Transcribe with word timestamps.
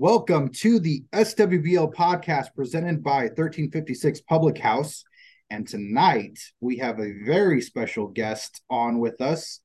Welcome 0.00 0.48
to 0.60 0.78
the 0.78 1.04
SWBL 1.12 1.92
podcast 1.92 2.54
presented 2.56 3.02
by 3.02 3.24
1356 3.24 4.22
Public 4.22 4.56
House. 4.56 5.04
And 5.50 5.68
tonight 5.68 6.38
we 6.58 6.78
have 6.78 6.98
a 6.98 7.12
very 7.26 7.60
special 7.60 8.06
guest 8.06 8.62
on 8.70 8.98
with 8.98 9.20
us, 9.20 9.60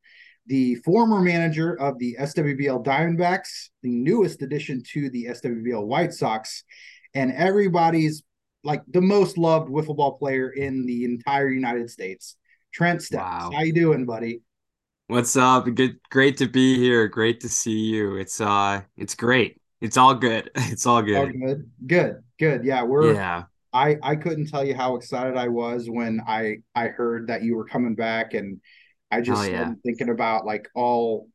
the 0.45 0.75
former 0.83 1.21
manager 1.21 1.79
of 1.79 1.99
the 1.99 2.17
SWBL 2.19 2.83
Diamondbacks, 2.83 3.69
the 3.81 3.95
newest 3.95 4.41
addition 4.41 4.83
to 4.91 5.09
the 5.09 5.27
SWBL 5.27 5.85
White 5.85 6.11
Sox, 6.11 6.65
and 7.13 7.31
everybody's 7.31 8.21
like 8.61 8.83
the 8.89 8.99
most 8.99 9.37
loved 9.37 9.69
wiffle 9.69 9.95
ball 9.95 10.17
player 10.17 10.49
in 10.49 10.85
the 10.85 11.05
entire 11.05 11.49
United 11.49 11.89
States, 11.89 12.35
Trent 12.73 12.99
Steffes. 12.99 13.21
Wow. 13.21 13.51
How 13.53 13.61
you 13.61 13.71
doing, 13.71 14.05
buddy? 14.05 14.41
What's 15.07 15.37
up? 15.37 15.73
Good, 15.73 16.01
great 16.09 16.35
to 16.39 16.47
be 16.49 16.77
here. 16.77 17.07
Great 17.07 17.39
to 17.39 17.47
see 17.47 17.85
you. 17.85 18.17
It's 18.17 18.41
uh, 18.41 18.81
it's 18.97 19.15
great. 19.15 19.61
It's 19.81 19.97
all 19.97 20.15
good. 20.15 20.51
It's 20.55 20.85
all 20.85 21.01
good. 21.01 21.17
All 21.17 21.27
good. 21.27 21.71
Good. 21.85 22.23
Good. 22.39 22.65
Yeah, 22.65 22.83
we're 22.83 23.13
yeah. 23.13 23.43
I 23.73 23.97
I 24.01 24.15
couldn't 24.15 24.47
tell 24.47 24.65
you 24.65 24.75
how 24.75 24.95
excited 24.95 25.37
I 25.37 25.49
was 25.49 25.89
when 25.89 26.21
I 26.27 26.57
I 26.73 26.87
heard 26.87 27.27
that 27.27 27.43
you 27.43 27.55
were 27.55 27.65
coming 27.65 27.95
back 27.95 28.33
and 28.33 28.61
I 29.11 29.21
just 29.21 29.49
yeah. 29.49 29.73
thinking 29.83 30.09
about 30.09 30.45
like 30.45 30.67
all 30.75 31.27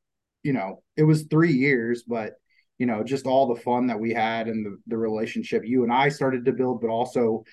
you 0.42 0.52
know, 0.54 0.82
it 0.96 1.02
was 1.02 1.24
3 1.24 1.52
years 1.52 2.02
but 2.06 2.34
you 2.78 2.86
know, 2.86 3.04
just 3.04 3.26
all 3.26 3.54
the 3.54 3.60
fun 3.60 3.88
that 3.88 4.00
we 4.00 4.14
had 4.14 4.48
and 4.48 4.64
the 4.64 4.78
the 4.86 4.96
relationship 4.96 5.62
you 5.64 5.82
and 5.84 5.92
I 5.92 6.08
started 6.08 6.46
to 6.46 6.52
build 6.52 6.80
but 6.80 6.88
also 6.88 7.44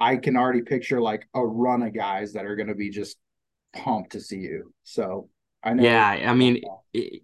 I 0.00 0.16
can 0.16 0.36
already 0.36 0.62
picture 0.62 1.00
like 1.00 1.26
a 1.34 1.44
run 1.44 1.82
of 1.82 1.94
guys 1.94 2.32
that 2.32 2.44
are 2.44 2.56
going 2.56 2.68
to 2.68 2.74
be 2.74 2.90
just 2.90 3.16
pumped 3.72 4.12
to 4.12 4.20
see 4.20 4.38
you. 4.38 4.72
So, 4.82 5.28
I 5.62 5.74
know 5.74 5.82
Yeah, 5.82 6.08
I 6.08 6.34
mean 6.34 6.62
it, 6.92 7.22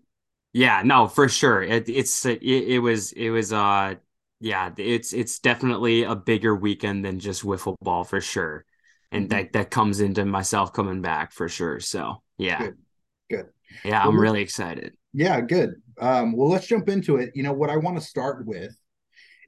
yeah, 0.53 0.83
no, 0.85 1.07
for 1.07 1.29
sure. 1.29 1.63
It, 1.63 1.89
it's 1.89 2.25
it, 2.27 2.43
it 2.43 2.79
was 2.81 3.13
it 3.13 3.31
was 3.31 3.53
uh 3.53 3.95
yeah, 4.41 4.71
it's 4.77 5.13
it's 5.13 5.39
definitely 5.39 6.03
a 6.03 6.17
bigger 6.17 6.55
weekend 6.55 7.05
than 7.05 7.21
just 7.21 7.43
wiffle 7.45 7.77
ball 7.81 8.05
for 8.05 8.21
sure. 8.21 8.65
And 9.13 9.29
mm-hmm. 9.29 9.37
that 9.37 9.53
that 9.53 9.71
comes 9.71 10.01
into 10.01 10.25
myself 10.25 10.73
coming 10.73 11.03
back 11.03 11.33
for 11.33 11.49
sure. 11.49 11.79
So, 11.79 12.23
yeah. 12.39 12.59
Good. 12.59 12.79
Good. 13.31 13.47
Yeah, 13.85 14.01
well, 14.01 14.09
I'm 14.09 14.21
really 14.21 14.43
excited. 14.43 14.95
Yeah, 15.13 15.41
good. 15.41 15.75
Um 16.01 16.33
well, 16.33 16.49
let's 16.49 16.67
jump 16.67 16.89
into 16.89 17.17
it. 17.17 17.31
You 17.35 17.45
know, 17.45 17.53
what 17.53 17.71
I 17.71 17.77
want 17.77 17.99
to 17.99 18.05
start 18.05 18.45
with 18.47 18.75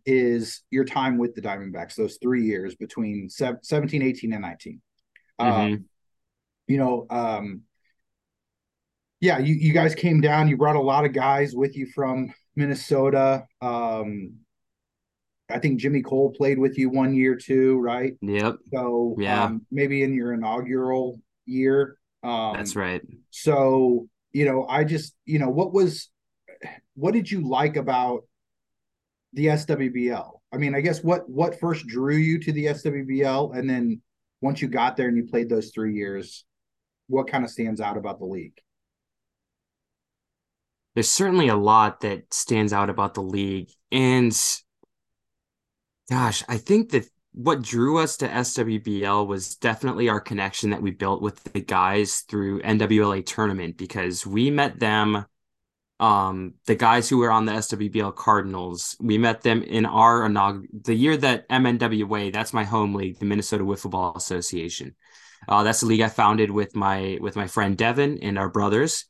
is 0.04 0.62
your 0.70 0.84
time 0.84 1.18
with 1.18 1.34
the 1.34 1.42
Diamondbacks, 1.42 1.94
those 1.94 2.18
3 2.22 2.44
years 2.44 2.74
between 2.74 3.28
17, 3.28 4.02
18 4.02 4.32
and 4.32 4.42
19. 4.42 4.80
Mm-hmm. 5.40 5.52
Um 5.52 5.84
you 6.68 6.78
know, 6.78 7.06
um 7.10 7.62
yeah, 9.22 9.38
you, 9.38 9.54
you 9.54 9.72
guys 9.72 9.94
came 9.94 10.20
down. 10.20 10.48
You 10.48 10.56
brought 10.56 10.74
a 10.74 10.80
lot 10.80 11.04
of 11.04 11.12
guys 11.12 11.54
with 11.54 11.76
you 11.76 11.86
from 11.86 12.34
Minnesota. 12.56 13.46
Um, 13.60 14.34
I 15.48 15.60
think 15.60 15.80
Jimmy 15.80 16.02
Cole 16.02 16.32
played 16.32 16.58
with 16.58 16.76
you 16.76 16.90
one 16.90 17.14
year 17.14 17.36
too, 17.36 17.78
right? 17.78 18.14
Yep. 18.20 18.56
So 18.74 19.14
yeah, 19.20 19.44
um, 19.44 19.64
maybe 19.70 20.02
in 20.02 20.12
your 20.12 20.32
inaugural 20.32 21.20
year. 21.46 21.98
Um, 22.24 22.54
That's 22.56 22.74
right. 22.74 23.00
So 23.30 24.08
you 24.32 24.44
know, 24.44 24.66
I 24.68 24.82
just 24.82 25.14
you 25.24 25.38
know, 25.38 25.50
what 25.50 25.72
was, 25.72 26.10
what 26.94 27.14
did 27.14 27.30
you 27.30 27.48
like 27.48 27.76
about 27.76 28.24
the 29.34 29.46
SWBL? 29.46 30.32
I 30.52 30.56
mean, 30.56 30.74
I 30.74 30.80
guess 30.80 31.00
what 31.04 31.30
what 31.30 31.60
first 31.60 31.86
drew 31.86 32.16
you 32.16 32.40
to 32.40 32.52
the 32.52 32.66
SWBL, 32.66 33.56
and 33.56 33.70
then 33.70 34.02
once 34.40 34.60
you 34.60 34.66
got 34.66 34.96
there 34.96 35.06
and 35.06 35.16
you 35.16 35.26
played 35.26 35.48
those 35.48 35.70
three 35.70 35.94
years, 35.94 36.44
what 37.06 37.28
kind 37.28 37.44
of 37.44 37.50
stands 37.50 37.80
out 37.80 37.96
about 37.96 38.18
the 38.18 38.26
league? 38.26 38.58
There's 40.94 41.10
certainly 41.10 41.48
a 41.48 41.56
lot 41.56 42.00
that 42.00 42.32
stands 42.32 42.72
out 42.72 42.90
about 42.90 43.14
the 43.14 43.22
league. 43.22 43.70
And 43.90 44.36
gosh, 46.10 46.44
I 46.48 46.58
think 46.58 46.90
that 46.90 47.06
what 47.32 47.62
drew 47.62 47.98
us 47.98 48.18
to 48.18 48.28
SWBL 48.28 49.26
was 49.26 49.56
definitely 49.56 50.08
our 50.08 50.20
connection 50.20 50.70
that 50.70 50.82
we 50.82 50.90
built 50.90 51.22
with 51.22 51.42
the 51.44 51.60
guys 51.60 52.20
through 52.20 52.60
NWLA 52.60 53.24
tournament 53.24 53.78
because 53.78 54.26
we 54.26 54.50
met 54.50 54.78
them 54.78 55.24
um 56.00 56.54
the 56.66 56.74
guys 56.74 57.08
who 57.08 57.18
were 57.18 57.30
on 57.30 57.44
the 57.44 57.52
SWBL 57.52 58.14
Cardinals 58.16 58.96
we 58.98 59.18
met 59.18 59.42
them 59.42 59.62
in 59.62 59.86
our 59.86 60.26
inaugural 60.26 60.66
the 60.84 60.94
year 60.94 61.16
that 61.16 61.48
MNWA 61.48 62.32
that's 62.32 62.52
my 62.52 62.64
home 62.64 62.94
league 62.94 63.18
the 63.18 63.24
Minnesota 63.24 63.62
Wiffle 63.62 63.90
Ball 63.90 64.14
Association 64.16 64.94
uh, 65.48 65.62
that's 65.62 65.80
the 65.80 65.86
league 65.86 66.00
I 66.00 66.08
founded 66.08 66.50
with 66.50 66.74
my 66.74 67.18
with 67.20 67.36
my 67.36 67.46
friend 67.46 67.76
Devin 67.76 68.18
and 68.22 68.38
our 68.38 68.48
brothers 68.48 69.04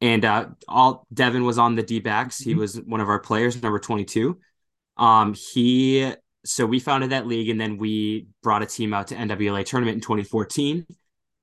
and 0.00 0.24
uh, 0.24 0.46
all 0.68 1.06
Devin 1.12 1.44
was 1.44 1.58
on 1.58 1.74
the 1.74 1.82
D 1.82 2.00
backs. 2.00 2.38
He 2.38 2.50
mm-hmm. 2.50 2.60
was 2.60 2.80
one 2.80 3.00
of 3.00 3.08
our 3.08 3.20
players, 3.20 3.60
number 3.62 3.78
22. 3.78 4.38
Um, 4.96 5.34
he 5.34 6.12
so 6.44 6.64
we 6.64 6.78
founded 6.78 7.10
that 7.10 7.26
league, 7.26 7.48
and 7.48 7.60
then 7.60 7.76
we 7.76 8.28
brought 8.42 8.62
a 8.62 8.66
team 8.66 8.94
out 8.94 9.08
to 9.08 9.16
NWLA 9.16 9.64
tournament 9.64 9.96
in 9.96 10.00
2014, 10.00 10.86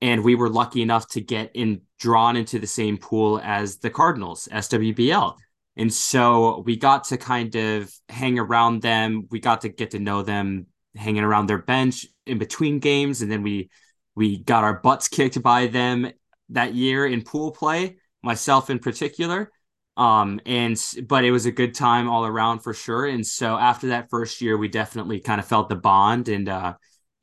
and 0.00 0.24
we 0.24 0.34
were 0.34 0.48
lucky 0.48 0.82
enough 0.82 1.08
to 1.10 1.20
get 1.20 1.50
in 1.54 1.82
drawn 1.98 2.36
into 2.36 2.58
the 2.58 2.66
same 2.66 2.96
pool 2.96 3.40
as 3.44 3.78
the 3.78 3.90
Cardinals, 3.90 4.48
SWBL. 4.50 5.36
And 5.76 5.92
so 5.92 6.62
we 6.64 6.76
got 6.76 7.04
to 7.04 7.16
kind 7.16 7.54
of 7.54 7.92
hang 8.08 8.38
around 8.38 8.82
them. 8.82 9.26
We 9.30 9.40
got 9.40 9.62
to 9.62 9.68
get 9.68 9.90
to 9.90 9.98
know 9.98 10.22
them, 10.22 10.66
hanging 10.96 11.24
around 11.24 11.46
their 11.46 11.58
bench 11.58 12.06
in 12.26 12.38
between 12.38 12.78
games, 12.78 13.20
and 13.20 13.30
then 13.30 13.42
we 13.42 13.70
we 14.14 14.38
got 14.38 14.64
our 14.64 14.80
butts 14.80 15.08
kicked 15.08 15.42
by 15.42 15.66
them 15.66 16.10
that 16.50 16.74
year 16.74 17.04
in 17.04 17.22
pool 17.22 17.50
play 17.50 17.96
myself 18.24 18.70
in 18.70 18.78
particular. 18.78 19.50
Um, 19.96 20.40
and 20.44 20.76
but 21.06 21.24
it 21.24 21.30
was 21.30 21.46
a 21.46 21.52
good 21.52 21.74
time 21.74 22.08
all 22.08 22.26
around 22.26 22.60
for 22.60 22.74
sure. 22.74 23.06
And 23.06 23.24
so 23.24 23.56
after 23.56 23.88
that 23.88 24.10
first 24.10 24.40
year, 24.40 24.56
we 24.56 24.68
definitely 24.68 25.20
kind 25.20 25.40
of 25.40 25.46
felt 25.46 25.68
the 25.68 25.76
bond 25.76 26.28
and 26.28 26.48
uh, 26.48 26.74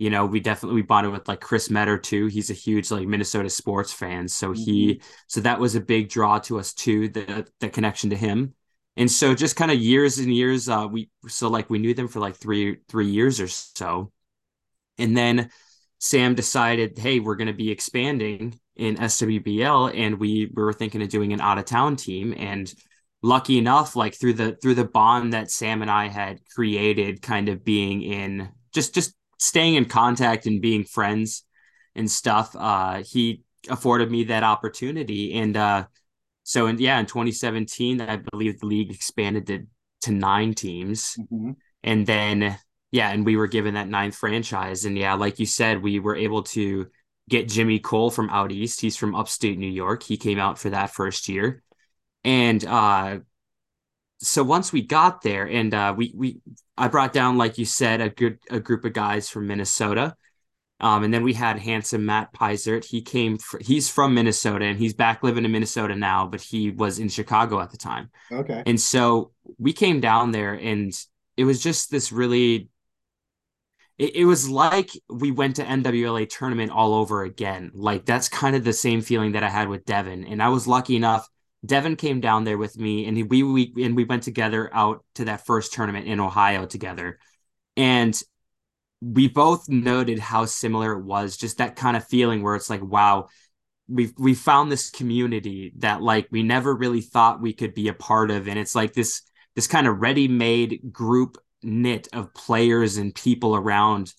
you 0.02 0.10
know, 0.10 0.26
we 0.26 0.40
definitely 0.40 0.78
we 0.78 0.82
bonded 0.82 1.12
with 1.12 1.28
like 1.28 1.42
Chris 1.42 1.70
Metter 1.70 1.96
too. 1.96 2.26
He's 2.26 2.50
a 2.50 2.56
huge 2.56 2.90
like 2.90 3.08
Minnesota 3.08 3.52
sports 3.52 3.94
fan. 3.94 4.28
So 4.28 4.50
mm-hmm. 4.50 4.64
he 4.64 5.02
so 5.28 5.42
that 5.42 5.60
was 5.60 5.76
a 5.76 5.80
big 5.82 6.10
draw 6.10 6.40
to 6.40 6.58
us 6.58 6.74
too, 6.74 7.10
the 7.10 7.46
the 7.60 7.70
connection 7.70 8.10
to 8.10 8.16
him. 8.16 8.56
And 8.98 9.12
so 9.12 9.36
just 9.36 9.56
kind 9.56 9.70
of 9.70 9.78
years 9.78 10.18
and 10.18 10.34
years, 10.34 10.68
uh 10.70 10.88
we 10.90 11.12
so 11.28 11.50
like 11.50 11.70
we 11.70 11.78
knew 11.78 11.94
them 11.94 12.08
for 12.08 12.20
like 12.20 12.36
three 12.36 12.78
three 12.90 13.12
years 13.12 13.40
or 13.40 13.48
so. 13.48 14.12
And 14.98 15.16
then 15.16 15.52
Sam 16.00 16.34
decided, 16.34 16.98
hey, 16.98 17.20
we're 17.20 17.36
gonna 17.36 17.54
be 17.54 17.70
expanding 17.70 18.60
in 18.76 18.96
SWBL, 18.96 19.96
and 19.96 20.20
we, 20.20 20.52
we 20.54 20.64
were 20.64 20.74
thinking 20.74 21.02
of 21.02 21.10
doing 21.10 21.34
an 21.34 21.42
out 21.42 21.58
of 21.58 21.66
town 21.66 21.96
team. 21.96 22.34
And 22.38 22.74
lucky 23.22 23.58
enough, 23.58 23.96
like 23.96 24.16
through 24.16 24.34
the 24.34 24.56
through 24.62 24.76
the 24.76 24.86
bond 24.86 25.34
that 25.34 25.52
Sam 25.52 25.82
and 25.82 25.92
I 25.92 26.08
had 26.08 26.40
created, 26.56 27.22
kind 27.22 27.50
of 27.50 27.64
being 27.64 28.02
in 28.02 28.50
just 28.74 28.94
just 28.94 29.14
staying 29.38 29.76
in 29.76 29.86
contact 29.86 30.46
and 30.46 30.62
being 30.62 30.84
friends 30.84 31.44
and 31.96 32.10
stuff, 32.10 32.56
uh, 32.56 33.04
he 33.04 33.44
afforded 33.70 34.12
me 34.12 34.26
that 34.26 34.44
opportunity. 34.44 35.34
And 35.34 35.58
uh, 35.58 35.86
so, 36.44 36.68
in, 36.68 36.80
yeah, 36.80 37.00
in 37.00 37.06
2017, 37.06 38.02
I 38.02 38.18
believe 38.18 38.60
the 38.60 38.66
league 38.66 38.92
expanded 38.92 39.48
to, 39.48 39.68
to 40.02 40.12
nine 40.12 40.54
teams. 40.54 41.16
Mm-hmm. 41.20 41.52
And 41.84 42.06
then, 42.06 42.58
yeah, 42.92 43.12
and 43.12 43.26
we 43.26 43.36
were 43.36 43.48
given 43.48 43.76
that 43.76 43.90
ninth 43.90 44.16
franchise. 44.16 44.86
And 44.86 44.98
yeah, 44.98 45.14
like 45.16 45.40
you 45.40 45.46
said, 45.46 45.82
we 45.82 46.00
were 46.00 46.16
able 46.16 46.44
to 46.44 46.88
get 47.30 47.48
Jimmy 47.48 47.80
Cole 47.80 48.12
from 48.12 48.30
out 48.30 48.52
east. 48.52 48.82
He's 48.82 48.98
from 48.98 49.16
upstate 49.16 49.58
New 49.58 49.68
York. 49.72 50.04
He 50.04 50.18
came 50.18 50.40
out 50.40 50.60
for 50.60 50.70
that 50.70 50.92
first 50.92 51.30
year. 51.30 51.64
And 52.24 52.64
uh 52.66 53.20
so 54.24 54.44
once 54.44 54.72
we 54.72 54.82
got 54.84 55.22
there 55.22 55.48
and 55.48 55.74
uh 55.74 55.94
we 55.96 56.14
we 56.16 56.42
I 56.78 56.88
brought 56.88 57.14
down 57.14 57.38
like 57.38 57.58
you 57.58 57.66
said 57.66 58.02
a 58.02 58.10
good 58.10 58.40
a 58.50 58.60
group 58.60 58.86
of 58.86 58.94
guys 58.94 59.30
from 59.30 59.48
Minnesota. 59.48 60.16
Um, 60.82 61.04
and 61.04 61.14
then 61.14 61.24
we 61.24 61.34
had 61.34 61.60
handsome 61.60 62.08
Matt 62.08 62.34
Peisert. 62.34 62.84
He 62.84 63.04
came, 63.04 63.38
fr- 63.38 63.60
he's 63.62 63.88
from 63.88 64.16
Minnesota 64.16 64.66
and 64.66 64.80
he's 64.80 64.96
back 64.96 65.22
living 65.22 65.46
in 65.46 65.52
Minnesota 65.52 65.96
now, 65.96 66.26
but 66.26 66.42
he 66.42 66.72
was 66.72 66.98
in 66.98 67.08
Chicago 67.08 67.62
at 67.62 67.70
the 67.70 67.78
time. 67.78 68.10
Okay. 68.32 68.64
And 68.66 68.82
so 68.82 69.32
we 69.60 69.74
came 69.74 70.00
down 70.02 70.32
there 70.32 70.56
and 70.56 70.92
it 71.38 71.44
was 71.44 71.62
just 71.62 71.92
this 71.92 72.12
really 72.12 72.70
it, 74.02 74.16
it 74.16 74.26
was 74.26 74.50
like 74.50 74.90
we 75.10 75.30
went 75.30 75.58
to 75.58 75.64
NWLA 75.64 76.28
tournament 76.28 76.72
all 76.72 76.96
over 76.96 77.22
again. 77.24 77.70
Like 77.76 78.04
that's 78.04 78.28
kind 78.28 78.56
of 78.56 78.64
the 78.64 78.74
same 78.74 79.02
feeling 79.02 79.34
that 79.34 79.44
I 79.44 79.50
had 79.50 79.68
with 79.70 79.86
Devin. 79.86 80.26
And 80.26 80.42
I 80.42 80.50
was 80.50 80.68
lucky 80.68 80.96
enough. 80.96 81.30
Devin 81.64 81.96
came 81.96 82.20
down 82.20 82.44
there 82.44 82.58
with 82.58 82.76
me, 82.80 83.06
and 83.06 83.30
we 83.30 83.44
we 83.44 83.72
and 83.84 83.96
we 83.96 84.04
went 84.04 84.24
together 84.24 84.72
out 84.74 85.06
to 85.16 85.26
that 85.26 85.46
first 85.46 85.74
tournament 85.74 86.08
in 86.08 86.20
Ohio 86.20 86.66
together, 86.66 87.20
and 87.78 88.20
we 89.02 89.28
both 89.28 89.70
noted 89.70 90.18
how 90.18 90.46
similar 90.46 90.94
it 90.94 91.04
was. 91.04 91.38
Just 91.38 91.60
that 91.60 91.76
kind 91.76 91.96
of 91.96 92.08
feeling 92.08 92.42
where 92.42 92.56
it's 92.56 92.72
like, 92.72 92.82
wow, 92.82 93.28
we 93.88 94.12
we 94.18 94.34
found 94.34 94.72
this 94.72 94.90
community 94.90 95.74
that 95.78 96.02
like 96.02 96.28
we 96.32 96.42
never 96.42 96.74
really 96.74 97.02
thought 97.02 97.42
we 97.42 97.54
could 97.54 97.76
be 97.76 97.90
a 97.90 97.94
part 97.94 98.32
of, 98.32 98.48
and 98.48 98.58
it's 98.58 98.74
like 98.74 98.94
this 98.94 99.22
this 99.56 99.68
kind 99.68 99.86
of 99.86 100.00
ready 100.00 100.28
made 100.28 100.92
group 100.92 101.38
knit 101.64 102.08
of 102.14 102.34
players 102.34 102.98
and 102.98 103.14
people 103.14 103.56
around 103.56 104.14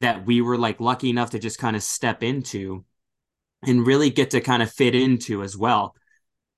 that 0.00 0.26
we 0.26 0.40
were 0.40 0.58
like 0.58 0.80
lucky 0.80 1.10
enough 1.10 1.30
to 1.30 1.38
just 1.38 1.58
kind 1.58 1.76
of 1.76 1.82
step 1.82 2.22
into 2.22 2.84
and 3.66 3.86
really 3.86 4.10
get 4.10 4.30
to 4.30 4.40
kind 4.40 4.62
of 4.62 4.70
fit 4.70 4.94
into 4.94 5.42
as 5.42 5.56
well. 5.56 5.94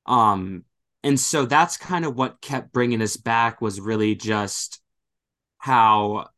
Um, 0.07 0.65
and 1.05 1.19
so 1.19 1.47
that's 1.47 1.77
kind 1.77 2.05
of 2.05 2.17
what 2.17 2.41
kept 2.41 2.73
bringing 2.73 3.03
us 3.03 3.17
back 3.17 3.61
was 3.61 3.81
really 3.81 4.15
just 4.15 4.81
how 5.59 6.29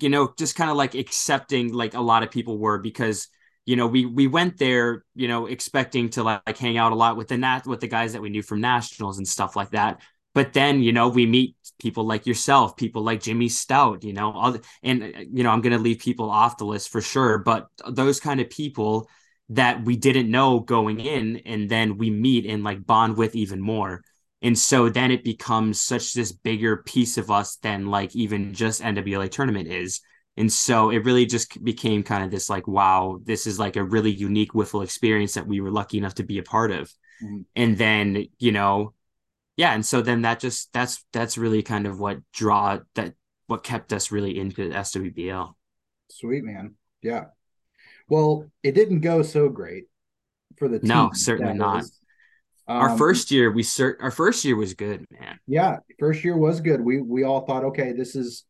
you 0.00 0.08
know 0.08 0.32
just 0.36 0.56
kind 0.56 0.70
of 0.70 0.76
like 0.76 0.94
accepting 0.94 1.72
like 1.72 1.94
a 1.94 2.00
lot 2.00 2.22
of 2.22 2.30
people 2.30 2.58
were 2.58 2.78
because 2.78 3.28
you 3.64 3.76
know 3.76 3.86
we 3.86 4.06
we 4.06 4.26
went 4.26 4.58
there 4.58 5.04
you 5.14 5.28
know 5.28 5.46
expecting 5.46 6.10
to 6.10 6.22
like, 6.22 6.42
like 6.46 6.58
hang 6.58 6.76
out 6.76 6.92
a 6.92 6.96
lot 6.96 7.16
with 7.16 7.28
the 7.28 7.36
nat 7.36 7.66
with 7.66 7.80
the 7.80 7.88
guys 7.88 8.12
that 8.12 8.22
we 8.22 8.30
knew 8.30 8.42
from 8.42 8.60
nationals 8.60 9.18
and 9.18 9.26
stuff 9.26 9.56
like 9.56 9.70
that 9.70 10.00
but 10.34 10.52
then 10.52 10.82
you 10.82 10.92
know 10.92 11.08
we 11.08 11.26
meet 11.26 11.56
people 11.78 12.04
like 12.04 12.26
yourself 12.26 12.76
people 12.76 13.02
like 13.02 13.20
jimmy 13.20 13.48
stout 13.48 14.04
you 14.04 14.12
know 14.12 14.56
and 14.82 15.14
you 15.32 15.42
know 15.42 15.50
i'm 15.50 15.60
going 15.60 15.72
to 15.72 15.78
leave 15.78 15.98
people 15.98 16.30
off 16.30 16.58
the 16.58 16.64
list 16.64 16.88
for 16.90 17.00
sure 17.00 17.38
but 17.38 17.68
those 17.88 18.20
kind 18.20 18.40
of 18.40 18.48
people 18.50 19.08
that 19.50 19.84
we 19.84 19.96
didn't 19.96 20.30
know 20.30 20.60
going 20.60 21.00
in 21.00 21.36
and 21.44 21.68
then 21.68 21.98
we 21.98 22.10
meet 22.10 22.46
and 22.46 22.64
like 22.64 22.86
bond 22.86 23.16
with 23.16 23.34
even 23.34 23.60
more 23.60 24.02
and 24.44 24.58
so 24.58 24.90
then 24.90 25.10
it 25.10 25.24
becomes 25.24 25.80
such 25.80 26.12
this 26.12 26.30
bigger 26.30 26.76
piece 26.76 27.16
of 27.16 27.30
us 27.30 27.56
than 27.56 27.86
like 27.86 28.14
even 28.14 28.52
just 28.52 28.82
NWA 28.82 29.30
tournament 29.30 29.68
is. 29.68 30.02
And 30.36 30.52
so 30.52 30.90
it 30.90 31.06
really 31.06 31.24
just 31.24 31.64
became 31.64 32.02
kind 32.02 32.22
of 32.22 32.30
this 32.30 32.50
like, 32.50 32.68
wow, 32.68 33.20
this 33.24 33.46
is 33.46 33.58
like 33.58 33.76
a 33.76 33.82
really 33.82 34.10
unique 34.10 34.52
wiffle 34.52 34.84
experience 34.84 35.32
that 35.34 35.46
we 35.46 35.62
were 35.62 35.70
lucky 35.70 35.96
enough 35.96 36.16
to 36.16 36.24
be 36.24 36.36
a 36.36 36.42
part 36.42 36.72
of. 36.72 36.92
Mm-hmm. 37.24 37.40
And 37.56 37.78
then, 37.78 38.26
you 38.38 38.52
know, 38.52 38.92
yeah. 39.56 39.72
And 39.72 39.84
so 39.84 40.02
then 40.02 40.22
that 40.22 40.40
just 40.40 40.72
that's 40.72 41.04
that's 41.12 41.38
really 41.38 41.62
kind 41.62 41.86
of 41.86 42.00
what 42.00 42.18
draw 42.32 42.78
that 42.94 43.14
what 43.46 43.62
kept 43.62 43.92
us 43.92 44.10
really 44.10 44.38
into 44.38 44.70
SWBL. 44.70 45.52
Sweet 46.10 46.44
man. 46.44 46.74
Yeah. 47.02 47.26
Well, 48.08 48.50
it 48.62 48.74
didn't 48.74 49.00
go 49.00 49.22
so 49.22 49.48
great 49.48 49.84
for 50.56 50.68
the 50.68 50.78
team. 50.78 50.88
No, 50.88 51.10
certainly 51.12 51.54
not. 51.54 51.76
Was, 51.76 52.00
um, 52.66 52.76
our 52.76 52.98
first 52.98 53.30
year, 53.30 53.50
we 53.50 53.62
cert- 53.62 53.96
our 54.00 54.10
first 54.10 54.44
year 54.44 54.56
was 54.56 54.74
good, 54.74 55.06
man. 55.10 55.38
Yeah, 55.46 55.78
first 55.98 56.24
year 56.24 56.36
was 56.36 56.60
good. 56.60 56.80
We 56.80 57.00
we 57.00 57.24
all 57.24 57.46
thought, 57.46 57.64
okay, 57.64 57.92
this 57.92 58.16
is, 58.16 58.44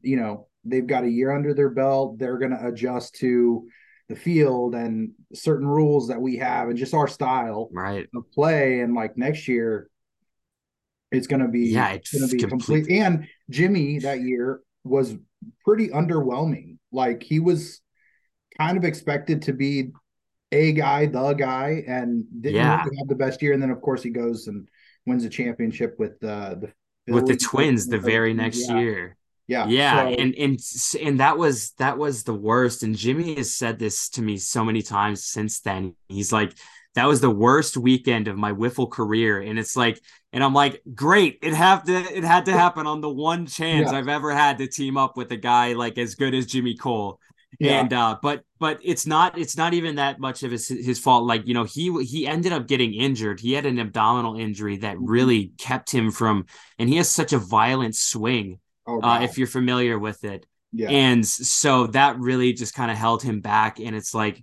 you 0.00 0.16
know, 0.16 0.48
they've 0.64 0.86
got 0.86 1.04
a 1.04 1.10
year 1.10 1.30
under 1.30 1.54
their 1.54 1.70
belt. 1.70 2.18
They're 2.18 2.38
going 2.38 2.50
to 2.52 2.66
adjust 2.66 3.16
to 3.16 3.68
the 4.08 4.16
field 4.16 4.74
and 4.74 5.12
certain 5.32 5.66
rules 5.66 6.08
that 6.08 6.20
we 6.20 6.36
have 6.38 6.68
and 6.68 6.76
just 6.76 6.94
our 6.94 7.08
style 7.08 7.70
right. 7.72 8.08
of 8.14 8.30
play. 8.32 8.80
And 8.80 8.94
like 8.94 9.16
next 9.16 9.48
year, 9.48 9.88
it's 11.12 11.26
going 11.26 11.42
to 11.42 11.48
be 11.48 11.66
yeah, 11.66 11.90
it's 11.90 12.12
going 12.12 12.28
to 12.28 12.34
be 12.34 12.42
complete. 12.42 12.86
complete. 12.86 13.00
And 13.00 13.28
Jimmy 13.50 13.98
that 14.00 14.20
year 14.20 14.60
was 14.84 15.14
pretty 15.64 15.88
underwhelming. 15.88 16.78
Like 16.90 17.22
he 17.22 17.38
was 17.38 17.80
kind 18.58 18.76
of 18.76 18.84
expected 18.84 19.42
to 19.42 19.52
be 19.52 19.92
a 20.50 20.72
guy, 20.72 21.06
the 21.06 21.32
guy, 21.32 21.84
and 21.86 22.24
didn't 22.40 22.56
yeah. 22.56 22.82
really 22.84 22.96
have 22.98 23.08
the 23.08 23.14
best 23.14 23.40
year. 23.42 23.52
And 23.52 23.62
then 23.62 23.70
of 23.70 23.80
course 23.80 24.02
he 24.02 24.10
goes 24.10 24.46
and 24.46 24.68
wins 25.06 25.24
a 25.24 25.28
championship 25.28 25.96
with 25.98 26.22
uh, 26.24 26.56
the 26.56 26.72
with 27.12 27.26
the 27.26 27.36
Twins 27.36 27.86
the 27.86 27.98
very 27.98 28.34
next 28.34 28.68
yeah. 28.68 28.78
year. 28.78 29.16
Yeah, 29.48 29.66
yeah, 29.66 30.04
so, 30.04 30.14
and 30.14 30.34
and 30.36 30.58
and 31.02 31.20
that 31.20 31.36
was 31.36 31.72
that 31.72 31.98
was 31.98 32.22
the 32.22 32.34
worst. 32.34 32.84
And 32.84 32.96
Jimmy 32.96 33.34
has 33.34 33.54
said 33.54 33.78
this 33.78 34.08
to 34.10 34.22
me 34.22 34.38
so 34.38 34.64
many 34.64 34.82
times 34.82 35.24
since 35.24 35.60
then. 35.60 35.96
He's 36.08 36.32
like, 36.32 36.54
that 36.94 37.06
was 37.06 37.20
the 37.20 37.30
worst 37.30 37.76
weekend 37.76 38.28
of 38.28 38.36
my 38.36 38.52
wiffle 38.52 38.90
career, 38.90 39.40
and 39.40 39.58
it's 39.58 39.76
like, 39.76 40.00
and 40.32 40.42
I'm 40.42 40.54
like, 40.54 40.82
great, 40.94 41.38
it 41.42 41.54
have 41.54 41.84
to 41.84 41.94
it 41.94 42.24
had 42.24 42.46
to 42.46 42.52
happen 42.52 42.86
on 42.86 43.00
the 43.00 43.10
one 43.10 43.46
chance 43.46 43.92
yeah. 43.92 43.98
I've 43.98 44.08
ever 44.08 44.32
had 44.32 44.58
to 44.58 44.66
team 44.66 44.96
up 44.96 45.16
with 45.16 45.30
a 45.32 45.36
guy 45.36 45.72
like 45.72 45.98
as 45.98 46.14
good 46.14 46.34
as 46.34 46.46
Jimmy 46.46 46.76
Cole. 46.76 47.18
Yeah. 47.60 47.80
And 47.80 47.92
uh, 47.92 48.16
but 48.22 48.44
but 48.58 48.80
it's 48.82 49.06
not 49.06 49.38
it's 49.38 49.56
not 49.56 49.74
even 49.74 49.96
that 49.96 50.18
much 50.18 50.42
of 50.42 50.50
his 50.50 50.68
his 50.68 50.98
fault. 50.98 51.24
Like 51.24 51.46
you 51.46 51.54
know 51.54 51.64
he 51.64 52.02
he 52.04 52.26
ended 52.26 52.52
up 52.52 52.66
getting 52.66 52.94
injured. 52.94 53.40
He 53.40 53.52
had 53.52 53.66
an 53.66 53.78
abdominal 53.78 54.36
injury 54.36 54.78
that 54.78 54.96
mm-hmm. 54.96 55.10
really 55.10 55.52
kept 55.58 55.90
him 55.90 56.10
from. 56.10 56.46
And 56.78 56.88
he 56.88 56.96
has 56.96 57.10
such 57.10 57.32
a 57.32 57.38
violent 57.38 57.94
swing. 57.94 58.58
Oh, 58.86 59.00
uh, 59.00 59.20
if 59.22 59.38
you're 59.38 59.46
familiar 59.46 59.98
with 59.98 60.24
it. 60.24 60.46
Yeah. 60.72 60.88
And 60.88 61.26
so 61.26 61.86
that 61.88 62.18
really 62.18 62.52
just 62.52 62.74
kind 62.74 62.90
of 62.90 62.96
held 62.96 63.22
him 63.22 63.40
back. 63.40 63.78
And 63.78 63.94
it's 63.94 64.14
like, 64.14 64.42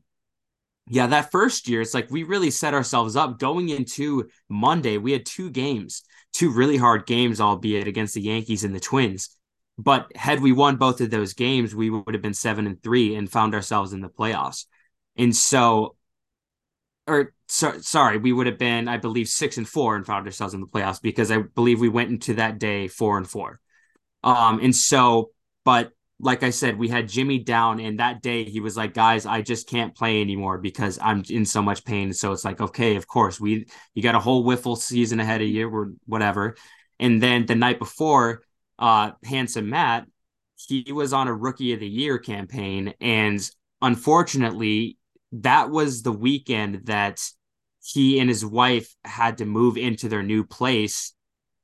yeah, 0.92 1.06
that 1.08 1.32
first 1.32 1.68
year, 1.70 1.82
it's 1.82 1.94
like 1.94 2.10
we 2.10 2.24
really 2.24 2.50
set 2.50 2.74
ourselves 2.74 3.16
up 3.16 3.38
going 3.38 3.70
into 3.70 4.28
Monday. 4.50 4.98
We 4.98 5.12
had 5.12 5.24
two 5.24 5.52
games, 5.52 6.02
two 6.34 6.50
really 6.50 6.78
hard 6.78 7.06
games, 7.06 7.40
albeit 7.40 7.88
against 7.88 8.16
the 8.16 8.22
Yankees 8.22 8.64
and 8.64 8.74
the 8.74 8.80
Twins. 8.80 9.30
But 9.78 10.12
had 10.16 10.42
we 10.42 10.52
won 10.52 10.78
both 10.78 11.00
of 11.00 11.12
those 11.12 11.36
games, 11.36 11.76
we 11.76 11.92
would 11.92 12.16
have 12.16 12.24
been 12.24 12.34
seven 12.34 12.66
and 12.66 12.82
three 12.82 13.16
and 13.16 13.32
found 13.32 13.54
ourselves 13.54 13.94
in 13.94 14.02
the 14.02 14.10
playoffs. 14.10 14.66
And 15.16 15.36
so, 15.36 15.96
or 17.06 17.34
so, 17.48 17.78
sorry, 17.82 18.18
we 18.18 18.34
would 18.34 18.48
have 18.48 18.58
been, 18.58 18.88
I 18.88 18.98
believe, 18.98 19.28
six 19.28 19.58
and 19.58 19.70
four 19.70 19.96
and 19.96 20.06
found 20.06 20.26
ourselves 20.26 20.56
in 20.56 20.60
the 20.60 20.68
playoffs 20.68 21.02
because 21.02 21.32
I 21.32 21.38
believe 21.38 21.80
we 21.80 21.90
went 21.90 22.10
into 22.10 22.34
that 22.36 22.58
day 22.58 22.88
four 22.88 23.18
and 23.18 23.30
four. 23.30 23.60
Um, 24.24 24.60
and 24.60 24.76
so, 24.76 25.30
but 25.64 25.92
like 26.20 26.44
I 26.44 26.50
said, 26.50 26.78
we 26.78 26.90
had 26.90 27.08
Jimmy 27.08 27.40
down, 27.40 27.80
and 27.80 28.00
that 28.00 28.22
day 28.22 28.44
he 28.44 28.60
was 28.60 28.76
like, 28.76 28.94
"Guys, 28.94 29.26
I 29.26 29.42
just 29.42 29.70
can't 29.70 29.96
play 29.96 30.22
anymore 30.22 30.58
because 30.58 31.00
I'm 31.02 31.24
in 31.30 31.46
so 31.46 31.62
much 31.62 31.86
pain." 31.86 32.12
So 32.14 32.32
it's 32.34 32.44
like, 32.46 32.60
okay, 32.62 32.96
of 32.96 33.08
course, 33.08 33.40
we 33.40 33.68
you 33.94 34.04
got 34.04 34.16
a 34.16 34.20
whole 34.20 34.44
wiffle 34.46 34.78
season 34.78 35.20
ahead 35.20 35.42
of 35.42 35.48
you, 35.48 35.70
or 35.70 35.94
whatever. 36.06 36.56
And 37.00 37.24
then 37.24 37.46
the 37.46 37.56
night 37.56 37.80
before, 37.80 38.44
uh, 38.78 39.12
Handsome 39.24 39.70
Matt, 39.70 40.08
he 40.58 40.92
was 40.92 41.14
on 41.14 41.30
a 41.30 41.34
Rookie 41.34 41.74
of 41.74 41.80
the 41.80 41.88
Year 41.88 42.18
campaign, 42.20 42.94
and 43.00 43.40
unfortunately, 43.82 44.98
that 45.32 45.70
was 45.70 46.02
the 46.02 46.12
weekend 46.12 46.86
that 46.86 47.22
he 47.82 48.20
and 48.20 48.30
his 48.30 48.46
wife 48.46 48.94
had 49.06 49.38
to 49.38 49.46
move 49.46 49.78
into 49.78 50.10
their 50.10 50.24
new 50.24 50.44
place, 50.44 51.14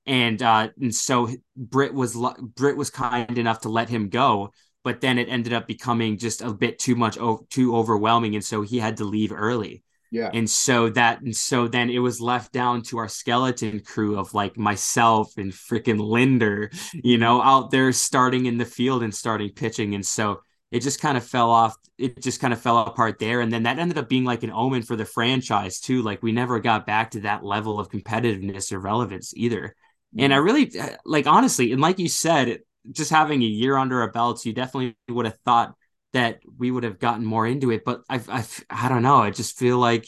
and 0.06 0.42
uh, 0.42 0.70
and 0.80 0.94
so 0.94 1.30
Britt 1.56 1.94
was 1.94 2.18
Britt 2.56 2.78
was 2.78 2.90
kind 2.90 3.38
enough 3.38 3.62
to 3.62 3.70
let 3.70 3.90
him 3.90 4.10
go, 4.10 4.52
but 4.84 5.02
then 5.02 5.18
it 5.18 5.30
ended 5.30 5.54
up 5.54 5.68
becoming 5.68 6.18
just 6.18 6.42
a 6.42 6.54
bit 6.54 6.80
too 6.80 6.96
much 6.96 7.18
too 7.50 7.76
overwhelming, 7.76 8.36
and 8.36 8.44
so 8.44 8.62
he 8.62 8.80
had 8.80 8.98
to 8.98 9.06
leave 9.06 9.32
early. 9.32 9.84
Yeah. 10.12 10.30
And 10.34 10.50
so 10.50 10.90
that 10.92 11.22
and 11.22 11.36
so 11.36 11.68
then 11.68 11.90
it 11.90 12.00
was 12.00 12.22
left 12.22 12.54
down 12.54 12.84
to 12.84 13.00
our 13.00 13.10
skeleton 13.10 13.82
crew 13.82 14.18
of 14.18 14.34
like 14.34 14.58
myself 14.58 15.34
and 15.38 15.52
freaking 15.52 16.00
Linder, 16.00 16.72
you 16.94 17.18
know, 17.18 17.42
out 17.42 17.72
there 17.72 17.92
starting 17.92 18.46
in 18.46 18.58
the 18.58 18.66
field 18.66 19.04
and 19.04 19.14
starting 19.14 19.50
pitching. 19.50 19.94
And 19.94 20.06
so 20.06 20.42
it 20.72 20.82
just 20.82 21.02
kind 21.02 21.18
of 21.18 21.26
fell 21.26 21.50
off. 21.50 21.76
It 21.98 22.22
just 22.22 22.40
kind 22.40 22.54
of 22.54 22.62
fell 22.62 22.78
apart 22.80 23.20
there. 23.20 23.42
And 23.42 23.52
then 23.52 23.64
that 23.64 23.80
ended 23.80 23.98
up 23.98 24.08
being 24.08 24.24
like 24.24 24.44
an 24.44 24.52
omen 24.52 24.84
for 24.84 24.96
the 24.96 25.06
franchise 25.06 25.80
too. 25.80 26.02
Like 26.02 26.24
we 26.24 26.32
never 26.32 26.60
got 26.60 26.86
back 26.86 27.12
to 27.12 27.22
that 27.22 27.44
level 27.44 27.80
of 27.80 27.90
competitiveness 27.90 28.72
or 28.72 28.80
relevance 28.80 29.34
either. 29.36 29.76
And 30.18 30.34
I 30.34 30.38
mm-hmm. 30.38 30.46
really 30.46 30.80
uh, 30.80 30.98
like 31.06 31.28
honestly, 31.28 31.72
and 31.72 31.82
like 31.82 32.00
you 32.00 32.08
said, 32.08 32.60
just 32.92 33.12
having 33.12 33.42
a 33.42 33.48
year 33.48 33.78
under 33.78 34.02
our 34.02 34.12
belts, 34.12 34.46
you 34.46 34.54
definitely 34.54 34.96
would 35.10 35.26
have 35.26 35.38
thought 35.46 35.76
that 36.14 36.40
we 36.58 36.72
would 36.72 36.84
have 36.84 37.00
gotten 37.00 37.26
more 37.26 37.46
into 37.46 37.72
it. 37.72 37.84
But 37.84 38.04
I, 38.10 38.22
I, 38.30 38.46
I 38.70 38.90
don't 38.90 39.04
know. 39.04 39.18
I 39.18 39.32
just 39.32 39.58
feel 39.58 39.78
like 39.78 40.08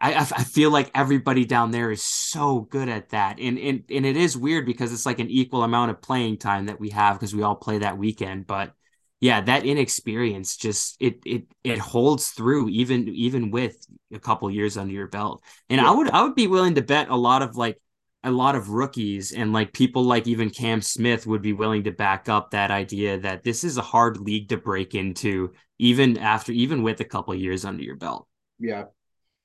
I, 0.00 0.16
I 0.16 0.44
feel 0.44 0.70
like 0.70 0.90
everybody 0.94 1.44
down 1.44 1.70
there 1.70 1.90
is 1.90 2.02
so 2.02 2.60
good 2.60 2.88
at 2.88 3.10
that, 3.10 3.38
and 3.38 3.58
and 3.58 3.84
and 3.90 4.04
it 4.04 4.16
is 4.16 4.36
weird 4.36 4.66
because 4.66 4.92
it's 4.92 5.06
like 5.06 5.18
an 5.18 5.30
equal 5.30 5.62
amount 5.62 5.90
of 5.90 6.02
playing 6.02 6.38
time 6.38 6.66
that 6.66 6.78
we 6.78 6.90
have 6.90 7.16
because 7.16 7.34
we 7.34 7.42
all 7.42 7.54
play 7.56 7.78
that 7.78 7.96
weekend. 7.96 8.46
But 8.46 8.74
yeah, 9.20 9.40
that 9.40 9.64
inexperience 9.64 10.58
just 10.58 10.96
it 11.00 11.20
it 11.24 11.44
it 11.62 11.78
holds 11.78 12.30
through 12.30 12.68
even 12.68 13.08
even 13.08 13.50
with 13.50 13.76
a 14.12 14.18
couple 14.18 14.50
years 14.50 14.76
under 14.76 14.92
your 14.92 15.06
belt. 15.06 15.42
And 15.70 15.80
yeah. 15.80 15.88
I 15.88 15.94
would 15.94 16.10
I 16.10 16.22
would 16.22 16.34
be 16.34 16.48
willing 16.48 16.74
to 16.74 16.82
bet 16.82 17.08
a 17.08 17.16
lot 17.16 17.40
of 17.40 17.56
like 17.56 17.80
a 18.24 18.30
lot 18.30 18.56
of 18.56 18.70
rookies 18.70 19.32
and 19.32 19.52
like 19.52 19.72
people 19.72 20.02
like 20.02 20.26
even 20.26 20.50
Cam 20.50 20.80
Smith 20.80 21.26
would 21.26 21.42
be 21.42 21.52
willing 21.52 21.84
to 21.84 21.92
back 21.92 22.28
up 22.28 22.50
that 22.50 22.70
idea 22.70 23.18
that 23.20 23.44
this 23.44 23.62
is 23.62 23.76
a 23.76 23.82
hard 23.82 24.18
league 24.18 24.48
to 24.48 24.56
break 24.56 24.94
into 24.94 25.52
even 25.78 26.16
after 26.18 26.50
even 26.50 26.82
with 26.82 27.00
a 27.00 27.04
couple 27.04 27.34
years 27.34 27.64
under 27.64 27.82
your 27.82 27.96
belt. 27.96 28.26
Yeah. 28.58 28.84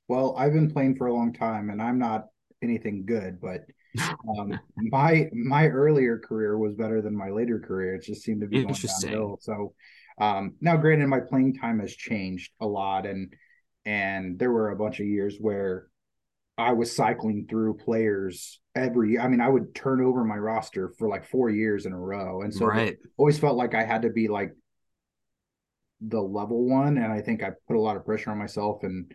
Well, 0.07 0.35
I've 0.37 0.53
been 0.53 0.71
playing 0.71 0.95
for 0.95 1.07
a 1.07 1.13
long 1.13 1.33
time 1.33 1.69
and 1.69 1.81
I'm 1.81 1.99
not 1.99 2.27
anything 2.63 3.05
good, 3.05 3.39
but 3.41 3.65
um, 4.27 4.57
my 4.77 5.29
my 5.33 5.67
earlier 5.67 6.17
career 6.17 6.57
was 6.57 6.73
better 6.73 7.01
than 7.01 7.15
my 7.15 7.29
later 7.29 7.59
career. 7.59 7.95
It 7.95 8.03
just 8.03 8.23
seemed 8.23 8.41
to 8.41 8.47
be 8.47 8.63
going 8.63 8.73
downhill. 8.73 9.39
So 9.41 9.73
um, 10.19 10.55
now 10.61 10.77
granted 10.77 11.07
my 11.07 11.19
playing 11.19 11.55
time 11.55 11.79
has 11.79 11.93
changed 11.93 12.51
a 12.61 12.65
lot 12.65 13.05
and 13.05 13.33
and 13.85 14.39
there 14.39 14.51
were 14.51 14.71
a 14.71 14.75
bunch 14.75 14.99
of 14.99 15.05
years 15.05 15.37
where 15.39 15.87
I 16.59 16.73
was 16.73 16.93
cycling 16.93 17.47
through 17.49 17.75
players 17.75 18.59
every 18.75 19.17
I 19.17 19.29
mean, 19.29 19.39
I 19.39 19.47
would 19.47 19.73
turn 19.73 20.03
over 20.03 20.25
my 20.25 20.35
roster 20.35 20.93
for 20.99 21.07
like 21.07 21.25
four 21.25 21.49
years 21.49 21.85
in 21.85 21.93
a 21.93 21.97
row. 21.97 22.41
And 22.41 22.53
so 22.53 22.65
right. 22.65 22.97
always 23.17 23.39
felt 23.39 23.55
like 23.55 23.73
I 23.73 23.85
had 23.85 24.01
to 24.01 24.09
be 24.09 24.27
like 24.27 24.51
the 26.01 26.19
level 26.19 26.67
one. 26.67 26.97
And 26.97 27.11
I 27.11 27.21
think 27.21 27.43
I 27.43 27.51
put 27.65 27.77
a 27.77 27.79
lot 27.79 27.95
of 27.95 28.05
pressure 28.05 28.31
on 28.31 28.37
myself 28.37 28.83
and 28.83 29.09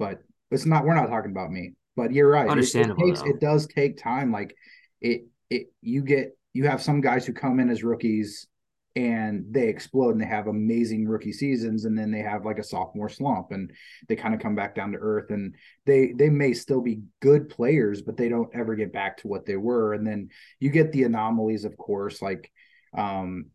but 0.00 0.18
it's 0.50 0.66
not 0.66 0.84
we're 0.84 0.94
not 0.94 1.08
talking 1.08 1.30
about 1.30 1.52
me. 1.52 1.74
But 1.94 2.12
you're 2.12 2.28
right. 2.28 2.50
Understandable. 2.50 3.04
It, 3.04 3.10
it, 3.10 3.14
takes, 3.14 3.28
it 3.28 3.40
does 3.40 3.66
take 3.68 3.96
time. 3.96 4.32
Like 4.32 4.56
it 5.00 5.26
it 5.48 5.68
you 5.80 6.02
get 6.02 6.36
you 6.54 6.66
have 6.66 6.82
some 6.82 7.00
guys 7.00 7.24
who 7.24 7.32
come 7.32 7.60
in 7.60 7.70
as 7.70 7.84
rookies 7.84 8.48
and 8.96 9.44
they 9.50 9.68
explode 9.68 10.10
and 10.10 10.20
they 10.20 10.26
have 10.26 10.48
amazing 10.48 11.06
rookie 11.06 11.32
seasons 11.32 11.84
and 11.84 11.96
then 11.96 12.10
they 12.10 12.20
have 12.20 12.44
like 12.44 12.58
a 12.58 12.64
sophomore 12.64 13.08
slump 13.08 13.52
and 13.52 13.72
they 14.08 14.16
kind 14.16 14.34
of 14.34 14.40
come 14.40 14.56
back 14.56 14.74
down 14.74 14.92
to 14.92 14.98
earth 14.98 15.30
and 15.30 15.54
they 15.86 16.12
they 16.12 16.28
may 16.28 16.52
still 16.52 16.80
be 16.80 17.02
good 17.20 17.48
players 17.48 18.02
but 18.02 18.16
they 18.16 18.28
don't 18.28 18.50
ever 18.52 18.74
get 18.74 18.92
back 18.92 19.16
to 19.16 19.28
what 19.28 19.46
they 19.46 19.56
were. 19.56 19.94
And 19.94 20.04
then 20.06 20.30
you 20.58 20.70
get 20.70 20.90
the 20.92 21.04
anomalies 21.04 21.64
of 21.64 21.76
course 21.76 22.20
like 22.20 22.50
um 22.96 23.46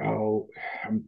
oh 0.00 0.48
um, 0.86 1.04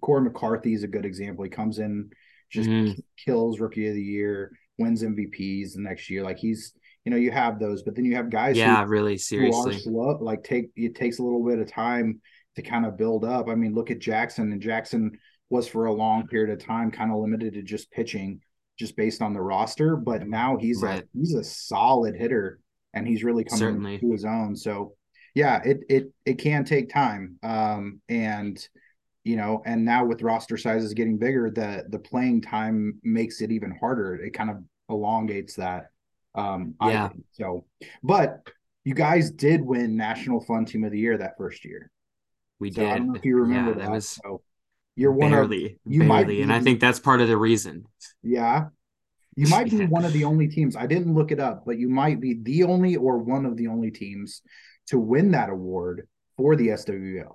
Corey 0.00 0.22
McCarthy 0.22 0.74
is 0.74 0.84
a 0.84 0.88
good 0.88 1.04
example. 1.04 1.42
He 1.42 1.50
comes 1.50 1.80
in 1.80 2.10
just 2.50 2.68
mm. 2.68 2.96
kills 3.16 3.58
rookie 3.58 3.88
of 3.88 3.94
the 3.94 4.02
year 4.02 4.52
wins 4.78 5.02
MVPs 5.02 5.74
the 5.74 5.80
next 5.80 6.08
year. 6.08 6.22
Like 6.22 6.38
he's 6.38 6.72
you 7.08 7.10
know 7.10 7.16
you 7.16 7.30
have 7.30 7.58
those 7.58 7.82
but 7.82 7.96
then 7.96 8.04
you 8.04 8.14
have 8.14 8.28
guys 8.28 8.54
yeah 8.54 8.84
who, 8.84 8.90
really 8.90 9.16
seriously. 9.16 9.78
slow, 9.78 10.18
like 10.20 10.44
take 10.44 10.68
it 10.76 10.94
takes 10.94 11.20
a 11.20 11.22
little 11.22 11.42
bit 11.42 11.58
of 11.58 11.66
time 11.66 12.20
to 12.54 12.60
kind 12.60 12.84
of 12.84 12.98
build 12.98 13.24
up. 13.24 13.48
I 13.48 13.54
mean 13.54 13.74
look 13.74 13.90
at 13.90 13.98
jackson 13.98 14.52
and 14.52 14.60
jackson 14.60 15.18
was 15.48 15.66
for 15.66 15.86
a 15.86 15.92
long 15.92 16.26
period 16.26 16.50
of 16.50 16.62
time 16.62 16.90
kind 16.90 17.10
of 17.10 17.16
limited 17.16 17.54
to 17.54 17.62
just 17.62 17.90
pitching 17.90 18.42
just 18.78 18.94
based 18.94 19.22
on 19.22 19.32
the 19.32 19.40
roster 19.40 19.96
but 19.96 20.28
now 20.28 20.58
he's 20.58 20.82
right. 20.82 21.02
a 21.02 21.08
he's 21.18 21.32
a 21.32 21.42
solid 21.42 22.14
hitter 22.14 22.60
and 22.92 23.08
he's 23.08 23.24
really 23.24 23.42
coming 23.42 23.58
Certainly. 23.58 23.98
to 24.00 24.12
his 24.12 24.26
own. 24.26 24.54
So 24.54 24.92
yeah 25.34 25.62
it 25.64 25.78
it 25.88 26.12
it 26.26 26.34
can 26.34 26.66
take 26.66 26.90
time 26.90 27.38
um 27.42 28.02
and 28.10 28.68
you 29.24 29.36
know 29.36 29.62
and 29.64 29.82
now 29.82 30.04
with 30.04 30.20
roster 30.20 30.58
sizes 30.58 30.92
getting 30.92 31.16
bigger 31.16 31.50
the 31.50 31.84
the 31.88 31.98
playing 31.98 32.42
time 32.42 33.00
makes 33.02 33.40
it 33.40 33.50
even 33.50 33.70
harder. 33.80 34.16
It 34.16 34.34
kind 34.34 34.50
of 34.50 34.58
elongates 34.90 35.54
that 35.54 35.86
um, 36.38 36.74
yeah. 36.82 37.08
so, 37.32 37.64
but 38.02 38.48
you 38.84 38.94
guys 38.94 39.30
did 39.30 39.60
win 39.60 39.96
National 39.96 40.40
Fun 40.40 40.64
Team 40.64 40.84
of 40.84 40.92
the 40.92 40.98
Year 40.98 41.18
that 41.18 41.36
first 41.36 41.64
year. 41.64 41.90
We 42.60 42.70
so 42.70 42.82
did. 42.82 42.90
I 42.90 42.98
don't 42.98 43.08
know 43.08 43.14
if 43.14 43.24
you 43.24 43.36
remember 43.36 43.72
yeah, 43.72 43.78
that. 43.78 43.84
that. 43.86 43.90
Was 43.90 44.08
so 44.08 44.42
you're 44.96 45.12
one 45.12 45.30
barely, 45.30 45.64
of 45.66 45.72
you 45.84 46.00
barely, 46.00 46.06
might 46.08 46.26
be, 46.26 46.42
and 46.42 46.52
I 46.52 46.60
think 46.60 46.80
that's 46.80 47.00
part 47.00 47.20
of 47.20 47.28
the 47.28 47.36
reason. 47.36 47.86
Yeah, 48.22 48.66
you 49.36 49.48
might 49.48 49.70
be 49.70 49.86
one 49.86 50.04
of 50.04 50.12
the 50.12 50.24
only 50.24 50.48
teams. 50.48 50.76
I 50.76 50.86
didn't 50.86 51.14
look 51.14 51.32
it 51.32 51.40
up, 51.40 51.64
but 51.66 51.78
you 51.78 51.88
might 51.88 52.20
be 52.20 52.38
the 52.42 52.64
only 52.64 52.96
or 52.96 53.18
one 53.18 53.46
of 53.46 53.56
the 53.56 53.68
only 53.68 53.90
teams 53.90 54.42
to 54.88 54.98
win 54.98 55.32
that 55.32 55.50
award 55.50 56.08
for 56.36 56.56
the 56.56 56.68
SWL. 56.68 57.32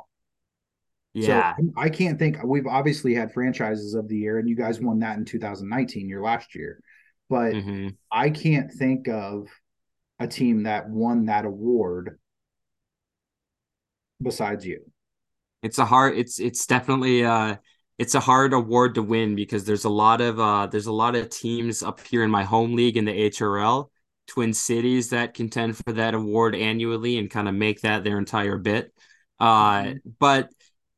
Yeah. 1.13 1.55
So 1.55 1.69
I 1.77 1.89
can't 1.89 2.17
think 2.17 2.38
we've 2.43 2.65
obviously 2.65 3.13
had 3.13 3.31
franchises 3.31 3.93
of 3.93 4.07
the 4.07 4.17
year 4.17 4.39
and 4.39 4.50
you 4.50 4.55
guys 4.55 4.81
won 4.81 5.00
that 5.00 5.17
in 5.17 5.25
2019, 5.25 6.10
your 6.10 6.24
last 6.24 6.55
year 6.55 6.79
but 7.33 7.53
mm-hmm. 7.53 7.87
I 8.11 8.29
can't 8.29 8.71
think 8.71 9.07
of 9.07 9.47
a 10.19 10.27
team 10.27 10.63
that 10.63 10.87
won 10.87 11.25
that 11.25 11.45
award 11.45 12.19
besides 14.21 14.63
you. 14.63 14.81
It's 15.63 15.79
a 15.79 15.85
hard 15.85 16.15
it's 16.15 16.39
it's 16.39 16.67
definitely 16.67 17.25
uh 17.25 17.55
it's 17.97 18.13
a 18.13 18.19
hard 18.19 18.53
award 18.53 18.93
to 18.95 19.01
win 19.01 19.33
because 19.33 19.65
there's 19.65 19.85
a 19.85 19.89
lot 19.89 20.21
of 20.21 20.39
uh 20.39 20.67
there's 20.67 20.85
a 20.85 20.93
lot 20.93 21.15
of 21.15 21.31
teams 21.31 21.81
up 21.81 22.05
here 22.05 22.23
in 22.23 22.29
my 22.29 22.43
home 22.43 22.75
league 22.75 22.97
in 22.97 23.05
the 23.05 23.31
HRL, 23.31 23.89
Twin 24.27 24.53
Cities 24.53 25.09
that 25.09 25.33
contend 25.33 25.75
for 25.75 25.93
that 25.93 26.13
award 26.13 26.53
annually 26.53 27.17
and 27.17 27.31
kind 27.31 27.49
of 27.49 27.55
make 27.55 27.81
that 27.81 28.03
their 28.03 28.19
entire 28.19 28.59
bit. 28.59 28.93
Uh 29.39 29.81
mm-hmm. 29.81 30.09
but 30.19 30.49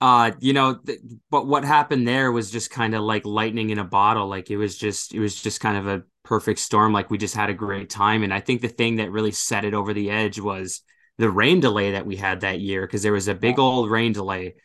uh 0.02 0.32
you 0.40 0.54
know 0.54 0.76
th- 0.76 1.00
but 1.30 1.48
what 1.48 1.64
happened 1.64 2.08
there 2.08 2.32
was 2.32 2.52
just 2.52 2.70
kind 2.70 2.94
of 2.94 3.02
like 3.02 3.26
lightning 3.26 3.70
in 3.70 3.80
a 3.80 3.84
bottle 3.84 4.28
like 4.28 4.52
it 4.52 4.58
was 4.58 4.78
just 4.78 5.14
it 5.14 5.20
was 5.20 5.42
just 5.42 5.62
kind 5.62 5.78
of 5.78 5.88
a 5.88 6.04
perfect 6.24 6.60
storm 6.60 6.92
like 6.92 7.10
we 7.10 7.18
just 7.18 7.36
had 7.36 7.50
a 7.50 7.54
great 7.54 7.90
time 7.90 8.24
and 8.24 8.34
i 8.34 8.40
think 8.40 8.62
the 8.62 8.68
thing 8.68 8.98
that 8.98 9.12
really 9.12 9.32
set 9.32 9.64
it 9.64 9.74
over 9.74 9.94
the 9.94 10.10
edge 10.10 10.40
was 10.40 10.82
the 11.18 11.30
rain 11.30 11.60
delay 11.60 11.94
that 11.94 12.06
we 12.06 12.16
had 12.16 12.42
that 12.42 12.60
year 12.60 12.86
because 12.86 13.04
there 13.04 13.14
was 13.14 13.28
a 13.28 13.36
big 13.36 13.58
old 13.58 13.90
rain 13.90 14.12
delay 14.12 14.56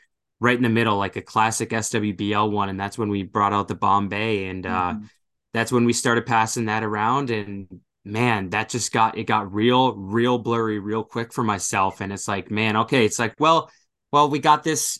right 0.41 0.57
in 0.57 0.63
the 0.63 0.69
middle 0.69 0.97
like 0.97 1.17
a 1.17 1.23
classic 1.23 1.71
swbl 1.71 2.51
one 2.51 2.69
and 2.69 2.81
that's 2.81 2.99
when 2.99 3.09
we 3.09 3.23
brought 3.23 3.53
out 3.53 3.69
the 3.69 3.75
bombay 3.75 4.47
and 4.47 4.67
uh 4.67 4.93
mm-hmm. 4.95 5.05
that's 5.53 5.71
when 5.71 5.85
we 5.85 5.93
started 5.93 6.27
passing 6.27 6.65
that 6.65 6.83
around 6.83 7.31
and 7.31 7.69
man 8.05 8.49
that 8.51 8.71
just 8.71 8.93
got 8.93 9.17
it 9.19 9.25
got 9.25 9.53
real 9.53 9.95
real 9.95 10.39
blurry 10.39 10.79
real 10.79 11.05
quick 11.05 11.33
for 11.33 11.45
myself 11.45 12.01
and 12.01 12.13
it's 12.13 12.27
like 12.27 12.51
man 12.51 12.77
okay 12.77 13.05
it's 13.05 13.19
like 13.19 13.35
well 13.39 13.71
well 14.11 14.31
we 14.31 14.39
got 14.39 14.65
this 14.65 14.99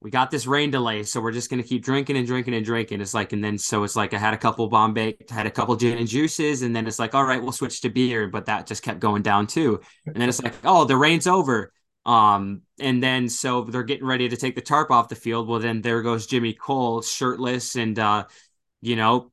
we 0.00 0.10
got 0.10 0.30
this 0.30 0.46
rain 0.46 0.70
delay, 0.70 1.02
so 1.02 1.20
we're 1.20 1.32
just 1.32 1.50
gonna 1.50 1.62
keep 1.62 1.84
drinking 1.84 2.16
and 2.16 2.26
drinking 2.26 2.54
and 2.54 2.64
drinking. 2.64 3.00
It's 3.00 3.14
like, 3.14 3.32
and 3.32 3.42
then 3.42 3.58
so 3.58 3.82
it's 3.82 3.96
like 3.96 4.14
I 4.14 4.18
had 4.18 4.32
a 4.32 4.38
couple 4.38 4.68
Bombay, 4.68 5.16
had 5.28 5.46
a 5.46 5.50
couple 5.50 5.74
gin 5.76 5.98
and 5.98 6.06
juices, 6.06 6.62
and 6.62 6.74
then 6.74 6.86
it's 6.86 7.00
like, 7.00 7.14
all 7.14 7.24
right, 7.24 7.42
we'll 7.42 7.52
switch 7.52 7.80
to 7.80 7.88
beer, 7.88 8.28
but 8.28 8.46
that 8.46 8.66
just 8.66 8.82
kept 8.82 9.00
going 9.00 9.22
down 9.22 9.48
too. 9.48 9.80
And 10.06 10.16
then 10.16 10.28
it's 10.28 10.42
like, 10.42 10.54
oh, 10.64 10.84
the 10.84 10.96
rain's 10.96 11.26
over. 11.26 11.72
Um, 12.06 12.62
and 12.78 13.02
then 13.02 13.28
so 13.28 13.64
they're 13.64 13.82
getting 13.82 14.06
ready 14.06 14.28
to 14.28 14.36
take 14.36 14.54
the 14.54 14.60
tarp 14.60 14.90
off 14.90 15.08
the 15.08 15.16
field. 15.16 15.48
Well, 15.48 15.58
then 15.58 15.82
there 15.82 16.00
goes 16.02 16.26
Jimmy 16.26 16.54
Cole, 16.54 17.02
shirtless, 17.02 17.74
and 17.74 17.98
uh, 17.98 18.24
you 18.80 18.94
know, 18.94 19.32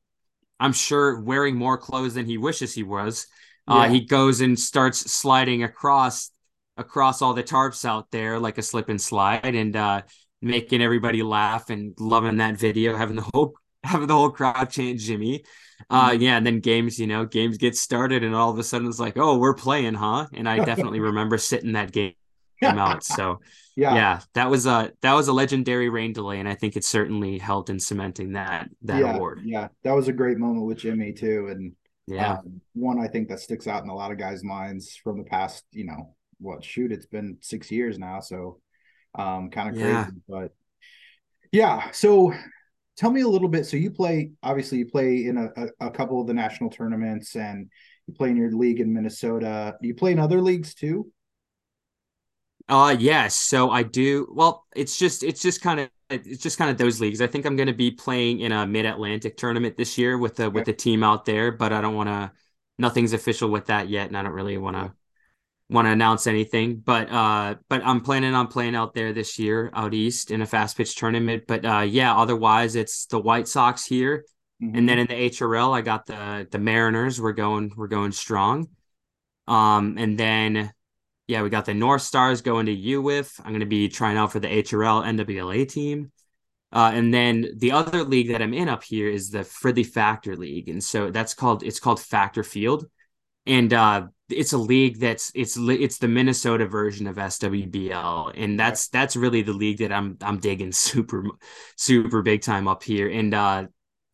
I'm 0.59 0.73
sure 0.73 1.19
wearing 1.21 1.55
more 1.55 1.77
clothes 1.77 2.15
than 2.15 2.25
he 2.25 2.37
wishes 2.37 2.73
he 2.73 2.83
was. 2.83 3.27
Uh, 3.67 3.87
he 3.89 4.01
goes 4.01 4.41
and 4.41 4.59
starts 4.59 5.11
sliding 5.11 5.63
across 5.63 6.31
across 6.77 7.21
all 7.21 7.33
the 7.33 7.43
tarps 7.43 7.85
out 7.85 8.11
there 8.11 8.37
like 8.39 8.57
a 8.57 8.61
slip 8.61 8.89
and 8.89 9.01
slide, 9.01 9.55
and 9.55 9.75
uh 9.75 10.01
making 10.45 10.79
everybody 10.79 11.23
laugh 11.23 11.71
and 11.71 11.95
loving 11.99 12.37
that 12.37 12.55
video, 12.55 12.95
having 12.95 13.15
the 13.15 13.27
whole 13.33 13.55
having 13.83 14.07
the 14.07 14.13
whole 14.13 14.29
crowd 14.29 14.69
chant 14.69 14.99
Jimmy. 14.99 15.43
Uh 15.89 16.11
mm-hmm. 16.11 16.21
yeah, 16.21 16.37
and 16.37 16.45
then 16.45 16.59
games, 16.59 16.99
you 16.99 17.07
know, 17.07 17.25
games 17.25 17.57
get 17.57 17.75
started 17.75 18.23
and 18.23 18.35
all 18.35 18.51
of 18.51 18.59
a 18.59 18.63
sudden 18.63 18.87
it's 18.87 18.99
like, 18.99 19.17
oh, 19.17 19.37
we're 19.37 19.55
playing, 19.55 19.95
huh? 19.95 20.27
And 20.33 20.47
I 20.47 20.63
definitely 20.63 20.99
remember 21.11 21.37
sitting 21.37 21.73
that 21.73 21.91
game 21.91 22.13
out. 22.63 23.03
So 23.03 23.39
yeah. 23.75 23.95
yeah, 23.95 24.19
that 24.35 24.49
was 24.49 24.67
a 24.67 24.91
that 25.01 25.13
was 25.13 25.27
a 25.27 25.33
legendary 25.33 25.89
rain 25.89 26.13
delay, 26.13 26.39
and 26.39 26.47
I 26.47 26.53
think 26.53 26.77
it 26.77 26.85
certainly 26.85 27.39
helped 27.39 27.69
in 27.69 27.79
cementing 27.79 28.33
that 28.33 28.69
that 28.83 29.01
yeah, 29.01 29.15
award. 29.15 29.41
Yeah, 29.43 29.67
that 29.83 29.93
was 29.93 30.07
a 30.07 30.13
great 30.13 30.37
moment 30.37 30.65
with 30.67 30.77
Jimmy 30.77 31.11
too, 31.11 31.47
and 31.49 31.73
yeah, 32.07 32.33
um, 32.33 32.61
one 32.73 32.99
I 32.99 33.07
think 33.07 33.29
that 33.29 33.39
sticks 33.39 33.67
out 33.67 33.83
in 33.83 33.89
a 33.89 33.95
lot 33.95 34.11
of 34.11 34.19
guys' 34.19 34.43
minds 34.43 34.95
from 34.95 35.17
the 35.17 35.23
past. 35.23 35.63
You 35.71 35.85
know, 35.85 36.15
what 36.39 36.63
shoot, 36.63 36.91
it's 36.91 37.07
been 37.07 37.37
six 37.41 37.71
years 37.71 37.97
now, 37.97 38.19
so 38.19 38.59
um, 39.17 39.49
kind 39.49 39.69
of 39.69 39.75
yeah. 39.75 40.03
crazy, 40.03 40.17
but 40.27 40.51
yeah. 41.51 41.91
So 41.91 42.33
tell 42.97 43.11
me 43.11 43.21
a 43.21 43.27
little 43.27 43.47
bit. 43.47 43.65
So 43.65 43.77
you 43.77 43.91
play, 43.91 44.31
obviously, 44.43 44.79
you 44.79 44.85
play 44.85 45.25
in 45.25 45.37
a, 45.37 45.67
a, 45.79 45.91
couple 45.91 46.21
of 46.21 46.27
the 46.27 46.33
national 46.33 46.69
tournaments, 46.69 47.35
and 47.35 47.69
you 48.07 48.13
play 48.13 48.29
in 48.29 48.37
your 48.37 48.51
league 48.51 48.79
in 48.79 48.93
Minnesota. 48.93 49.75
Do 49.81 49.87
you 49.87 49.95
play 49.95 50.11
in 50.11 50.19
other 50.19 50.41
leagues 50.41 50.73
too? 50.73 51.11
Uh 52.67 52.95
yes. 52.97 53.37
So 53.37 53.69
I 53.69 53.83
do. 53.83 54.27
Well, 54.33 54.65
it's 54.75 54.97
just 54.97 55.23
it's 55.23 55.41
just 55.41 55.61
kind 55.61 55.79
of 55.79 55.89
it's 56.09 56.41
just 56.41 56.57
kind 56.57 56.71
of 56.71 56.77
those 56.77 56.99
leagues. 56.99 57.21
I 57.21 57.27
think 57.27 57.45
I'm 57.45 57.55
going 57.55 57.67
to 57.67 57.73
be 57.73 57.91
playing 57.91 58.39
in 58.39 58.51
a 58.51 58.65
Mid 58.65 58.85
Atlantic 58.85 59.37
tournament 59.37 59.77
this 59.77 59.97
year 59.97 60.17
with 60.17 60.35
the 60.35 60.45
okay. 60.45 60.53
with 60.53 60.65
the 60.65 60.73
team 60.73 61.03
out 61.03 61.25
there, 61.25 61.51
but 61.51 61.71
I 61.71 61.81
don't 61.81 61.95
want 61.95 62.09
to. 62.09 62.31
Nothing's 62.77 63.13
official 63.13 63.49
with 63.49 63.67
that 63.67 63.87
yet, 63.87 64.07
and 64.07 64.17
I 64.17 64.23
don't 64.23 64.33
really 64.33 64.57
want 64.57 64.75
to 64.75 64.93
want 65.69 65.87
to 65.87 65.91
announce 65.91 66.27
anything, 66.27 66.77
but 66.77 67.11
uh, 67.11 67.55
but 67.69 67.81
I'm 67.83 68.01
planning 68.01 68.35
on 68.35 68.47
playing 68.47 68.75
out 68.75 68.93
there 68.93 69.13
this 69.13 69.39
year 69.39 69.71
out 69.73 69.93
east 69.93 70.31
in 70.31 70.41
a 70.41 70.45
fast 70.45 70.77
pitch 70.77 70.95
tournament. 70.95 71.43
But 71.47 71.65
uh, 71.65 71.79
yeah, 71.79 72.15
otherwise 72.15 72.75
it's 72.75 73.07
the 73.07 73.19
White 73.19 73.47
Sox 73.47 73.85
here, 73.85 74.25
mm-hmm. 74.61 74.77
and 74.77 74.87
then 74.87 74.99
in 74.99 75.07
the 75.07 75.29
HRL 75.29 75.75
I 75.75 75.81
got 75.81 76.05
the 76.05 76.47
the 76.51 76.59
Mariners. 76.59 77.19
We're 77.19 77.33
going 77.33 77.71
we're 77.75 77.87
going 77.87 78.11
strong, 78.11 78.69
um, 79.47 79.95
and 79.97 80.17
then 80.17 80.71
yeah 81.27 81.41
we 81.41 81.49
got 81.49 81.65
the 81.65 81.73
North 81.73 82.03
Stars 82.03 82.41
going 82.41 82.67
to 82.67 82.75
UWIF. 82.75 83.39
I'm 83.39 83.49
going 83.49 83.59
to 83.61 83.65
be 83.65 83.89
trying 83.89 84.17
out 84.17 84.31
for 84.31 84.39
the 84.39 84.47
HRL 84.47 85.03
NWLA 85.03 85.67
team. 85.67 86.11
Uh, 86.71 86.91
and 86.93 87.13
then 87.13 87.47
the 87.55 87.71
other 87.71 88.03
league 88.03 88.27
that 88.29 88.41
I'm 88.41 88.53
in 88.53 88.67
up 88.67 88.83
here 88.83 89.07
is 89.07 89.29
the 89.29 89.39
Fridley 89.39 89.85
Factor 89.85 90.35
League, 90.35 90.67
and 90.67 90.83
so 90.83 91.09
that's 91.09 91.33
called 91.33 91.63
it's 91.63 91.79
called 91.79 92.01
Factor 92.01 92.43
Field, 92.43 92.85
and 93.45 93.73
uh, 93.73 94.07
it's 94.29 94.53
a 94.53 94.57
league 94.57 94.99
that's 94.99 95.31
it's 95.35 95.55
it's 95.57 95.97
the 95.99 96.07
Minnesota 96.07 96.65
version 96.65 97.07
of 97.07 97.17
SWBL, 97.17 98.33
and 98.35 98.59
that's 98.59 98.87
that's 98.87 99.15
really 99.15 99.41
the 99.41 99.53
league 99.53 99.79
that 99.79 99.91
I'm 99.91 100.17
I'm 100.21 100.39
digging 100.39 100.71
super 100.71 101.23
super 101.77 102.21
big 102.21 102.41
time 102.41 102.67
up 102.67 102.83
here, 102.83 103.09
and 103.09 103.33
uh, 103.33 103.67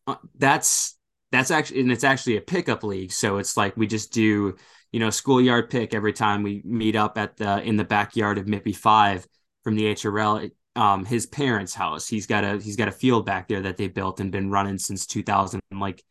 uh, 0.06 0.16
that's 0.36 0.98
that's 1.30 1.50
actually 1.50 1.80
and 1.80 1.92
it's 1.92 2.04
actually 2.04 2.36
a 2.36 2.42
pickup 2.42 2.84
league, 2.84 3.12
so 3.12 3.38
it's 3.38 3.56
like 3.56 3.76
we 3.76 3.86
just 3.86 4.12
do 4.12 4.56
you 4.92 5.00
know 5.00 5.10
schoolyard 5.10 5.70
pick 5.70 5.94
every 5.94 6.12
time 6.12 6.42
we 6.42 6.62
meet 6.64 6.96
up 6.96 7.16
at 7.16 7.36
the 7.36 7.62
in 7.62 7.76
the 7.76 7.84
backyard 7.84 8.38
of 8.38 8.46
Mippy 8.46 8.76
Five 8.76 9.26
from 9.64 9.76
the 9.76 9.94
HRL. 9.94 10.50
Um, 10.74 11.04
his 11.04 11.26
parents' 11.26 11.74
house. 11.74 12.08
He's 12.08 12.26
got 12.26 12.44
a 12.44 12.58
he's 12.58 12.76
got 12.76 12.88
a 12.88 12.92
field 12.92 13.26
back 13.26 13.48
there 13.48 13.62
that 13.62 13.76
they 13.76 13.88
built 13.88 14.20
and 14.20 14.32
been 14.32 14.50
running 14.50 14.78
since 14.78 15.06
2000 15.06 15.60
like 15.70 16.02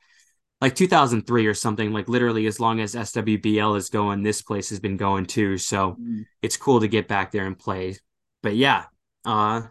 like 0.62 0.76
2003 0.76 1.46
or 1.48 1.54
something 1.54 1.92
like 1.92 2.08
literally 2.08 2.46
as 2.46 2.60
long 2.60 2.80
as 2.80 2.96
swbl 2.96 3.78
is 3.78 3.90
going 3.90 4.24
this 4.24 4.42
place 4.42 4.70
has 4.70 4.80
been 4.80 4.98
going 4.98 5.26
too 5.26 5.58
so 5.58 5.98
mm. 6.00 6.26
it's 6.42 6.58
cool 6.58 6.80
to 6.80 6.88
get 6.88 7.08
back 7.08 7.32
there 7.32 7.46
and 7.46 7.58
play 7.58 7.96
but 8.42 8.56
yeah 8.56 8.86
uh 9.26 9.62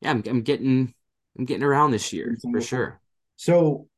yeah 0.00 0.10
i'm, 0.10 0.22
I'm 0.26 0.42
getting 0.42 0.92
i'm 1.38 1.44
getting 1.44 1.64
around 1.64 1.92
this 1.92 2.12
year 2.12 2.36
for 2.52 2.60
sure 2.60 3.00
so 3.36 3.88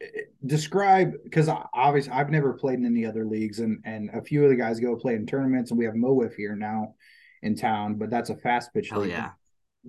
eh, 0.00 0.06
describe 0.44 1.12
because 1.22 1.48
obviously 1.74 2.12
i've 2.12 2.30
never 2.30 2.54
played 2.54 2.78
in 2.78 2.86
any 2.86 3.06
other 3.06 3.24
leagues 3.24 3.60
and 3.60 3.82
and 3.84 4.10
a 4.14 4.22
few 4.22 4.42
of 4.42 4.50
the 4.50 4.56
guys 4.56 4.80
go 4.80 4.96
play 4.96 5.14
in 5.14 5.26
tournaments 5.26 5.70
and 5.70 5.78
we 5.78 5.84
have 5.84 5.94
mowif 5.94 6.34
here 6.34 6.56
now 6.56 6.94
in 7.42 7.56
town, 7.56 7.94
but 7.94 8.10
that's 8.10 8.30
a 8.30 8.36
fast 8.36 8.72
pitch 8.74 8.90
Hell 8.90 9.00
league. 9.00 9.10
yeah. 9.10 9.30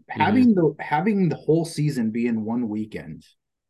Having 0.09 0.53
the 0.53 0.75
having 0.79 1.27
the 1.27 1.35
whole 1.35 1.65
season 1.65 2.11
be 2.11 2.27
in 2.27 2.45
one 2.45 2.69
weekend 2.69 3.25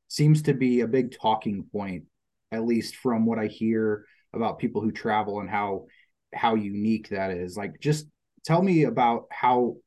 seems 0.07 0.43
to 0.43 0.53
be 0.53 0.81
a 0.81 0.87
big 0.87 1.17
talking 1.19 1.65
point, 1.71 2.05
at 2.51 2.65
least 2.65 2.95
from 2.97 3.25
what 3.25 3.39
I 3.39 3.47
hear 3.47 4.05
about 4.33 4.59
people 4.59 4.81
who 4.81 4.91
travel 4.91 5.39
and 5.39 5.49
how 5.49 5.87
how 6.33 6.55
unique 6.55 7.09
that 7.09 7.31
is. 7.31 7.57
Like, 7.57 7.79
just 7.79 8.07
tell 8.45 8.61
me 8.61 8.83
about 8.83 9.25
how, 9.31 9.77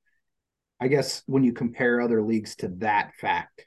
I 0.81 0.89
guess, 0.89 1.23
when 1.27 1.45
you 1.45 1.53
compare 1.53 2.01
other 2.01 2.23
leagues 2.23 2.57
to 2.57 2.69
that 2.79 3.13
fact 3.21 3.67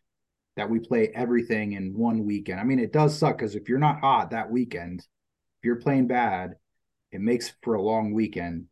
that 0.55 0.69
we 0.69 0.79
play 0.79 1.09
everything 1.15 1.73
in 1.73 1.95
one 1.97 2.25
weekend. 2.25 2.59
I 2.59 2.63
mean, 2.63 2.79
it 2.79 2.93
does 2.93 3.17
suck 3.17 3.37
because 3.37 3.55
if 3.55 3.69
you're 3.69 3.79
not 3.79 4.01
hot 4.01 4.31
that 4.31 4.51
weekend, 4.51 5.01
if 5.01 5.65
you're 5.65 5.77
playing 5.77 6.07
bad, 6.07 6.55
it 7.11 7.21
makes 7.21 7.53
for 7.63 7.75
a 7.75 7.81
long 7.81 8.13
weekend. 8.13 8.65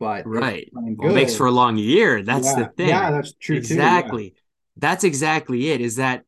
But 0.00 0.24
Right. 0.26 0.68
playing 0.74 0.96
Well, 0.98 1.10
it 1.10 1.14
makes 1.14 1.34
for 1.36 1.46
a 1.46 1.52
long 1.52 1.78
year. 1.78 2.22
That's 2.22 2.46
yeah, 2.46 2.54
the 2.54 2.66
thing. 2.76 2.88
Yeah, 2.88 3.10
that's 3.10 3.32
true 3.34 3.56
exactly. 3.56 4.34
That's 4.76 5.04
exactly 5.04 5.70
it. 5.70 5.80
Is 5.80 5.96
that 5.96 6.24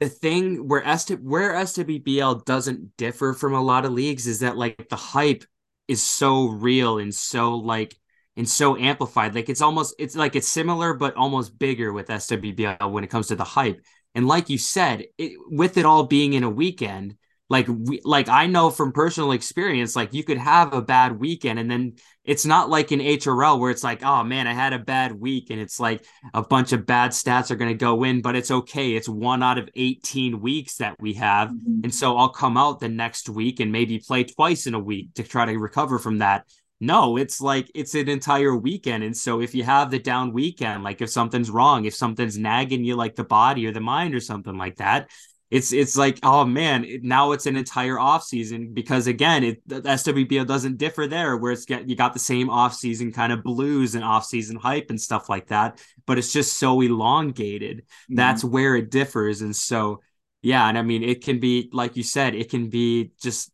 the 0.00 0.08
thing 0.08 0.68
where 0.68 0.82
ST 0.96 1.20
where 1.20 1.54
SWBL 1.54 2.44
doesn't 2.44 2.96
differ 2.96 3.32
from 3.32 3.54
a 3.54 3.62
lot 3.62 3.84
of 3.84 3.92
leagues 3.92 4.26
is 4.26 4.40
that 4.40 4.56
like 4.56 4.88
the 4.88 4.96
hype 4.96 5.44
is 5.88 6.02
so 6.02 6.46
real 6.46 6.98
and 6.98 7.14
so 7.14 7.54
like 7.54 7.96
and 8.36 8.48
so 8.48 8.76
amplified. 8.76 9.34
Like 9.34 9.48
it's 9.48 9.60
almost 9.60 9.94
it's 9.98 10.14
like 10.14 10.36
it's 10.36 10.48
similar 10.48 10.94
but 10.94 11.16
almost 11.16 11.58
bigger 11.58 11.92
with 11.92 12.08
SWBL 12.08 12.90
when 12.90 13.04
it 13.04 13.10
comes 13.10 13.28
to 13.28 13.36
the 13.36 13.44
hype. 13.44 13.80
And 14.14 14.26
like 14.26 14.48
you 14.48 14.58
said, 14.58 15.04
it, 15.18 15.32
with 15.48 15.76
it 15.76 15.84
all 15.84 16.04
being 16.04 16.32
in 16.32 16.44
a 16.44 16.50
weekend, 16.50 17.16
like 17.50 17.66
we 17.68 18.00
like 18.04 18.28
I 18.28 18.46
know 18.46 18.70
from 18.70 18.92
personal 18.92 19.32
experience, 19.32 19.96
like 19.96 20.12
you 20.12 20.22
could 20.22 20.38
have 20.38 20.74
a 20.74 20.82
bad 20.82 21.18
weekend 21.18 21.58
and 21.58 21.70
then 21.70 21.94
it's 22.24 22.44
not 22.44 22.68
like 22.68 22.92
in 22.92 23.00
HRL 23.00 23.58
where 23.58 23.70
it's 23.70 23.82
like, 23.84 24.04
oh 24.04 24.22
man, 24.22 24.46
I 24.46 24.52
had 24.52 24.74
a 24.74 24.78
bad 24.78 25.18
week 25.18 25.48
and 25.50 25.58
it's 25.58 25.80
like 25.80 26.04
a 26.34 26.42
bunch 26.42 26.72
of 26.72 26.84
bad 26.84 27.12
stats 27.12 27.50
are 27.50 27.56
going 27.56 27.70
to 27.70 27.84
go 27.84 28.04
in, 28.04 28.20
but 28.20 28.36
it's 28.36 28.50
okay. 28.50 28.94
It's 28.94 29.08
one 29.08 29.42
out 29.42 29.56
of 29.56 29.70
18 29.74 30.40
weeks 30.40 30.76
that 30.76 30.96
we 31.00 31.14
have. 31.14 31.48
Mhm. 31.48 31.84
And 31.84 31.94
so 31.94 32.18
I'll 32.18 32.28
come 32.28 32.58
out 32.58 32.80
the 32.80 32.88
next 32.88 33.30
week 33.30 33.60
and 33.60 33.72
maybe 33.72 33.98
play 33.98 34.24
twice 34.24 34.66
in 34.66 34.74
a 34.74 34.78
week 34.78 35.14
to 35.14 35.22
try 35.22 35.46
to 35.46 35.56
recover 35.56 35.98
from 35.98 36.18
that. 36.18 36.44
No, 36.80 37.16
it's 37.16 37.40
like 37.40 37.70
it's 37.74 37.94
an 37.94 38.08
entire 38.08 38.54
weekend. 38.54 39.02
And 39.02 39.16
so 39.16 39.40
if 39.40 39.54
you 39.54 39.64
have 39.64 39.90
the 39.90 39.98
down 39.98 40.32
weekend, 40.32 40.84
like 40.84 41.00
if 41.00 41.10
something's 41.10 41.50
wrong, 41.50 41.86
if 41.86 41.94
something's 41.94 42.38
nagging 42.38 42.84
you 42.84 42.94
like 42.94 43.16
the 43.16 43.24
body 43.24 43.66
or 43.66 43.72
the 43.72 43.80
mind 43.80 44.14
or 44.14 44.20
something 44.20 44.56
like 44.56 44.76
that, 44.76 45.10
it's 45.50 45.72
it's 45.72 45.96
like 45.96 46.18
oh 46.22 46.44
man 46.44 46.84
it, 46.84 47.02
now 47.02 47.32
it's 47.32 47.46
an 47.46 47.56
entire 47.56 47.98
off 47.98 48.22
season 48.22 48.72
because 48.74 49.06
again 49.06 49.42
it 49.44 49.62
the 49.66 49.80
SWBL 49.80 50.46
doesn't 50.46 50.76
differ 50.76 51.06
there 51.06 51.36
where 51.36 51.52
it's 51.52 51.64
get 51.64 51.88
you 51.88 51.96
got 51.96 52.12
the 52.12 52.18
same 52.18 52.50
off 52.50 52.74
season 52.74 53.12
kind 53.12 53.32
of 53.32 53.42
blues 53.42 53.94
and 53.94 54.04
off 54.04 54.24
season 54.26 54.56
hype 54.56 54.90
and 54.90 55.00
stuff 55.00 55.28
like 55.28 55.46
that 55.48 55.80
but 56.06 56.18
it's 56.18 56.32
just 56.32 56.58
so 56.58 56.80
elongated 56.80 57.78
Mhm. 58.10 58.16
that's 58.16 58.44
where 58.44 58.76
it 58.76 58.90
differs 58.90 59.40
and 59.40 59.56
so 59.56 60.00
yeah 60.42 60.68
and 60.68 60.76
I 60.76 60.82
mean 60.82 61.02
it 61.02 61.24
can 61.24 61.40
be 61.40 61.70
like 61.72 61.96
you 61.96 62.02
said 62.02 62.34
it 62.34 62.50
can 62.50 62.68
be 62.68 63.12
just 63.20 63.50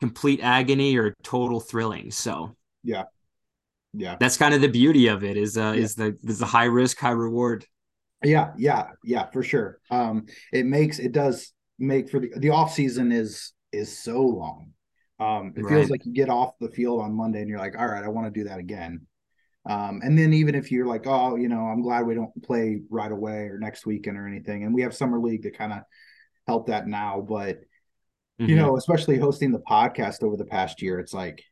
complete 0.00 0.40
agony 0.42 0.96
or 0.98 1.14
total 1.22 1.60
thrilling 1.60 2.10
so 2.10 2.56
yeah. 2.82 3.04
Yeah. 3.92 4.16
That's 4.20 4.36
kind 4.36 4.52
of 4.52 4.60
the 4.60 4.68
beauty 4.68 5.06
of 5.06 5.24
it 5.24 5.36
is 5.38 5.56
uh 5.56 5.72
Yeah. 5.74 5.82
is 5.82 5.94
the 5.94 6.18
is 6.24 6.38
the 6.38 6.44
high 6.46 6.64
risk 6.66 6.98
high 6.98 7.10
reward 7.10 7.64
Yeah, 8.22 8.52
yeah, 8.56 8.88
yeah, 9.04 9.26
for 9.30 9.42
sure. 9.42 9.78
Um, 9.90 10.26
it 10.52 10.66
makes 10.66 10.98
it 10.98 11.12
does 11.12 11.52
make 11.78 12.10
for 12.10 12.20
the 12.20 12.30
the 12.36 12.50
off 12.50 12.72
season 12.72 13.12
is 13.12 13.52
is 13.72 13.98
so 13.98 14.20
long. 14.22 14.72
Um, 15.18 15.54
it 15.56 15.66
feels 15.66 15.90
like 15.90 16.04
you 16.04 16.12
get 16.12 16.28
off 16.28 16.58
the 16.60 16.68
field 16.70 17.00
on 17.00 17.14
Monday 17.14 17.40
and 17.40 17.48
you're 17.48 17.58
like, 17.58 17.78
all 17.78 17.86
right, 17.86 18.04
I 18.04 18.08
want 18.08 18.26
to 18.26 18.40
do 18.40 18.48
that 18.48 18.58
again. 18.58 19.06
Um, 19.68 20.00
and 20.04 20.16
then 20.18 20.32
even 20.34 20.54
if 20.54 20.70
you're 20.70 20.86
like, 20.86 21.06
oh, 21.06 21.36
you 21.36 21.48
know, 21.48 21.60
I'm 21.60 21.82
glad 21.82 22.06
we 22.06 22.14
don't 22.14 22.42
play 22.42 22.82
right 22.90 23.10
away 23.10 23.48
or 23.48 23.58
next 23.58 23.86
weekend 23.86 24.18
or 24.18 24.26
anything, 24.28 24.64
and 24.64 24.74
we 24.74 24.82
have 24.82 24.94
summer 24.94 25.18
league 25.18 25.42
to 25.42 25.50
kind 25.50 25.72
of 25.72 25.80
help 26.46 26.68
that 26.68 26.86
now, 26.86 27.20
but 27.26 27.58
you 28.46 28.54
Mhm. 28.54 28.58
know, 28.58 28.76
especially 28.76 29.18
hosting 29.18 29.52
the 29.52 29.60
podcast 29.60 30.22
over 30.22 30.36
the 30.36 30.44
past 30.44 30.82
year, 30.82 31.00
it's 31.00 31.14
like, 31.14 31.42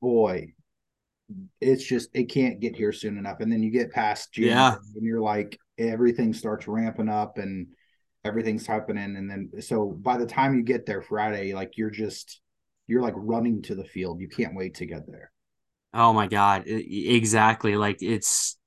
boy, 0.00 0.52
it's 1.60 1.84
just 1.84 2.10
it 2.14 2.24
can't 2.24 2.60
get 2.60 2.76
here 2.76 2.92
soon 2.92 3.18
enough. 3.18 3.40
And 3.40 3.50
then 3.50 3.62
you 3.62 3.70
get 3.70 3.90
past 3.92 4.32
June 4.32 4.48
Yeah. 4.48 4.76
and 4.94 5.04
you're 5.04 5.20
like 5.20 5.58
everything 5.78 6.32
starts 6.32 6.66
ramping 6.68 7.08
up 7.08 7.38
and 7.38 7.68
everything's 8.24 8.66
happening. 8.66 9.16
And 9.16 9.30
then 9.30 9.50
so 9.60 9.86
by 9.90 10.16
the 10.16 10.26
time 10.26 10.56
you 10.56 10.62
get 10.62 10.86
there 10.86 11.02
Friday, 11.02 11.54
like 11.54 11.76
you're 11.76 11.90
just 11.90 12.40
you're 12.86 13.02
like 13.02 13.14
running 13.16 13.62
to 13.62 13.74
the 13.74 13.84
field. 13.84 14.20
You 14.20 14.28
can't 14.28 14.54
wait 14.54 14.74
to 14.76 14.86
get 14.86 15.06
there. 15.06 15.30
Oh 15.94 16.12
my 16.12 16.26
God. 16.26 16.64
Exactly. 16.66 17.76
Like 17.76 18.02
it's 18.02 18.58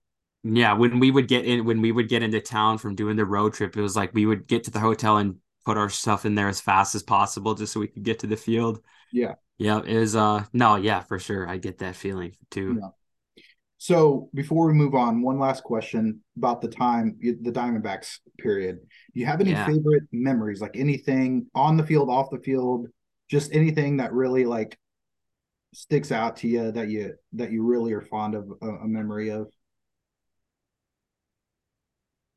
yeah, 0.43 0.73
when 0.73 0.99
we 0.99 1.11
would 1.11 1.27
get 1.27 1.45
in 1.45 1.65
when 1.65 1.81
we 1.81 1.91
would 1.91 2.09
get 2.09 2.23
into 2.23 2.41
town 2.41 2.77
from 2.77 2.95
doing 2.95 3.17
the 3.17 3.25
road 3.25 3.53
trip, 3.53 3.75
it 3.75 3.81
was 3.81 3.95
like 3.95 4.13
we 4.13 4.25
would 4.25 4.47
get 4.47 4.63
to 4.65 4.71
the 4.71 4.79
hotel 4.79 5.17
and 5.17 5.35
put 5.65 5.77
our 5.77 5.89
stuff 5.89 6.25
in 6.25 6.35
there 6.35 6.47
as 6.47 6.61
fast 6.61 6.95
as 6.95 7.03
possible 7.03 7.53
just 7.53 7.73
so 7.73 7.79
we 7.79 7.87
could 7.87 8.03
get 8.03 8.19
to 8.19 8.27
the 8.27 8.37
field. 8.37 8.79
Yeah. 9.11 9.35
Yeah, 9.57 9.81
it 9.85 9.97
was 9.97 10.15
uh 10.15 10.45
no, 10.53 10.75
yeah, 10.75 11.01
for 11.01 11.19
sure. 11.19 11.47
I 11.47 11.57
get 11.57 11.79
that 11.79 11.95
feeling 11.95 12.35
too. 12.49 12.79
Yeah. 12.81 12.89
So 13.81 14.29
before 14.33 14.67
we 14.67 14.73
move 14.73 14.93
on, 14.93 15.21
one 15.21 15.39
last 15.39 15.63
question 15.63 16.21
about 16.37 16.61
the 16.61 16.67
time 16.67 17.17
the 17.21 17.51
Diamondbacks 17.51 18.19
period. 18.37 18.79
Do 19.13 19.19
you 19.21 19.25
have 19.25 19.39
any 19.39 19.55
Yeah. 19.55 19.55
favorite 19.55 20.03
memories, 20.11 20.59
like 20.61 20.75
anything 20.75 21.47
on 21.55 21.77
the 21.77 21.85
field, 21.85 22.09
off 22.09 22.29
the 22.29 22.39
field, 22.39 22.87
just 23.29 23.53
anything 23.53 23.97
that 23.97 24.11
really 24.13 24.45
like 24.45 24.77
sticks 25.73 26.11
out 26.11 26.37
to 26.37 26.47
you 26.47 26.71
that 26.71 26.89
you 26.89 27.15
that 27.33 27.51
you 27.51 27.63
really 27.63 27.93
are 27.93 28.01
fond 28.01 28.35
of 28.35 28.51
a, 28.61 28.67
a 28.67 28.87
memory 28.87 29.29
of? 29.31 29.49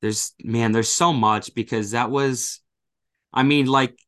There's 0.00 0.34
man, 0.42 0.72
there's 0.72 0.88
so 0.92 1.12
much 1.12 1.54
because 1.54 1.92
that 1.92 2.10
was 2.10 2.60
I 3.32 3.42
mean 3.42 3.66
like 3.66 3.98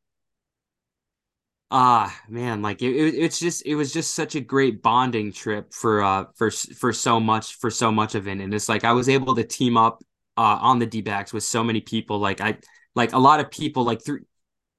ah 1.77 2.17
man, 2.29 2.61
like 2.61 2.81
it, 2.81 2.95
it 2.95 3.15
it's 3.15 3.37
just 3.37 3.65
it 3.65 3.75
was 3.75 3.91
just 3.91 4.15
such 4.15 4.35
a 4.35 4.39
great 4.41 4.81
bonding 4.81 5.31
trip 5.33 5.73
for 5.73 6.01
uh 6.01 6.25
for 6.35 6.49
for 6.49 6.93
so 6.93 7.19
much 7.19 7.55
for 7.55 7.69
so 7.69 7.91
much 7.91 8.15
of 8.15 8.27
it. 8.29 8.39
And 8.39 8.53
it's 8.53 8.69
like 8.69 8.85
I 8.85 8.93
was 8.93 9.09
able 9.09 9.35
to 9.35 9.43
team 9.43 9.75
up 9.77 10.01
uh 10.37 10.57
on 10.61 10.79
the 10.79 10.85
D-backs 10.85 11.33
with 11.33 11.43
so 11.43 11.63
many 11.65 11.81
people. 11.81 12.17
Like 12.19 12.39
I 12.39 12.57
like 12.95 13.11
a 13.13 13.17
lot 13.19 13.41
of 13.41 13.51
people 13.51 13.83
like 13.83 14.03
through 14.03 14.21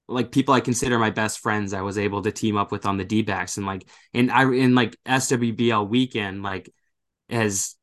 like 0.09 0.33
people 0.33 0.55
I 0.55 0.61
consider 0.61 0.99
my 0.99 1.11
best 1.11 1.41
friends 1.41 1.75
I 1.75 1.83
was 1.83 1.99
able 1.99 2.23
to 2.23 2.33
team 2.33 2.57
up 2.57 2.73
with 2.73 2.87
on 2.87 2.97
the 2.99 3.05
D-backs 3.05 3.59
and 3.59 3.67
like 3.67 3.89
and 4.15 4.31
I 4.33 4.45
in 4.53 4.75
like 4.75 4.97
SWBL 5.07 5.85
weekend 5.85 6.43
like 6.43 6.73
has 7.31 7.77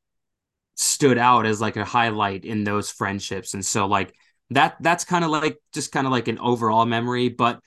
stood 0.76 1.17
out 1.19 1.45
as 1.45 1.62
like 1.62 1.78
a 1.78 1.86
highlight 1.86 2.45
in 2.45 2.63
those 2.63 2.91
friendships 2.91 3.54
and 3.54 3.65
so 3.65 3.88
like 3.88 4.15
that 4.52 4.78
that's 4.82 5.06
kind 5.06 5.23
of 5.26 5.32
like 5.32 5.58
just 5.73 5.91
kind 5.91 6.08
of 6.08 6.12
like 6.12 6.28
an 6.28 6.39
overall 6.39 6.86
memory 6.86 7.30
but 7.30 7.60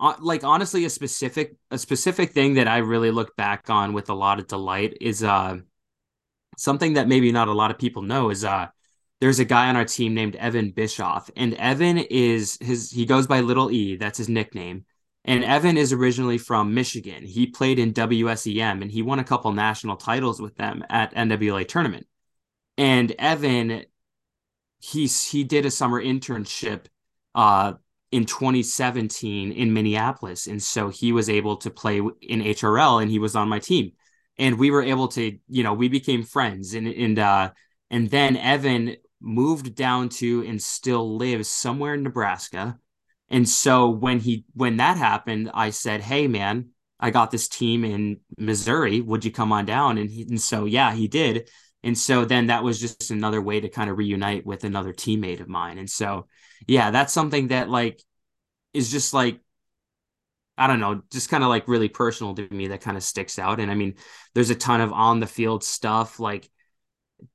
like 0.00 0.44
honestly 0.44 0.84
a 0.84 0.90
specific 0.90 1.56
a 1.70 1.78
specific 1.78 2.32
thing 2.32 2.54
that 2.54 2.68
I 2.68 2.78
really 2.78 3.10
look 3.10 3.36
back 3.36 3.70
on 3.70 3.92
with 3.92 4.10
a 4.10 4.14
lot 4.14 4.38
of 4.38 4.46
delight 4.46 4.96
is 5.00 5.22
uh 5.22 5.58
something 6.56 6.94
that 6.94 7.08
maybe 7.08 7.32
not 7.32 7.48
a 7.48 7.52
lot 7.52 7.70
of 7.70 7.78
people 7.78 8.02
know 8.02 8.30
is 8.30 8.44
uh 8.44 8.68
there's 9.20 9.38
a 9.38 9.44
guy 9.44 9.68
on 9.68 9.76
our 9.76 9.84
team 9.84 10.14
named 10.14 10.36
Evan 10.36 10.72
Bischoff 10.72 11.30
and 11.36 11.54
Evan 11.54 11.98
is 11.98 12.58
his 12.60 12.90
he 12.90 13.06
goes 13.06 13.26
by 13.26 13.40
little 13.40 13.70
E 13.70 13.96
that's 13.96 14.18
his 14.18 14.28
nickname 14.28 14.84
and 15.24 15.42
Evan 15.42 15.78
is 15.78 15.90
originally 15.90 16.36
from 16.36 16.74
Michigan. 16.74 17.24
He 17.24 17.46
played 17.46 17.78
in 17.78 17.94
WSEM 17.94 18.82
and 18.82 18.90
he 18.90 19.00
won 19.00 19.20
a 19.20 19.24
couple 19.24 19.52
national 19.52 19.96
titles 19.96 20.38
with 20.38 20.56
them 20.56 20.84
at 20.90 21.14
NWA 21.14 21.66
tournament. 21.66 22.06
And 22.76 23.14
Evan 23.18 23.84
he's 24.80 25.24
he 25.26 25.44
did 25.44 25.64
a 25.64 25.70
summer 25.70 26.02
internship 26.02 26.86
uh 27.34 27.74
in 28.14 28.24
2017 28.24 29.50
in 29.50 29.72
Minneapolis. 29.72 30.46
And 30.46 30.62
so 30.62 30.88
he 30.88 31.10
was 31.10 31.28
able 31.28 31.56
to 31.56 31.68
play 31.68 31.98
in 31.98 32.42
HRL 32.42 33.02
and 33.02 33.10
he 33.10 33.18
was 33.18 33.34
on 33.34 33.48
my 33.48 33.58
team. 33.58 33.90
And 34.38 34.56
we 34.56 34.70
were 34.70 34.84
able 34.84 35.08
to 35.08 35.36
you 35.48 35.62
know 35.64 35.74
we 35.74 35.88
became 35.88 36.22
friends. 36.22 36.74
And 36.74 36.86
and 36.86 37.18
uh 37.18 37.50
and 37.90 38.08
then 38.08 38.36
Evan 38.36 38.94
moved 39.20 39.74
down 39.74 40.10
to 40.10 40.44
and 40.46 40.62
still 40.62 41.16
lives 41.16 41.48
somewhere 41.48 41.94
in 41.94 42.04
Nebraska. 42.04 42.78
And 43.30 43.48
so 43.48 43.90
when 43.90 44.20
he 44.20 44.44
when 44.54 44.76
that 44.76 44.96
happened 44.96 45.50
I 45.52 45.70
said 45.70 46.00
hey 46.00 46.28
man 46.28 46.68
I 47.00 47.10
got 47.10 47.32
this 47.32 47.48
team 47.48 47.84
in 47.84 48.20
Missouri. 48.38 49.00
Would 49.00 49.24
you 49.24 49.32
come 49.32 49.50
on 49.50 49.66
down? 49.66 49.98
And, 49.98 50.08
he, 50.08 50.22
and 50.22 50.40
so 50.40 50.66
yeah 50.66 50.94
he 50.94 51.08
did 51.08 51.50
and 51.84 51.96
so 51.98 52.24
then 52.24 52.48
that 52.48 52.64
was 52.64 52.80
just 52.80 53.10
another 53.12 53.42
way 53.42 53.60
to 53.60 53.68
kind 53.68 53.90
of 53.90 53.98
reunite 53.98 54.46
with 54.46 54.64
another 54.64 54.92
teammate 54.92 55.40
of 55.40 55.48
mine 55.48 55.78
and 55.78 55.90
so 55.90 56.26
yeah 56.66 56.90
that's 56.90 57.12
something 57.12 57.48
that 57.48 57.70
like 57.70 58.02
is 58.74 58.90
just 58.90 59.14
like 59.14 59.40
I 60.56 60.68
don't 60.68 60.80
know, 60.80 61.02
just 61.10 61.30
kind 61.30 61.42
of 61.42 61.48
like 61.48 61.66
really 61.66 61.88
personal 61.88 62.34
to 62.36 62.48
me 62.52 62.68
that 62.68 62.80
kind 62.80 62.96
of 62.96 63.02
sticks 63.02 63.38
out. 63.38 63.58
And 63.58 63.70
I 63.70 63.74
mean, 63.74 63.94
there's 64.34 64.50
a 64.50 64.54
ton 64.54 64.80
of 64.80 64.92
on 64.92 65.18
the 65.18 65.26
field 65.26 65.64
stuff 65.64 66.20
like 66.20 66.48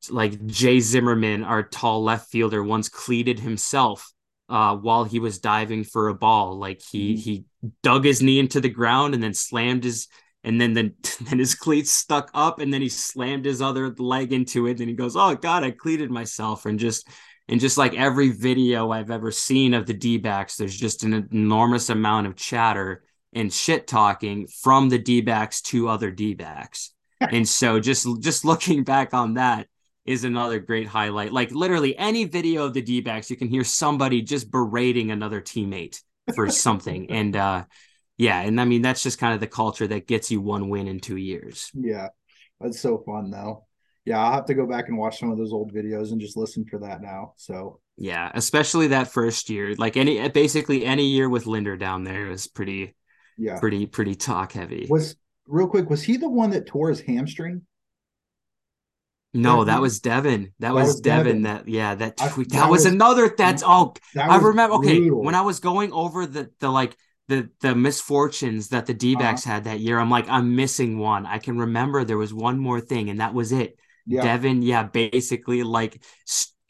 like 0.10 0.46
Jay 0.46 0.80
Zimmerman, 0.80 1.44
our 1.44 1.64
tall 1.64 2.04
left 2.04 2.30
fielder, 2.32 2.64
once 2.64 2.90
cleated 2.90 3.40
himself 3.40 4.12
uh, 4.50 4.76
while 4.76 5.04
he 5.04 5.20
was 5.20 5.40
diving 5.40 5.84
for 5.84 6.08
a 6.10 6.14
ball. 6.16 6.58
Like 6.58 6.82
he 6.82 7.16
Mhm. 7.16 7.20
he 7.20 7.46
dug 7.84 8.06
his 8.06 8.22
knee 8.22 8.40
into 8.40 8.62
the 8.62 8.70
ground 8.70 9.14
and 9.14 9.24
then 9.24 9.34
slammed 9.34 9.84
his 9.84 10.08
and 10.44 10.60
then 10.60 10.74
then 10.74 10.94
then 11.22 11.40
his 11.40 11.56
cleats 11.56 11.92
stuck 11.92 12.30
up 12.34 12.60
and 12.60 12.74
then 12.74 12.82
he 12.82 12.90
slammed 12.90 13.46
his 13.46 13.62
other 13.62 13.94
leg 13.98 14.34
into 14.34 14.68
it 14.68 14.80
and 14.80 14.90
he 14.90 14.96
goes 14.96 15.16
oh 15.16 15.36
god 15.36 15.64
i 15.64 15.72
cleated 15.72 16.12
myself. 16.12 16.66
And 16.66 16.80
just 16.80 17.08
and 17.48 17.60
just 17.60 17.78
like 17.78 17.96
every 17.96 18.30
video 18.30 18.92
i've 18.92 19.12
ever 19.12 19.32
seen 19.32 19.74
of 19.74 19.86
the 19.86 19.94
d-backs 19.94 20.56
there's 20.56 20.78
just 20.78 21.04
an 21.04 21.28
enormous 21.32 21.90
amount 21.90 22.28
of 22.28 22.36
chatter 22.36 23.04
and 23.34 23.54
shit 23.54 23.88
talking 23.88 24.48
from 24.48 24.90
the 24.90 24.98
d-backs 24.98 25.62
to 25.62 25.88
other 25.88 26.12
d-backs. 26.12 26.94
And 27.22 27.46
so 27.46 27.82
just 27.82 28.08
just 28.22 28.46
looking 28.46 28.86
back 28.86 29.14
on 29.14 29.34
that 29.34 29.68
is 30.06 30.24
another 30.24 30.60
great 30.60 30.88
highlight. 30.88 31.34
Like 31.34 31.52
literally 31.52 31.98
any 31.98 32.24
video 32.24 32.64
of 32.64 32.74
the 32.74 32.82
d-backs 32.82 33.30
you 33.30 33.36
can 33.36 33.50
hear 33.50 33.66
somebody 33.66 34.22
just 34.22 34.50
berating 34.50 35.12
another 35.12 35.42
teammate 35.42 36.02
for 36.34 36.50
something. 36.50 37.08
And 37.12 37.36
uh 37.36 37.66
yeah, 38.20 38.42
and 38.42 38.60
I 38.60 38.66
mean 38.66 38.82
that's 38.82 39.02
just 39.02 39.18
kind 39.18 39.34
of 39.34 39.40
the 39.40 39.48
culture 39.48 39.88
that 39.88 40.06
gets 40.06 40.30
you 40.30 40.42
one 40.42 40.68
win 40.68 40.88
in 40.88 41.00
two 41.00 41.16
years. 41.16 41.72
Yeah, 41.74 42.10
that's 42.60 42.80
so 42.80 42.98
fun 43.06 43.32
though. 43.32 43.66
Yeah, 44.04 44.20
I'll 44.20 44.34
have 44.34 44.46
to 44.48 44.54
go 44.54 44.68
back 44.68 44.90
and 44.90 44.98
watch 44.98 45.20
some 45.20 45.32
of 45.32 45.38
those 45.38 45.54
old 45.54 45.74
videos 45.74 46.12
and 46.12 46.20
just 46.20 46.36
listen 46.36 46.66
for 46.66 46.80
that 46.80 47.02
now. 47.02 47.34
So 47.38 47.80
yeah, 47.96 48.30
especially 48.34 48.88
that 48.88 49.08
first 49.08 49.50
year, 49.50 49.74
like 49.76 49.96
any 49.96 50.28
basically 50.28 50.86
any 50.86 51.06
year 51.06 51.30
with 51.30 51.48
Linder 51.48 51.78
down 51.78 52.04
there 52.04 52.28
was 52.28 52.46
pretty, 52.46 52.94
yeah, 53.38 53.58
pretty 53.58 53.86
pretty 53.86 54.16
talk 54.16 54.52
heavy. 54.52 54.86
Was 54.90 55.16
real 55.48 55.68
quick, 55.68 55.90
was 55.90 56.04
he 56.04 56.18
the 56.18 56.30
one 56.30 56.50
that 56.50 56.68
tore 56.68 56.90
his 56.90 57.00
hamstring? 57.00 57.62
No, 59.34 59.64
that 59.64 59.80
was 59.80 60.00
Devin. 60.00 60.54
That, 60.60 60.70
that 60.70 60.74
was, 60.74 60.88
was 60.88 61.02
Devin, 61.02 61.26
Devin. 61.26 61.42
That 61.44 61.68
yeah, 61.70 61.96
that 61.96 62.16
I, 62.20 62.28
that, 62.28 62.50
that 62.50 62.70
was, 62.70 62.84
was, 62.84 62.94
another. 62.94 63.34
That's 63.38 63.64
oh, 63.66 63.94
that 64.16 64.30
I 64.30 64.38
remember. 64.40 64.76
Okay, 64.78 65.10
when 65.10 65.36
I 65.36 65.42
was 65.42 65.60
going 65.62 65.94
over 65.94 66.26
the 66.26 66.50
the 66.60 66.70
like 66.70 66.98
the 67.30 67.50
the 67.62 67.76
misfortunes 67.76 68.70
that 68.70 68.88
the 68.88 68.94
D-backs 68.94 69.46
uh-huh. 69.46 69.56
had 69.56 69.64
that 69.66 69.80
year. 69.80 70.00
I'm 70.00 70.10
like, 70.10 70.28
I'm 70.28 70.56
missing 70.56 70.98
one. 70.98 71.26
I 71.26 71.38
can 71.38 71.60
remember 71.60 72.04
there 72.04 72.18
was 72.18 72.34
one 72.34 72.60
more 72.60 72.82
thing, 72.82 73.10
and 73.10 73.22
that 73.22 73.34
was 73.34 73.52
it. 73.52 73.78
Yeah. 74.06 74.24
Devin, 74.24 74.64
yeah, 74.64 74.84
basically 74.84 75.62
like 75.62 76.04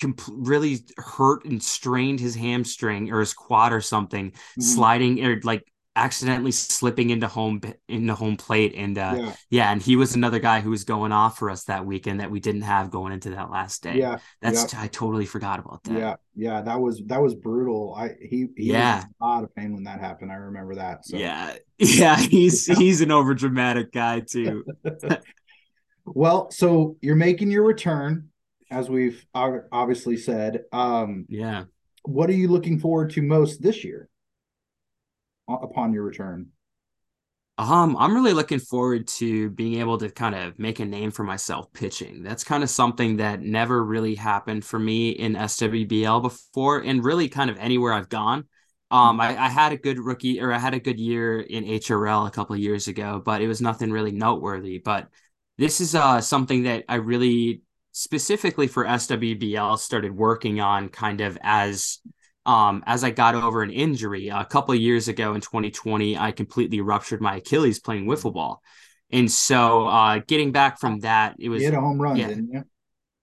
comp- 0.02 0.22
really 0.30 0.80
hurt 0.98 1.46
and 1.46 1.64
strained 1.64 2.20
his 2.20 2.36
hamstring 2.36 3.10
or 3.12 3.22
his 3.22 3.34
quad 3.34 3.72
or 3.72 3.80
something, 3.80 4.32
mm-hmm. 4.32 4.62
sliding 4.62 5.26
or 5.26 5.40
like 5.44 5.64
accidentally 6.00 6.52
slipping 6.52 7.10
into 7.10 7.28
home 7.28 7.62
into 7.88 8.16
home 8.16 8.38
plate. 8.38 8.74
And 8.76 8.98
uh 8.98 9.16
yeah. 9.18 9.34
yeah. 9.50 9.72
and 9.72 9.82
he 9.82 9.96
was 9.96 10.16
another 10.16 10.40
guy 10.40 10.62
who 10.62 10.70
was 10.70 10.84
going 10.84 11.12
off 11.12 11.38
for 11.38 11.50
us 11.50 11.66
that 11.66 11.86
weekend 11.86 12.22
that 12.22 12.32
we 12.32 12.40
didn't 12.40 12.62
have 12.62 12.90
going 12.90 13.14
into 13.14 13.32
that 13.32 13.52
last 13.52 13.84
day. 13.84 13.98
Yeah. 13.98 14.20
That's 14.42 14.74
yeah. 14.74 14.82
I 14.82 14.88
totally 14.88 15.26
forgot 15.26 15.60
about 15.60 15.84
that. 15.84 15.98
Yeah. 15.98 16.16
Yeah. 16.36 16.62
That 16.62 16.80
was 16.80 17.02
that 17.08 17.22
was 17.22 17.36
brutal. 17.36 17.94
I 17.96 18.16
he, 18.22 18.48
he 18.56 18.72
yeah. 18.72 19.04
a 19.22 19.26
lot 19.26 19.44
of 19.44 19.54
pain 19.56 19.74
when 19.74 19.84
that 19.84 20.00
happened. 20.00 20.32
I 20.32 20.36
remember 20.36 20.76
that 20.76 21.06
so. 21.06 21.18
Yeah. 21.18 21.56
Yeah 21.82 22.18
he's 22.18 22.66
he's 22.66 23.00
an 23.02 23.12
over 23.12 23.34
dramatic 23.34 23.92
guy 23.92 24.22
too. 24.22 24.66
Well 26.12 26.50
so 26.50 26.98
you're 27.02 27.16
making 27.16 27.52
your 27.52 27.64
return 27.64 28.30
as 28.72 28.90
we've 28.90 29.24
obviously 29.36 30.18
said. 30.18 30.64
Um 30.72 31.26
yeah. 31.30 31.66
what 32.04 32.32
are 32.32 32.34
you 32.34 32.48
looking 32.48 32.80
forward 32.80 33.12
to 33.12 33.22
most 33.22 33.62
this 33.62 33.84
year 33.84 34.09
upon 35.50 35.94
your 35.94 36.04
return? 36.04 36.48
Um, 37.58 37.98
I'm 37.98 38.16
really 38.16 38.32
looking 38.32 38.60
forward 38.60 39.08
to 39.20 39.50
being 39.50 39.82
able 39.82 39.98
to 39.98 40.10
kind 40.10 40.34
of 40.34 40.58
make 40.58 40.80
a 40.80 40.86
name 40.86 41.12
for 41.12 41.24
myself 41.24 41.72
pitching. 41.74 42.24
That's 42.24 42.46
kind 42.46 42.64
of 42.64 42.70
something 42.70 43.18
that 43.18 43.42
never 43.42 43.84
really 43.84 44.16
happened 44.16 44.64
for 44.64 44.80
me 44.80 45.10
in 45.10 45.36
SWBL 45.36 46.22
before, 46.22 46.80
and 46.80 47.04
really 47.04 47.28
kind 47.28 47.50
of 47.50 47.58
anywhere 47.58 47.92
I've 47.92 48.08
gone. 48.08 48.46
Um, 48.92 49.20
I, 49.20 49.38
I 49.38 49.50
had 49.50 49.74
a 49.74 49.78
good 49.78 50.00
rookie 50.00 50.40
or 50.40 50.54
I 50.54 50.58
had 50.58 50.74
a 50.74 50.80
good 50.80 51.00
year 51.00 51.42
in 51.42 51.66
HRL 51.66 52.28
a 52.28 52.32
couple 52.32 52.56
years 52.56 52.88
ago, 52.88 53.22
but 53.24 53.42
it 53.42 53.48
was 53.48 53.62
nothing 53.62 53.92
really 53.92 54.12
noteworthy. 54.12 54.80
But 54.80 55.10
this 55.58 55.82
is 55.82 55.94
uh 55.94 56.22
something 56.22 56.64
that 56.64 56.86
I 56.88 56.96
really 56.96 57.62
specifically 57.92 58.68
for 58.68 58.86
SWBL 58.86 59.78
started 59.78 60.16
working 60.16 60.62
on 60.62 60.90
kind 60.90 61.22
of 61.22 61.38
as 61.42 62.00
um, 62.50 62.84
as 62.88 63.04
I 63.04 63.12
got 63.12 63.36
over 63.36 63.62
an 63.62 63.70
injury 63.70 64.30
a 64.30 64.44
couple 64.44 64.74
of 64.74 64.82
years 64.82 65.08
ago 65.08 65.36
in 65.36 65.42
2020, 65.42 66.18
I 66.18 66.32
completely 66.32 66.82
ruptured 66.82 67.22
my 67.22 67.36
Achilles 67.36 67.80
playing 67.80 68.08
wiffle 68.08 68.34
ball. 68.34 68.64
And 69.12 69.32
so 69.32 69.86
uh, 69.86 70.22
getting 70.26 70.52
back 70.52 70.80
from 70.80 71.02
that, 71.02 71.36
it 71.38 71.50
was 71.50 71.62
you 71.62 71.68
had 71.68 71.78
a 71.78 71.80
home 71.80 72.02
run, 72.02 72.16
yeah, 72.16 72.30
didn't 72.30 72.52
you? 72.52 72.64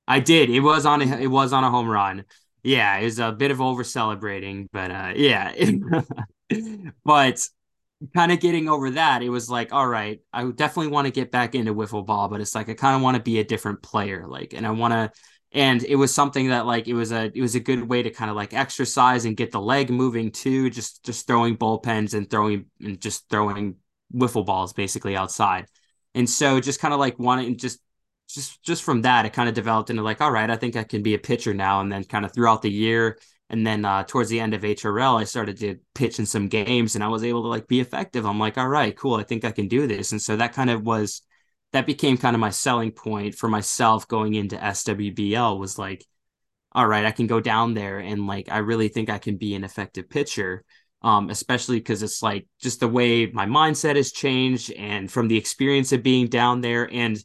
I 0.06 0.20
did. 0.20 0.48
It 0.48 0.60
was 0.60 0.86
on 0.86 1.02
a 1.02 1.06
it 1.16 1.26
was 1.26 1.52
on 1.52 1.64
a 1.64 1.70
home 1.70 1.88
run. 1.88 2.24
Yeah, 2.62 2.98
it 2.98 3.04
was 3.04 3.18
a 3.18 3.32
bit 3.32 3.50
of 3.50 3.60
over 3.60 3.82
celebrating, 3.82 4.68
but 4.72 4.92
uh, 4.92 5.12
yeah. 5.16 5.52
but 7.04 7.48
kind 8.14 8.30
of 8.30 8.38
getting 8.38 8.68
over 8.68 8.90
that, 8.92 9.22
it 9.22 9.30
was 9.30 9.50
like, 9.50 9.72
all 9.72 9.88
right, 9.88 10.20
I 10.32 10.44
definitely 10.52 10.92
want 10.92 11.06
to 11.06 11.12
get 11.12 11.32
back 11.32 11.56
into 11.56 11.74
wiffle 11.74 12.06
ball, 12.06 12.28
but 12.28 12.40
it's 12.40 12.54
like 12.54 12.68
I 12.68 12.74
kind 12.74 12.94
of 12.94 13.02
want 13.02 13.16
to 13.16 13.22
be 13.24 13.40
a 13.40 13.44
different 13.44 13.82
player, 13.82 14.24
like, 14.28 14.54
and 14.54 14.64
I 14.64 14.70
want 14.70 14.92
to 14.92 15.10
and 15.52 15.82
it 15.85 15.96
was 15.96 16.14
something 16.14 16.48
that 16.48 16.66
like 16.66 16.88
it 16.88 16.94
was 16.94 17.12
a 17.12 17.30
it 17.35 17.40
was 17.40 17.54
a 17.54 17.61
good 17.61 17.88
way 17.88 18.02
to 18.02 18.11
kind 18.11 18.30
of 18.30 18.37
like 18.37 18.52
exercise 18.52 19.24
and 19.24 19.37
get 19.37 19.52
the 19.52 19.61
leg 19.61 19.90
moving 19.90 20.30
too 20.30 20.70
just 20.70 21.04
just 21.04 21.26
throwing 21.26 21.56
bullpens 21.56 22.14
and 22.14 22.28
throwing 22.28 22.66
and 22.80 23.00
just 23.00 23.28
throwing 23.30 23.76
wiffle 24.14 24.46
balls 24.46 24.72
basically 24.72 25.16
outside. 25.16 25.66
And 26.14 26.28
so 26.28 26.61
just 26.61 26.80
kind 26.80 26.94
of 26.94 27.00
like 27.00 27.18
wanting 27.18 27.56
just 27.59 27.80
just 28.28 28.62
just 28.62 28.82
from 28.82 29.02
that 29.02 29.24
it 29.24 29.32
kind 29.32 29.48
of 29.48 29.54
developed 29.54 29.88
into 29.88 30.02
like 30.02 30.20
all 30.20 30.32
right 30.32 30.50
i 30.50 30.56
think 30.56 30.74
i 30.74 30.82
can 30.82 31.02
be 31.02 31.14
a 31.14 31.18
pitcher 31.18 31.54
now. 31.54 31.80
And 31.80 31.92
then 31.92 32.04
kind 32.04 32.24
of 32.24 32.32
throughout 32.32 32.62
the 32.62 32.70
year 32.70 33.18
and 33.48 33.64
then 33.64 33.85
uh, 33.85 34.02
towards 34.02 34.28
the 34.28 34.40
end 34.40 34.54
of 34.54 34.62
hrl 34.62 35.20
i 35.20 35.24
started 35.24 35.56
to 35.59 35.76
pitch 35.94 36.18
in 36.18 36.26
some 36.26 36.48
games 36.48 36.96
and 36.96 37.04
i 37.04 37.09
was 37.09 37.22
able 37.22 37.42
to 37.42 37.48
like 37.48 37.68
be 37.68 37.80
effective. 37.80 38.26
I'm 38.26 38.38
like 38.38 38.59
all 38.59 38.68
right 38.68 38.96
cool 38.96 39.14
i 39.14 39.22
think 39.22 39.44
i 39.44 39.52
can 39.52 39.68
do 39.68 39.87
this. 39.87 40.12
And 40.12 40.20
so 40.20 40.37
that 40.37 40.52
kind 40.52 40.70
of 40.70 40.82
was 40.82 41.22
that 41.72 41.87
became 41.87 42.16
kind 42.16 42.35
of 42.35 42.40
my 42.40 42.50
selling 42.50 42.92
point 42.92 43.35
for 43.35 43.48
myself 43.48 44.09
going 44.09 44.35
into 44.35 44.57
SWBL 44.57 45.59
was 45.59 45.79
like, 45.79 46.05
all 46.72 46.87
right, 46.87 47.05
I 47.05 47.11
can 47.11 47.26
go 47.26 47.40
down 47.40 47.74
there 47.74 47.98
and 47.98 48.26
like 48.26 48.50
I 48.50 48.59
really 48.59 48.88
think 48.88 49.11
I 49.11 49.18
can 49.18 49.37
be 49.37 49.55
an 49.55 49.64
effective 49.64 50.09
pitcher. 50.09 50.64
Um, 51.02 51.31
especially 51.31 51.79
because 51.79 52.02
it's 52.02 52.22
like 52.22 52.48
just 52.61 52.81
the 52.81 52.88
way 52.88 53.26
my 53.26 53.46
mindset 53.46 53.96
has 53.96 54.11
changed 54.11 54.72
and 54.72 55.11
from 55.11 55.29
the 55.29 55.37
experience 55.37 55.92
of 55.92 56.02
being 56.02 56.26
down 56.26 56.62
there 56.62 56.92
and 56.92 57.22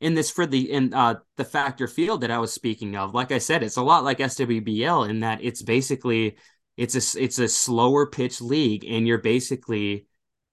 in 0.00 0.14
this 0.14 0.30
for 0.30 0.46
the 0.46 0.70
in 0.70 0.92
uh 0.92 1.14
the 1.36 1.44
factor 1.44 1.88
field 1.88 2.20
that 2.20 2.30
I 2.30 2.38
was 2.38 2.52
speaking 2.52 2.96
of, 2.96 3.14
like 3.14 3.32
I 3.32 3.38
said, 3.38 3.62
it's 3.62 3.76
a 3.76 3.82
lot 3.82 4.04
like 4.04 4.18
SWBL 4.18 5.08
in 5.08 5.20
that 5.20 5.40
it's 5.42 5.62
basically 5.62 6.36
it's 6.76 6.94
a 6.94 7.22
it's 7.22 7.38
a 7.38 7.48
slower 7.48 8.06
pitch 8.06 8.40
league 8.40 8.84
and 8.84 9.06
you're 9.06 9.18
basically 9.18 10.06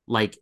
like 0.07 0.37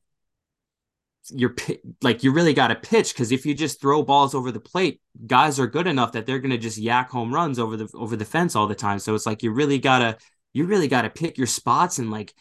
you're 1.29 1.55
like 2.01 2.23
you 2.23 2.31
really 2.31 2.53
got 2.53 2.69
to 2.69 2.75
pitch 2.75 3.13
because 3.13 3.31
if 3.31 3.45
you 3.45 3.53
just 3.53 3.79
throw 3.79 4.01
balls 4.01 4.33
over 4.33 4.51
the 4.51 4.59
plate, 4.59 5.01
guys 5.27 5.59
are 5.59 5.67
good 5.67 5.87
enough 5.87 6.13
that 6.13 6.25
they're 6.25 6.39
gonna 6.39 6.57
just 6.57 6.77
yak 6.77 7.09
home 7.09 7.33
runs 7.33 7.59
over 7.59 7.77
the 7.77 7.89
over 7.93 8.15
the 8.15 8.25
fence 8.25 8.55
all 8.55 8.67
the 8.67 8.75
time. 8.75 8.99
So 8.99 9.13
it's 9.13 9.25
like 9.25 9.43
you 9.43 9.51
really 9.51 9.79
gotta 9.79 10.17
you 10.53 10.65
really 10.65 10.87
gotta 10.87 11.09
pick 11.09 11.37
your 11.37 11.47
spots 11.47 11.99
and 11.99 12.09
like 12.09 12.33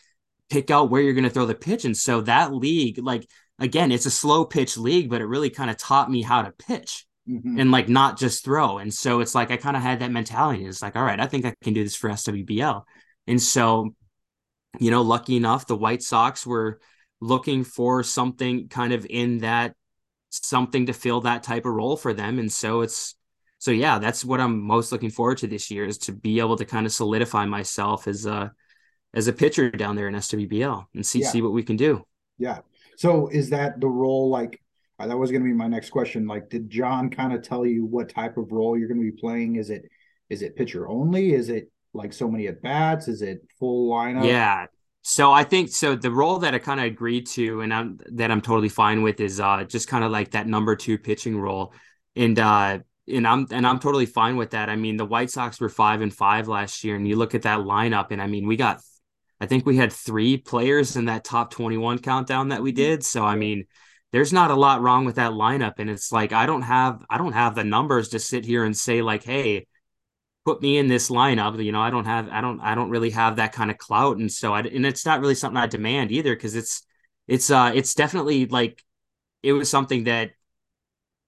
pick 0.48 0.70
out 0.70 0.90
where 0.90 1.02
you're 1.02 1.14
gonna 1.14 1.30
throw 1.30 1.46
the 1.46 1.54
pitch. 1.54 1.84
And 1.84 1.96
so 1.96 2.22
that 2.22 2.54
league, 2.54 2.98
like 2.98 3.26
again, 3.58 3.92
it's 3.92 4.06
a 4.06 4.10
slow 4.10 4.44
pitch 4.44 4.76
league, 4.78 5.10
but 5.10 5.20
it 5.20 5.26
really 5.26 5.50
kind 5.50 5.70
of 5.70 5.76
taught 5.76 6.10
me 6.10 6.22
how 6.22 6.42
to 6.42 6.52
pitch. 6.52 7.06
Mm-hmm. 7.28 7.60
And 7.60 7.70
like 7.70 7.88
not 7.88 8.18
just 8.18 8.44
throw. 8.44 8.78
And 8.78 8.92
so 8.92 9.20
it's 9.20 9.34
like 9.34 9.50
I 9.50 9.56
kind 9.56 9.76
of 9.76 9.82
had 9.82 10.00
that 10.00 10.10
mentality. 10.10 10.64
It's 10.64 10.82
like, 10.82 10.96
all 10.96 11.04
right, 11.04 11.20
I 11.20 11.26
think 11.26 11.44
I 11.44 11.54
can 11.62 11.74
do 11.74 11.84
this 11.84 11.94
for 11.94 12.08
SWBL. 12.08 12.82
And 13.26 13.40
so, 13.40 13.94
you 14.80 14.90
know, 14.90 15.02
lucky 15.02 15.36
enough, 15.36 15.66
the 15.66 15.76
White 15.76 16.02
Sox 16.02 16.46
were 16.46 16.80
looking 17.20 17.64
for 17.64 18.02
something 18.02 18.68
kind 18.68 18.92
of 18.92 19.06
in 19.08 19.38
that 19.38 19.74
something 20.30 20.86
to 20.86 20.92
fill 20.92 21.22
that 21.22 21.42
type 21.42 21.66
of 21.66 21.72
role 21.72 21.96
for 21.96 22.12
them. 22.14 22.38
And 22.38 22.50
so 22.50 22.80
it's 22.80 23.14
so 23.58 23.70
yeah, 23.70 23.98
that's 23.98 24.24
what 24.24 24.40
I'm 24.40 24.62
most 24.62 24.90
looking 24.90 25.10
forward 25.10 25.38
to 25.38 25.46
this 25.46 25.70
year 25.70 25.84
is 25.84 25.98
to 25.98 26.12
be 26.12 26.40
able 26.40 26.56
to 26.56 26.64
kind 26.64 26.86
of 26.86 26.92
solidify 26.92 27.44
myself 27.44 28.08
as 28.08 28.26
a 28.26 28.52
as 29.12 29.28
a 29.28 29.32
pitcher 29.32 29.70
down 29.70 29.96
there 29.96 30.08
in 30.08 30.14
SWBL 30.14 30.86
and 30.94 31.04
see 31.04 31.20
yeah. 31.20 31.28
see 31.28 31.42
what 31.42 31.52
we 31.52 31.62
can 31.62 31.76
do. 31.76 32.04
Yeah. 32.38 32.60
So 32.96 33.28
is 33.28 33.50
that 33.50 33.80
the 33.80 33.88
role 33.88 34.30
like 34.30 34.62
uh, 34.98 35.06
that 35.06 35.16
was 35.16 35.30
going 35.30 35.42
to 35.42 35.48
be 35.48 35.54
my 35.54 35.66
next 35.66 35.90
question 35.90 36.26
like 36.26 36.48
did 36.48 36.70
John 36.70 37.10
kind 37.10 37.32
of 37.32 37.42
tell 37.42 37.66
you 37.66 37.84
what 37.84 38.08
type 38.08 38.36
of 38.36 38.52
role 38.52 38.78
you're 38.78 38.88
going 38.88 39.00
to 39.00 39.10
be 39.10 39.18
playing 39.18 39.56
is 39.56 39.70
it 39.70 39.84
is 40.28 40.42
it 40.42 40.56
pitcher 40.56 40.88
only 40.88 41.32
is 41.32 41.48
it 41.48 41.70
like 41.92 42.12
so 42.12 42.30
many 42.30 42.46
at 42.48 42.62
bats 42.62 43.08
is 43.08 43.22
it 43.22 43.40
full 43.58 43.90
lineup 43.90 44.26
yeah 44.26 44.66
so 45.02 45.32
I 45.32 45.44
think 45.44 45.70
so. 45.70 45.96
The 45.96 46.10
role 46.10 46.38
that 46.40 46.54
I 46.54 46.58
kind 46.58 46.78
of 46.78 46.86
agreed 46.86 47.26
to, 47.28 47.62
and 47.62 47.72
I'm 47.72 47.98
that 48.12 48.30
I'm 48.30 48.42
totally 48.42 48.68
fine 48.68 49.02
with, 49.02 49.20
is 49.20 49.40
uh, 49.40 49.64
just 49.64 49.88
kind 49.88 50.04
of 50.04 50.10
like 50.10 50.32
that 50.32 50.46
number 50.46 50.76
two 50.76 50.98
pitching 50.98 51.38
role, 51.38 51.72
and 52.16 52.38
uh, 52.38 52.80
and 53.08 53.26
I'm 53.26 53.46
and 53.50 53.66
I'm 53.66 53.78
totally 53.78 54.06
fine 54.06 54.36
with 54.36 54.50
that. 54.50 54.68
I 54.68 54.76
mean, 54.76 54.96
the 54.96 55.06
White 55.06 55.30
Sox 55.30 55.58
were 55.58 55.70
five 55.70 56.02
and 56.02 56.12
five 56.12 56.48
last 56.48 56.84
year, 56.84 56.96
and 56.96 57.08
you 57.08 57.16
look 57.16 57.34
at 57.34 57.42
that 57.42 57.60
lineup, 57.60 58.08
and 58.10 58.20
I 58.20 58.26
mean, 58.26 58.46
we 58.46 58.56
got, 58.56 58.80
I 59.40 59.46
think 59.46 59.64
we 59.64 59.78
had 59.78 59.92
three 59.92 60.36
players 60.36 60.96
in 60.96 61.06
that 61.06 61.24
top 61.24 61.50
21 61.50 62.00
countdown 62.00 62.48
that 62.48 62.62
we 62.62 62.72
did. 62.72 63.02
So 63.02 63.24
I 63.24 63.36
mean, 63.36 63.64
there's 64.12 64.34
not 64.34 64.50
a 64.50 64.54
lot 64.54 64.82
wrong 64.82 65.06
with 65.06 65.16
that 65.16 65.32
lineup, 65.32 65.74
and 65.78 65.88
it's 65.88 66.12
like 66.12 66.32
I 66.32 66.44
don't 66.44 66.62
have 66.62 67.02
I 67.08 67.16
don't 67.16 67.32
have 67.32 67.54
the 67.54 67.64
numbers 67.64 68.10
to 68.10 68.18
sit 68.18 68.44
here 68.44 68.64
and 68.64 68.76
say 68.76 69.00
like, 69.00 69.24
hey, 69.24 69.66
put 70.44 70.62
me 70.62 70.78
in 70.78 70.88
this 70.88 71.10
lineup. 71.10 71.62
You 71.62 71.72
know, 71.72 71.80
I 71.80 71.90
don't 71.90 72.06
have, 72.06 72.28
I 72.30 72.40
don't, 72.40 72.60
I 72.60 72.74
don't 72.74 72.90
really 72.90 73.10
have 73.10 73.36
that 73.36 73.52
kind 73.52 73.70
of 73.70 73.78
clout, 73.78 74.18
and 74.18 74.30
so 74.30 74.52
I, 74.54 74.60
and 74.60 74.86
it's 74.86 75.06
not 75.06 75.20
really 75.20 75.34
something 75.34 75.58
I 75.58 75.66
demand 75.66 76.12
either 76.12 76.34
because 76.34 76.54
it's, 76.56 76.82
it's, 77.28 77.50
uh, 77.50 77.72
it's 77.74 77.94
definitely 77.94 78.46
like 78.46 78.82
it 79.42 79.52
was 79.52 79.70
something 79.70 80.04
that 80.04 80.30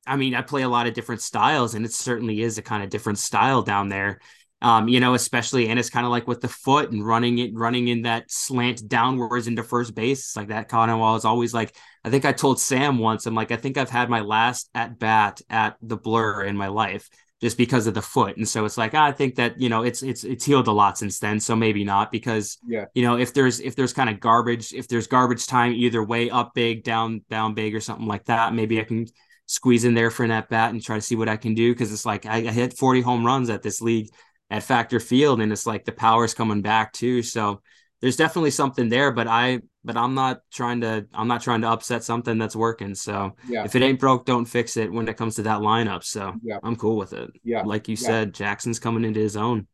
I 0.06 0.16
mean, 0.16 0.34
I 0.34 0.42
play 0.42 0.62
a 0.62 0.68
lot 0.68 0.86
of 0.86 0.94
different 0.94 1.22
styles, 1.22 1.74
and 1.74 1.84
it 1.84 1.92
certainly 1.92 2.42
is 2.42 2.58
a 2.58 2.62
kind 2.62 2.82
of 2.82 2.90
different 2.90 3.18
style 3.18 3.62
down 3.62 3.88
there. 3.88 4.20
Um, 4.60 4.86
you 4.86 5.00
know, 5.00 5.14
especially 5.14 5.68
and 5.68 5.78
it's 5.78 5.90
kind 5.90 6.06
of 6.06 6.12
like 6.12 6.28
with 6.28 6.40
the 6.40 6.48
foot 6.48 6.92
and 6.92 7.04
running 7.04 7.38
it, 7.38 7.50
running 7.52 7.88
in 7.88 8.02
that 8.02 8.30
slant 8.30 8.88
downwards 8.88 9.48
into 9.48 9.64
first 9.64 9.92
base. 9.94 10.36
Like 10.36 10.48
that 10.48 10.68
kind 10.68 10.88
of 10.88 11.16
is 11.16 11.24
always 11.24 11.52
like 11.52 11.76
I 12.04 12.10
think 12.10 12.24
I 12.24 12.32
told 12.32 12.60
Sam 12.60 12.98
once, 12.98 13.26
I'm 13.26 13.34
like, 13.34 13.50
I 13.50 13.56
think 13.56 13.76
I've 13.76 13.90
had 13.90 14.08
my 14.08 14.20
last 14.20 14.70
at 14.72 15.00
bat 15.00 15.40
at 15.50 15.76
the 15.82 15.96
blur 15.96 16.44
in 16.44 16.56
my 16.56 16.68
life 16.68 17.10
just 17.42 17.58
because 17.58 17.88
of 17.88 17.94
the 17.94 18.00
foot. 18.00 18.36
And 18.36 18.48
so 18.48 18.64
it's 18.64 18.78
like, 18.78 18.94
ah, 18.94 19.04
I 19.04 19.10
think 19.10 19.34
that, 19.34 19.60
you 19.60 19.68
know, 19.68 19.82
it's 19.82 20.02
it's 20.04 20.22
it's 20.22 20.44
healed 20.44 20.68
a 20.68 20.72
lot 20.72 20.96
since 20.96 21.18
then. 21.18 21.40
So 21.40 21.56
maybe 21.56 21.82
not 21.82 22.12
because 22.12 22.56
yeah, 22.64 22.84
you 22.94 23.02
know, 23.02 23.18
if 23.18 23.34
there's 23.34 23.58
if 23.58 23.74
there's 23.74 23.92
kind 23.92 24.08
of 24.08 24.20
garbage, 24.20 24.72
if 24.72 24.86
there's 24.86 25.08
garbage 25.08 25.48
time 25.48 25.72
either 25.72 26.04
way, 26.04 26.30
up 26.30 26.54
big, 26.54 26.84
down, 26.84 27.22
down 27.28 27.54
big, 27.54 27.74
or 27.74 27.80
something 27.80 28.06
like 28.06 28.26
that, 28.26 28.54
maybe 28.54 28.80
I 28.80 28.84
can 28.84 29.06
squeeze 29.46 29.84
in 29.84 29.94
there 29.94 30.12
for 30.12 30.22
an 30.22 30.30
at 30.30 30.48
bat 30.48 30.70
and 30.70 30.80
try 30.80 30.94
to 30.94 31.02
see 31.02 31.16
what 31.16 31.28
I 31.28 31.36
can 31.36 31.54
do. 31.54 31.74
Cause 31.74 31.92
it's 31.92 32.06
like 32.06 32.26
I, 32.26 32.36
I 32.36 32.52
hit 32.52 32.78
40 32.78 33.00
home 33.00 33.26
runs 33.26 33.50
at 33.50 33.62
this 33.62 33.80
league 33.80 34.08
at 34.48 34.62
Factor 34.62 35.00
Field, 35.00 35.40
and 35.40 35.50
it's 35.50 35.66
like 35.66 35.84
the 35.84 35.90
power's 35.90 36.34
coming 36.34 36.62
back 36.62 36.92
too. 36.92 37.22
So 37.22 37.60
there's 38.02 38.16
definitely 38.16 38.50
something 38.50 38.88
there, 38.88 39.12
but 39.12 39.28
I 39.28 39.60
but 39.84 39.96
I'm 39.96 40.14
not 40.14 40.40
trying 40.52 40.80
to 40.80 41.06
I'm 41.14 41.28
not 41.28 41.40
trying 41.40 41.62
to 41.62 41.68
upset 41.68 42.02
something 42.02 42.36
that's 42.36 42.56
working. 42.56 42.96
So 42.96 43.36
yeah. 43.48 43.64
if 43.64 43.76
it 43.76 43.82
ain't 43.82 44.00
broke, 44.00 44.26
don't 44.26 44.44
fix 44.44 44.76
it 44.76 44.92
when 44.92 45.06
it 45.08 45.16
comes 45.16 45.36
to 45.36 45.42
that 45.44 45.60
lineup. 45.60 46.02
So 46.02 46.34
yeah. 46.42 46.58
I'm 46.64 46.74
cool 46.74 46.96
with 46.96 47.12
it. 47.12 47.30
Yeah. 47.44 47.62
Like 47.62 47.88
you 47.88 47.96
yeah. 47.98 48.06
said, 48.06 48.34
Jackson's 48.34 48.80
coming 48.80 49.04
into 49.04 49.20
his 49.20 49.36
own. 49.36 49.68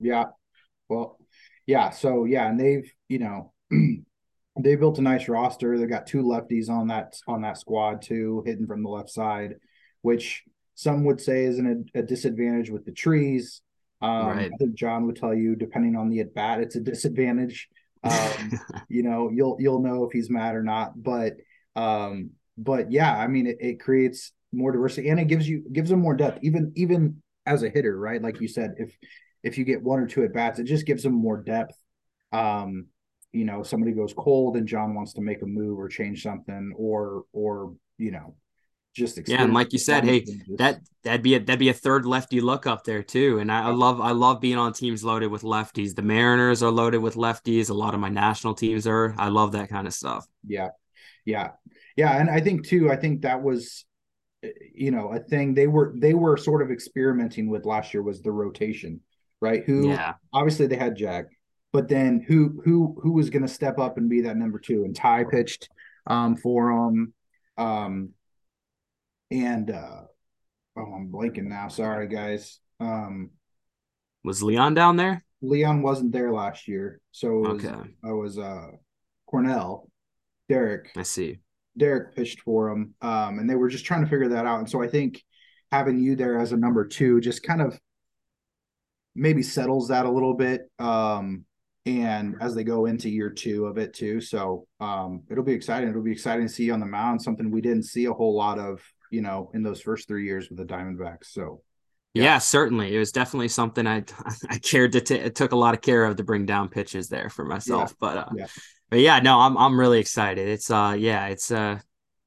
Yeah. 0.00 0.24
Well, 0.88 1.18
yeah. 1.66 1.90
So 1.90 2.24
yeah, 2.24 2.48
and 2.48 2.58
they've, 2.58 2.92
you 3.08 3.20
know, 3.20 3.52
they 4.60 4.74
built 4.74 4.98
a 4.98 5.02
nice 5.02 5.28
roster. 5.28 5.78
They've 5.78 5.88
got 5.88 6.08
two 6.08 6.24
lefties 6.24 6.68
on 6.68 6.88
that 6.88 7.14
on 7.28 7.42
that 7.42 7.58
squad 7.58 8.02
too, 8.02 8.42
hitting 8.44 8.66
from 8.66 8.82
the 8.82 8.90
left 8.90 9.10
side, 9.10 9.54
which 10.02 10.42
some 10.74 11.04
would 11.04 11.20
say 11.20 11.44
is 11.44 11.58
an, 11.58 11.86
a 11.94 12.02
disadvantage 12.02 12.70
with 12.70 12.84
the 12.84 12.92
trees. 12.92 13.62
Um, 14.00 14.28
Right. 14.28 14.50
I 14.52 14.56
think 14.56 14.74
John 14.74 15.06
would 15.06 15.16
tell 15.16 15.34
you, 15.34 15.56
depending 15.56 15.96
on 15.96 16.08
the 16.08 16.20
at 16.20 16.34
bat, 16.34 16.60
it's 16.60 16.76
a 16.76 16.80
disadvantage. 16.80 17.68
Um, 18.04 18.52
you 18.88 19.02
know, 19.02 19.30
you'll 19.32 19.56
you'll 19.58 19.82
know 19.82 20.04
if 20.04 20.12
he's 20.12 20.30
mad 20.30 20.54
or 20.54 20.62
not. 20.62 21.02
But 21.02 21.34
um, 21.74 22.30
but 22.56 22.92
yeah, 22.92 23.16
I 23.16 23.26
mean, 23.26 23.46
it, 23.46 23.58
it 23.60 23.80
creates 23.80 24.32
more 24.52 24.72
diversity 24.72 25.08
and 25.08 25.20
it 25.20 25.26
gives 25.26 25.48
you 25.48 25.64
gives 25.72 25.90
them 25.90 26.00
more 26.00 26.14
depth, 26.14 26.40
even 26.42 26.72
even 26.76 27.22
as 27.46 27.62
a 27.62 27.70
hitter, 27.70 27.98
right? 27.98 28.22
Like 28.22 28.40
you 28.40 28.48
said, 28.48 28.74
if 28.78 28.96
if 29.42 29.58
you 29.58 29.64
get 29.64 29.82
one 29.82 30.00
or 30.00 30.06
two 30.06 30.24
at 30.24 30.32
bats, 30.32 30.58
it 30.58 30.64
just 30.64 30.86
gives 30.86 31.02
them 31.02 31.14
more 31.14 31.42
depth. 31.42 31.74
Um, 32.32 32.86
you 33.32 33.44
know, 33.44 33.62
somebody 33.62 33.92
goes 33.92 34.14
cold 34.16 34.56
and 34.56 34.66
John 34.66 34.94
wants 34.94 35.14
to 35.14 35.20
make 35.20 35.42
a 35.42 35.46
move 35.46 35.78
or 35.78 35.88
change 35.88 36.22
something, 36.22 36.72
or 36.76 37.24
or 37.32 37.74
you 37.98 38.10
know, 38.10 38.34
just 38.98 39.18
yeah, 39.28 39.42
and 39.42 39.54
like 39.54 39.72
you 39.72 39.78
said, 39.78 40.04
hey, 40.04 40.24
that 40.58 40.80
that'd 41.04 41.22
be 41.22 41.34
a 41.34 41.40
that'd 41.40 41.58
be 41.58 41.68
a 41.70 41.74
third 41.74 42.04
lefty 42.04 42.40
look 42.40 42.66
up 42.66 42.84
there 42.84 43.02
too. 43.02 43.38
And 43.38 43.50
I, 43.50 43.68
I 43.68 43.70
love 43.70 44.00
I 44.00 44.10
love 44.10 44.40
being 44.40 44.58
on 44.58 44.72
teams 44.72 45.02
loaded 45.04 45.28
with 45.28 45.42
lefties. 45.42 45.94
The 45.94 46.02
Mariners 46.02 46.62
are 46.62 46.70
loaded 46.70 46.98
with 46.98 47.14
lefties. 47.14 47.70
A 47.70 47.74
lot 47.74 47.94
of 47.94 48.00
my 48.00 48.08
national 48.10 48.54
teams 48.54 48.86
are. 48.86 49.14
I 49.18 49.28
love 49.28 49.52
that 49.52 49.68
kind 49.70 49.86
of 49.86 49.94
stuff. 49.94 50.26
yeah, 50.46 50.68
yeah, 51.24 51.52
yeah, 51.96 52.18
and 52.20 52.28
I 52.28 52.40
think 52.40 52.66
too, 52.66 52.90
I 52.90 52.96
think 52.96 53.22
that 53.22 53.42
was 53.42 53.84
you 54.74 54.90
know 54.90 55.12
a 55.12 55.18
thing 55.18 55.54
they 55.54 55.66
were 55.66 55.92
they 55.96 56.14
were 56.14 56.36
sort 56.36 56.62
of 56.62 56.70
experimenting 56.70 57.48
with 57.50 57.64
last 57.66 57.92
year 57.92 58.02
was 58.04 58.22
the 58.22 58.30
rotation 58.30 59.00
right 59.40 59.64
who 59.66 59.88
Yeah. 59.88 60.14
obviously 60.32 60.68
they 60.68 60.76
had 60.76 60.94
jack 60.96 61.24
but 61.72 61.88
then 61.88 62.20
who 62.20 62.60
who 62.64 62.96
who 63.02 63.12
was 63.12 63.30
going 63.30 63.42
to 63.42 63.48
step 63.48 63.80
up 63.80 63.98
and 63.98 64.08
be 64.08 64.20
that 64.22 64.36
number 64.36 64.60
two 64.60 64.84
and 64.84 64.94
ty 64.94 65.24
pitched 65.24 65.68
um 66.06 66.36
for 66.36 66.70
um 66.70 67.12
um 67.56 68.10
and 69.30 69.70
uh 69.70 70.02
oh 70.76 70.92
i'm 70.94 71.10
blanking 71.12 71.44
now 71.44 71.68
sorry 71.68 72.08
guys 72.08 72.60
um 72.80 73.30
Was 74.24 74.42
Leon 74.42 74.74
down 74.74 74.96
there? 74.96 75.22
leon 75.40 75.82
wasn't 75.82 76.12
there 76.12 76.32
last 76.32 76.66
year 76.66 77.00
so 77.12 77.44
it 77.44 77.54
was, 77.54 77.64
Okay. 77.64 77.90
i 78.04 78.10
was 78.12 78.38
uh 78.38 78.68
cornell 79.26 79.88
derek 80.48 80.90
I 80.96 81.02
see. 81.02 81.38
Derek 81.76 82.16
pitched 82.16 82.40
for 82.40 82.70
him, 82.70 82.92
um, 83.02 83.38
and 83.38 83.48
they 83.48 83.54
were 83.54 83.68
just 83.68 83.84
trying 83.84 84.02
to 84.02 84.10
figure 84.10 84.30
that 84.30 84.46
out. 84.46 84.58
And 84.58 84.68
so 84.68 84.82
I 84.82 84.88
think 84.88 85.22
having 85.70 86.00
you 86.00 86.16
there 86.16 86.36
as 86.40 86.50
a 86.50 86.56
number 86.56 86.84
two 86.84 87.20
just 87.20 87.44
kind 87.44 87.62
of 87.62 87.78
maybe 89.14 89.44
settles 89.44 89.86
that 89.88 90.04
a 90.04 90.10
little 90.10 90.34
bit. 90.34 90.62
Um, 90.80 91.44
and 91.86 92.34
as 92.40 92.56
they 92.56 92.64
go 92.64 92.86
into 92.86 93.08
year 93.08 93.30
two 93.30 93.66
of 93.66 93.78
it 93.78 93.94
too, 93.94 94.20
so 94.20 94.66
um, 94.80 95.22
it'll 95.30 95.44
be 95.44 95.52
exciting. 95.52 95.88
It'll 95.88 96.02
be 96.02 96.10
exciting 96.10 96.48
to 96.48 96.52
see 96.52 96.64
you 96.64 96.72
on 96.72 96.80
the 96.80 96.86
mound, 96.86 97.22
something 97.22 97.48
we 97.48 97.60
didn't 97.60 97.84
see 97.84 98.06
a 98.06 98.12
whole 98.12 98.34
lot 98.34 98.58
of, 98.58 98.82
you 99.10 99.20
know, 99.22 99.50
in 99.54 99.62
those 99.62 99.80
first 99.80 100.08
three 100.08 100.24
years 100.24 100.48
with 100.48 100.58
the 100.58 100.64
Diamondbacks. 100.64 101.26
So 101.26 101.62
Yeah. 102.14 102.24
Yeah. 102.24 102.38
certainly. 102.38 102.94
It 102.94 102.98
was 102.98 103.12
definitely 103.12 103.48
something 103.48 103.86
I 103.86 104.04
I 104.50 104.58
cared 104.58 104.92
to 104.92 105.00
t- 105.00 105.30
took 105.30 105.52
a 105.52 105.56
lot 105.56 105.74
of 105.74 105.80
care 105.80 106.04
of 106.04 106.16
to 106.16 106.24
bring 106.24 106.46
down 106.46 106.68
pitches 106.68 107.08
there 107.08 107.30
for 107.30 107.44
myself. 107.44 107.94
But 108.00 108.16
uh, 108.16 108.26
Yeah. 108.36 108.46
but 108.90 109.00
yeah, 109.00 109.20
no, 109.20 109.38
I'm 109.40 109.56
I'm 109.56 109.78
really 109.78 110.00
excited. 110.00 110.48
It's 110.48 110.70
uh 110.70 110.96
yeah, 110.98 111.26
it's 111.26 111.50
uh 111.50 111.78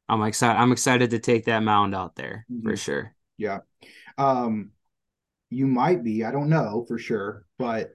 I'm 0.09 0.21
excited. 0.23 0.59
I'm 0.59 0.71
excited 0.73 1.11
to 1.11 1.19
take 1.19 1.45
that 1.45 1.63
mound 1.63 1.95
out 1.95 2.15
there 2.15 2.45
for 2.63 2.73
Mhm. 2.73 2.77
sure. 2.79 3.15
Yeah. 3.37 3.59
Um, 4.17 4.71
you 5.49 5.67
might 5.67 6.03
be, 6.03 6.23
I 6.23 6.31
don't 6.31 6.49
know 6.49 6.85
for 6.87 6.97
sure, 6.97 7.45
but 7.57 7.91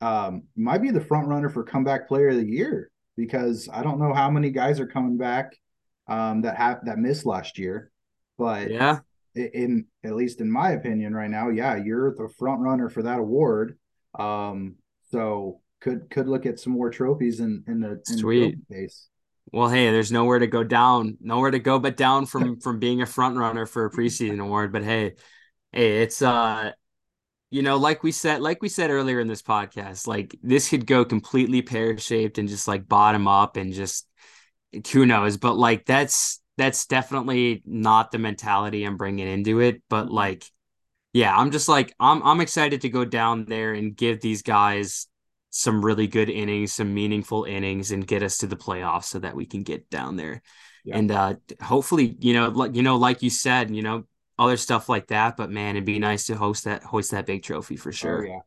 um, 0.00 0.44
might 0.56 0.82
be 0.82 0.90
the 0.90 1.00
front 1.00 1.26
runner 1.28 1.48
for 1.48 1.64
comeback 1.64 2.06
player 2.08 2.28
of 2.28 2.36
the 2.36 2.46
year 2.46 2.90
because 3.16 3.68
I 3.72 3.82
don't 3.82 3.98
know 3.98 4.12
how 4.14 4.30
many 4.30 4.50
guys 4.50 4.78
are 4.78 4.86
coming 4.86 5.16
back 5.18 5.56
um, 6.06 6.42
that 6.42 6.56
have 6.56 6.84
that 6.84 6.98
missed 6.98 7.26
last 7.26 7.58
year, 7.58 7.90
but 8.38 8.70
Yeah, 8.70 9.00
in 9.34 9.86
at 10.04 10.14
least 10.14 10.40
in 10.40 10.50
my 10.50 10.72
opinion 10.72 11.14
right 11.14 11.30
now, 11.30 11.48
yeah, 11.50 11.76
you're 11.76 12.14
the 12.14 12.28
front 12.38 12.60
runner 12.60 12.88
for 12.88 13.02
that 13.02 13.18
award. 13.18 13.78
Um, 14.18 14.76
so 15.10 15.60
could 15.80 16.10
could 16.10 16.28
look 16.28 16.46
at 16.46 16.58
some 16.58 16.72
more 16.72 16.90
trophies 16.90 17.40
in 17.40 17.64
in 17.68 17.80
the, 17.80 18.02
in 18.08 18.20
Sweet. 18.20 18.58
case. 18.70 19.08
Well, 19.52 19.68
hey, 19.68 19.90
there's 19.90 20.12
nowhere 20.12 20.38
to 20.40 20.46
go 20.46 20.62
down, 20.62 21.16
nowhere 21.20 21.50
to 21.50 21.58
go 21.58 21.78
but 21.78 21.96
down 21.96 22.26
from 22.26 22.60
from 22.60 22.78
being 22.78 23.02
a 23.02 23.06
front 23.06 23.36
runner 23.36 23.66
for 23.66 23.86
a 23.86 23.90
preseason 23.90 24.40
award. 24.40 24.72
But 24.72 24.84
hey, 24.84 25.14
hey, 25.72 26.02
it's 26.02 26.22
uh, 26.22 26.72
you 27.50 27.62
know, 27.62 27.76
like 27.76 28.02
we 28.02 28.12
said, 28.12 28.40
like 28.42 28.62
we 28.62 28.68
said 28.68 28.90
earlier 28.90 29.20
in 29.20 29.28
this 29.28 29.42
podcast, 29.42 30.06
like 30.06 30.36
this 30.42 30.68
could 30.68 30.86
go 30.86 31.04
completely 31.04 31.62
pear 31.62 31.96
shaped 31.98 32.38
and 32.38 32.48
just 32.48 32.68
like 32.68 32.88
bottom 32.88 33.28
up 33.28 33.56
and 33.56 33.72
just 33.72 34.06
who 34.92 35.06
knows. 35.06 35.36
But 35.36 35.54
like 35.56 35.86
that's 35.86 36.40
that's 36.58 36.86
definitely 36.86 37.62
not 37.66 38.12
the 38.12 38.18
mentality 38.18 38.84
I'm 38.84 38.98
bringing 38.98 39.28
into 39.28 39.60
it. 39.60 39.82
But 39.90 40.10
like, 40.12 40.44
yeah, 41.12 41.36
I'm 41.36 41.50
just 41.50 41.68
like 41.68 41.94
I'm 42.00 42.22
I'm 42.22 42.40
excited 42.40 42.82
to 42.82 42.88
go 42.90 43.04
down 43.04 43.46
there 43.46 43.74
and 43.74 43.96
give 43.96 44.20
these 44.20 44.42
guys 44.42 45.06
some 45.50 45.84
really 45.84 46.06
good 46.06 46.30
innings, 46.30 46.74
some 46.74 46.94
meaningful 46.94 47.44
innings, 47.44 47.90
and 47.92 48.06
get 48.06 48.22
us 48.22 48.38
to 48.38 48.46
the 48.46 48.56
playoffs 48.56 49.04
so 49.06 49.18
that 49.20 49.36
we 49.36 49.46
can 49.46 49.62
get 49.62 49.90
down 49.90 50.16
there. 50.16 50.42
Yeah. 50.84 50.96
And 50.96 51.10
uh 51.10 51.36
hopefully, 51.62 52.16
you 52.20 52.34
know, 52.34 52.48
like 52.48 52.74
you 52.76 52.82
know, 52.82 52.96
like 52.96 53.22
you 53.22 53.30
said, 53.30 53.74
you 53.74 53.82
know, 53.82 54.04
other 54.38 54.56
stuff 54.56 54.88
like 54.88 55.08
that. 55.08 55.36
But 55.36 55.50
man, 55.50 55.76
it'd 55.76 55.86
be 55.86 55.98
nice 55.98 56.26
to 56.26 56.36
host 56.36 56.64
that 56.64 56.82
hoist 56.84 57.10
that 57.12 57.26
big 57.26 57.42
trophy 57.42 57.76
for 57.76 57.92
Oh, 58.02 58.20
sure. 58.20 58.22
yeah, 58.22 58.40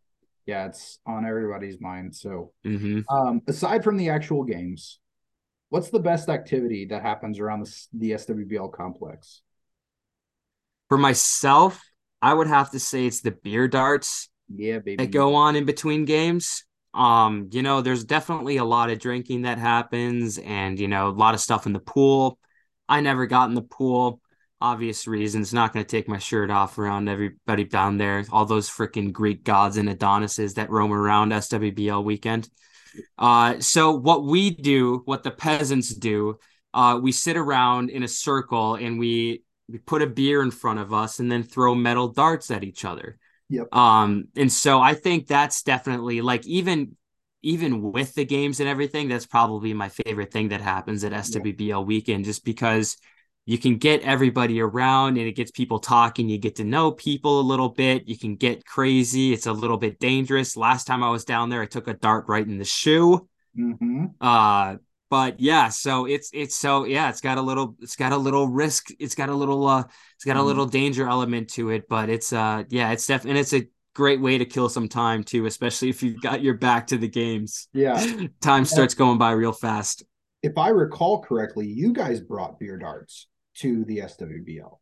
yeah, 0.46 0.68
it's 0.68 1.00
on 1.06 1.26
everybody's 1.26 1.80
mind. 1.82 2.16
So 2.16 2.54
hmm 2.64 3.02
Um, 3.10 3.44
aside 3.48 3.84
from 3.86 3.98
the 3.98 4.10
actual 4.12 4.46
games, 4.46 5.01
what's 5.72 5.90
the 5.90 6.00
best 6.00 6.30
activity 6.30 6.86
that 6.86 7.02
happens 7.02 7.40
around 7.40 7.66
the, 7.66 7.88
the 7.94 8.12
SWBL 8.12 8.70
complex? 8.70 9.42
For 10.90 10.98
myself, 10.98 11.82
I 12.22 12.34
would 12.34 12.48
have 12.48 12.72
to 12.72 12.80
say 12.80 13.06
it's 13.06 13.22
the 13.22 13.32
beer 13.32 13.68
darts 13.68 14.30
Yeah, 14.50 14.80
baby. 14.80 14.98
that 14.98 15.12
go 15.12 15.36
on 15.36 15.56
in 15.56 15.66
between 15.66 16.06
games. 16.06 16.66
Um, 16.94 17.50
you 17.54 17.62
know, 17.62 17.82
there's 17.82 18.04
definitely 18.04 18.58
a 18.58 18.66
lot 18.66 18.90
of 18.90 19.00
drinking 19.00 19.44
that 19.44 19.58
happens 19.58 20.38
and, 20.38 20.78
you 20.78 20.90
know, 20.90 21.08
a 21.08 21.12
lot 21.12 21.34
of 21.34 21.40
stuff 21.40 21.66
in 21.66 21.72
the 21.74 21.80
pool. 21.80 22.38
I 22.90 23.00
never 23.00 23.26
got 23.26 23.48
in 23.48 23.56
the 23.56 23.62
pool, 23.62 24.20
obvious 24.60 25.08
reasons. 25.08 25.54
Not 25.54 25.72
going 25.72 25.86
to 25.86 25.90
take 25.90 26.10
my 26.10 26.18
shirt 26.18 26.52
off 26.52 26.78
around 26.78 27.08
everybody 27.08 27.64
down 27.64 27.96
there, 27.98 28.26
all 28.30 28.46
those 28.46 28.70
freaking 28.70 29.14
Greek 29.14 29.46
gods 29.46 29.78
and 29.78 29.90
Adonises 29.90 30.56
that 30.56 30.70
roam 30.70 30.92
around 30.92 31.32
SWBL 31.32 32.04
weekend. 32.04 32.50
Uh, 33.18 33.60
so 33.60 33.92
what 33.92 34.24
we 34.24 34.50
do, 34.50 35.02
what 35.06 35.24
the 35.24 35.32
peasants 35.32 35.90
do, 35.90 36.38
uh, 36.74 37.00
we 37.02 37.12
sit 37.12 37.38
around 37.38 37.90
in 37.90 38.04
a 38.04 38.08
circle 38.08 38.76
and 38.76 39.00
we 39.00 39.44
we 39.68 39.78
put 39.78 40.02
a 40.02 40.08
beer 40.08 40.42
in 40.42 40.52
front 40.52 40.80
of 40.80 40.94
us 40.94 41.20
and 41.20 41.32
then 41.32 41.44
throw 41.44 41.74
metal 41.74 42.10
darts 42.10 42.52
at 42.52 42.64
each 42.64 42.84
other. 42.84 43.18
Yep. 43.50 43.74
Um, 43.74 44.26
and 44.36 44.52
so 44.52 44.82
I 44.82 44.94
think 44.94 45.28
that's 45.28 45.64
definitely 45.64 46.22
like 46.22 46.46
even 46.46 46.96
even 47.44 47.82
with 47.82 48.14
the 48.14 48.26
games 48.26 48.60
and 48.60 48.70
everything, 48.70 49.08
that's 49.10 49.26
probably 49.26 49.74
my 49.74 49.90
favorite 49.90 50.32
thing 50.32 50.50
that 50.50 50.62
happens 50.62 51.04
at 51.04 51.12
SWBL 51.12 51.86
weekend, 51.86 52.26
just 52.26 52.46
because 52.46 52.98
you 53.46 53.58
can 53.58 53.78
get 53.78 54.02
everybody 54.02 54.62
around 54.62 55.18
and 55.18 55.28
it 55.28 55.36
gets 55.36 55.52
people 55.52 55.80
talking. 55.80 56.30
You 56.30 56.38
get 56.38 56.56
to 56.58 56.64
know 56.64 56.92
people 56.92 57.40
a 57.40 57.42
little 57.42 57.70
bit. 57.70 58.08
You 58.08 58.18
can 58.18 58.36
get 58.36 58.66
crazy. 58.66 59.34
It's 59.34 59.48
a 59.48 59.54
little 59.54 59.78
bit 59.78 60.00
dangerous. 60.00 60.56
Last 60.56 60.86
time 60.86 61.04
I 61.04 61.10
was 61.10 61.26
down 61.26 61.50
there, 61.50 61.62
I 61.62 61.66
took 61.66 61.88
a 61.88 61.94
dart 61.94 62.26
right 62.28 62.46
in 62.46 62.58
the 62.58 62.66
shoe. 62.66 63.28
hmm 63.56 64.06
Uh, 64.20 64.78
but 65.10 65.40
yeah, 65.40 65.68
so 65.70 66.06
it's 66.06 66.30
it's 66.34 66.56
so 66.56 66.86
yeah, 66.86 67.10
it's 67.10 67.20
got 67.20 67.38
a 67.38 67.42
little 67.42 67.76
it's 67.82 67.96
got 67.98 68.14
a 68.14 68.18
little 68.18 68.48
risk, 68.48 68.90
it's 69.00 69.16
got 69.16 69.28
a 69.30 69.36
little 69.36 69.68
uh 69.68 69.84
it's 70.16 70.24
got 70.24 70.38
a 70.38 70.40
Mhm. 70.40 70.46
little 70.46 70.66
danger 70.66 71.08
element 71.08 71.50
to 71.52 71.70
it, 71.72 71.90
but 71.90 72.10
it's 72.10 72.32
uh 72.32 72.64
yeah, 72.70 72.92
it's 72.92 73.08
definitely 73.08 73.32
and 73.32 73.40
it's 73.40 73.54
a 73.54 73.68
great 73.94 74.22
way 74.22 74.38
to 74.38 74.46
kill 74.46 74.70
some 74.70 74.88
time 74.88 75.24
too, 75.24 75.46
especially 75.48 75.90
if 75.90 76.02
you've 76.02 76.22
got 76.22 76.42
your 76.42 76.54
back 76.54 76.88
to 76.88 76.98
the 76.98 77.10
games. 77.10 77.68
Yeah. 77.74 78.06
Time 78.40 78.64
starts 78.64 78.94
going 78.94 79.18
by 79.18 79.32
real 79.32 79.52
fast. 79.52 80.04
If 80.44 80.58
I 80.58 80.70
recall 80.70 81.22
correctly, 81.22 81.68
you 81.68 81.92
guys 81.94 82.22
brought 82.22 82.58
beer 82.58 82.78
darts 82.78 83.28
to 83.56 83.84
the 83.86 84.00
SWBL. 84.00 84.78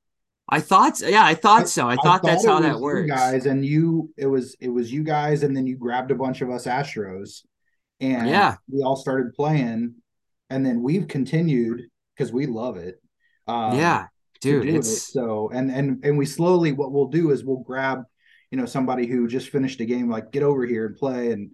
I 0.52 0.60
thought 0.62 1.00
yeah, 1.02 1.24
I 1.24 1.36
thought 1.36 1.70
so. 1.70 1.88
I 1.88 1.96
thought, 1.98 2.24
that's 2.24 2.46
how 2.46 2.60
that 2.60 2.78
you 2.78 2.82
works. 2.82 3.10
guys, 3.10 3.46
and 3.46 3.64
you 3.64 4.10
it 4.18 4.26
was 4.26 4.56
it 4.60 4.70
was 4.70 4.92
you 4.92 5.04
guys, 5.04 5.44
and 5.44 5.56
then 5.56 5.68
you 5.68 5.78
grabbed 5.78 6.10
a 6.12 6.16
bunch 6.16 6.42
of 6.42 6.50
us 6.50 6.66
Astros, 6.66 7.42
and 8.00 8.28
Yeah. 8.28 8.56
we 8.72 8.82
all 8.82 8.96
started 8.96 9.34
playing, 9.36 9.96
and 10.50 10.66
then 10.66 10.82
we've 10.82 11.08
continued 11.08 11.84
because 12.16 12.34
we 12.34 12.48
love 12.48 12.78
it. 12.78 12.96
Um, 13.48 13.78
yeah, 13.78 14.08
dude, 14.42 14.64
do 14.64 14.76
it. 14.78 14.84
so 14.86 15.50
and 15.54 15.70
and 15.72 16.04
and 16.04 16.18
we 16.18 16.26
slowly 16.26 16.72
what 16.72 16.92
we'll 16.92 17.10
do 17.10 17.30
is 17.30 17.44
we'll 17.46 17.58
grab 17.64 18.04
you 18.50 18.58
know 18.58 18.66
somebody 18.66 19.06
who 19.06 19.28
just 19.28 19.50
finished 19.50 19.80
a 19.82 19.86
game 19.86 20.10
like 20.10 20.32
get 20.32 20.42
over 20.42 20.66
here 20.66 20.88
and 20.88 20.96
play 20.96 21.32
and 21.32 21.52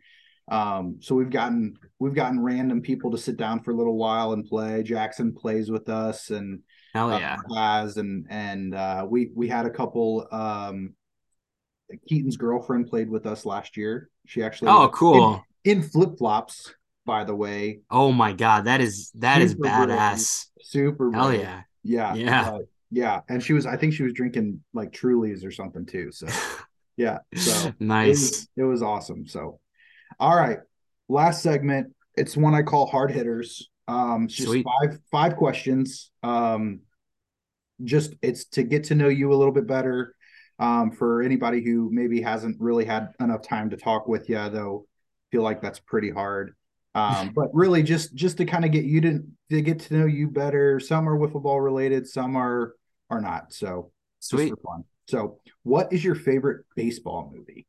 um 0.49 0.97
so 1.01 1.13
we've 1.15 1.29
gotten 1.29 1.73
we've 1.99 2.13
gotten 2.13 2.39
random 2.39 2.81
people 2.81 3.11
to 3.11 3.17
sit 3.17 3.35
down 3.35 3.61
for 3.61 3.71
a 3.71 3.75
little 3.75 3.97
while 3.97 4.31
and 4.31 4.45
play 4.45 4.81
jackson 4.83 5.33
plays 5.33 5.69
with 5.69 5.89
us 5.89 6.29
and 6.29 6.61
hell 6.95 7.11
uh, 7.11 7.19
yeah. 7.19 7.37
and 7.97 8.25
and 8.29 8.73
uh 8.73 9.05
we 9.09 9.29
we 9.35 9.47
had 9.47 9.65
a 9.65 9.69
couple 9.69 10.27
um 10.31 10.93
keaton's 12.07 12.37
girlfriend 12.37 12.87
played 12.87 13.09
with 13.09 13.25
us 13.25 13.45
last 13.45 13.77
year 13.77 14.09
she 14.25 14.41
actually 14.41 14.69
Oh, 14.69 14.89
cool. 14.89 15.43
in, 15.63 15.77
in 15.77 15.83
flip-flops 15.83 16.73
by 17.05 17.23
the 17.23 17.35
way 17.35 17.81
Oh 17.91 18.11
my 18.11 18.33
god, 18.33 18.65
that 18.65 18.81
is 18.81 19.11
that 19.15 19.41
is 19.41 19.51
Super 19.51 19.61
brave. 19.63 19.89
badass. 19.89 20.45
super 20.61 21.11
Hell 21.11 21.27
brave. 21.27 21.41
yeah. 21.41 21.61
yeah 21.83 22.13
Yeah. 22.15 22.49
uh, 22.49 22.59
yeah 22.91 23.21
and 23.29 23.43
she 23.43 23.53
was 23.53 23.65
i 23.65 23.75
think 23.75 23.93
she 23.93 24.03
was 24.03 24.13
drinking 24.13 24.63
like 24.73 24.91
trulies 24.91 25.45
or 25.45 25.51
something 25.51 25.85
too 25.85 26.11
so 26.11 26.27
yeah 26.97 27.19
so 27.35 27.67
it 27.67 27.75
nice. 27.79 28.07
was, 28.21 28.47
it 28.57 28.63
was 28.63 28.81
awesome 28.81 29.27
so 29.27 29.59
all 30.19 30.35
right 30.35 30.59
last 31.09 31.43
segment 31.43 31.93
it's 32.15 32.35
one 32.37 32.55
i 32.55 32.61
call 32.61 32.85
hard 32.87 33.11
hitters 33.11 33.69
um 33.87 34.27
just 34.27 34.47
Sweet. 34.49 34.65
five 34.65 34.97
five 35.11 35.35
questions 35.35 36.09
um 36.23 36.79
just 37.83 38.13
it's 38.21 38.45
to 38.45 38.63
get 38.63 38.85
to 38.85 38.95
know 38.95 39.07
you 39.07 39.33
a 39.33 39.35
little 39.35 39.53
bit 39.53 39.67
better. 39.67 40.15
Um 40.59 40.91
for 40.91 41.21
anybody 41.21 41.63
who 41.63 41.89
maybe 41.91 42.21
hasn't 42.21 42.59
really 42.59 42.85
had 42.85 43.09
enough 43.19 43.41
time 43.41 43.69
to 43.71 43.77
talk 43.77 44.07
with 44.07 44.29
you 44.29 44.49
though 44.49 44.85
feel 45.31 45.41
like 45.41 45.61
that's 45.61 45.79
pretty 45.79 46.09
hard. 46.09 46.55
Um 46.93 47.31
but 47.35 47.49
really 47.53 47.83
just 47.83 48.15
just 48.15 48.37
to 48.37 48.45
kind 48.45 48.63
of 48.63 48.71
get 48.71 48.85
you 48.85 49.01
to 49.01 49.23
to 49.49 49.61
get 49.61 49.79
to 49.79 49.97
know 49.97 50.05
you 50.05 50.27
better. 50.29 50.79
Some 50.79 51.09
are 51.09 51.17
wiffle 51.17 51.43
ball 51.43 51.59
related 51.59 52.07
some 52.07 52.35
are 52.35 52.75
are 53.09 53.21
not. 53.21 53.53
So 53.53 53.91
Sweet. 54.19 54.53
fun. 54.63 54.85
So 55.07 55.39
what 55.63 55.93
is 55.93 56.03
your 56.03 56.15
favorite 56.15 56.65
baseball 56.75 57.31
movie? 57.35 57.67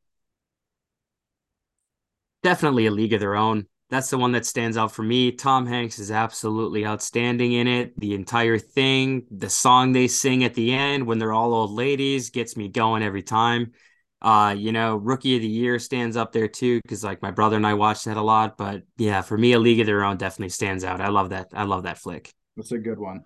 Definitely 2.43 2.87
a 2.87 2.91
league 2.93 3.13
of 3.13 3.21
their 3.21 3.35
own. 3.35 3.67
That's 3.89 4.11
the 4.11 4.19
one 4.19 4.33
that 4.33 4.45
stands 4.45 4.77
out 4.77 4.93
for 4.93 5.03
me. 5.03 5.31
Tom 5.33 5.67
Hanks 5.67 5.99
is 6.01 6.11
absolutely 6.11 6.85
outstanding 6.85 7.53
in 7.53 7.69
it. 7.69 7.99
The 8.01 8.15
entire 8.15 8.59
thing, 8.59 9.27
the 9.31 9.49
song 9.49 9.93
they 9.93 10.09
sing 10.09 10.43
at 10.43 10.55
the 10.55 10.73
end 10.75 11.07
when 11.07 11.19
they're 11.19 11.33
all 11.33 11.55
old 11.55 11.71
ladies 11.71 12.31
gets 12.31 12.57
me 12.57 12.69
going 12.69 13.03
every 13.05 13.23
time. 13.23 13.73
Uh, 14.21 14.55
you 14.59 14.73
know, 14.73 14.97
Rookie 14.97 15.37
of 15.37 15.43
the 15.43 15.49
Year 15.49 15.79
stands 15.79 16.17
up 16.17 16.33
there 16.33 16.49
too 16.49 16.81
because 16.83 17.05
like 17.05 17.23
my 17.23 17.31
brother 17.31 17.57
and 17.57 17.67
I 17.67 17.75
watched 17.75 18.07
that 18.07 18.17
a 18.17 18.23
lot. 18.23 18.57
But 18.57 18.83
yeah, 18.97 19.21
for 19.21 19.39
me, 19.39 19.53
a 19.53 19.59
league 19.61 19.79
of 19.81 19.87
their 19.87 20.03
own 20.05 20.17
definitely 20.17 20.49
stands 20.49 20.83
out. 20.83 21.01
I 21.01 21.09
love 21.09 21.31
that. 21.31 21.49
I 21.53 21.63
love 21.65 21.85
that 21.85 21.99
flick. 21.99 22.33
that's 22.57 22.73
a 22.73 22.79
good 22.79 22.99
one 22.99 23.25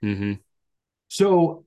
hmm 0.00 0.34
so 1.08 1.64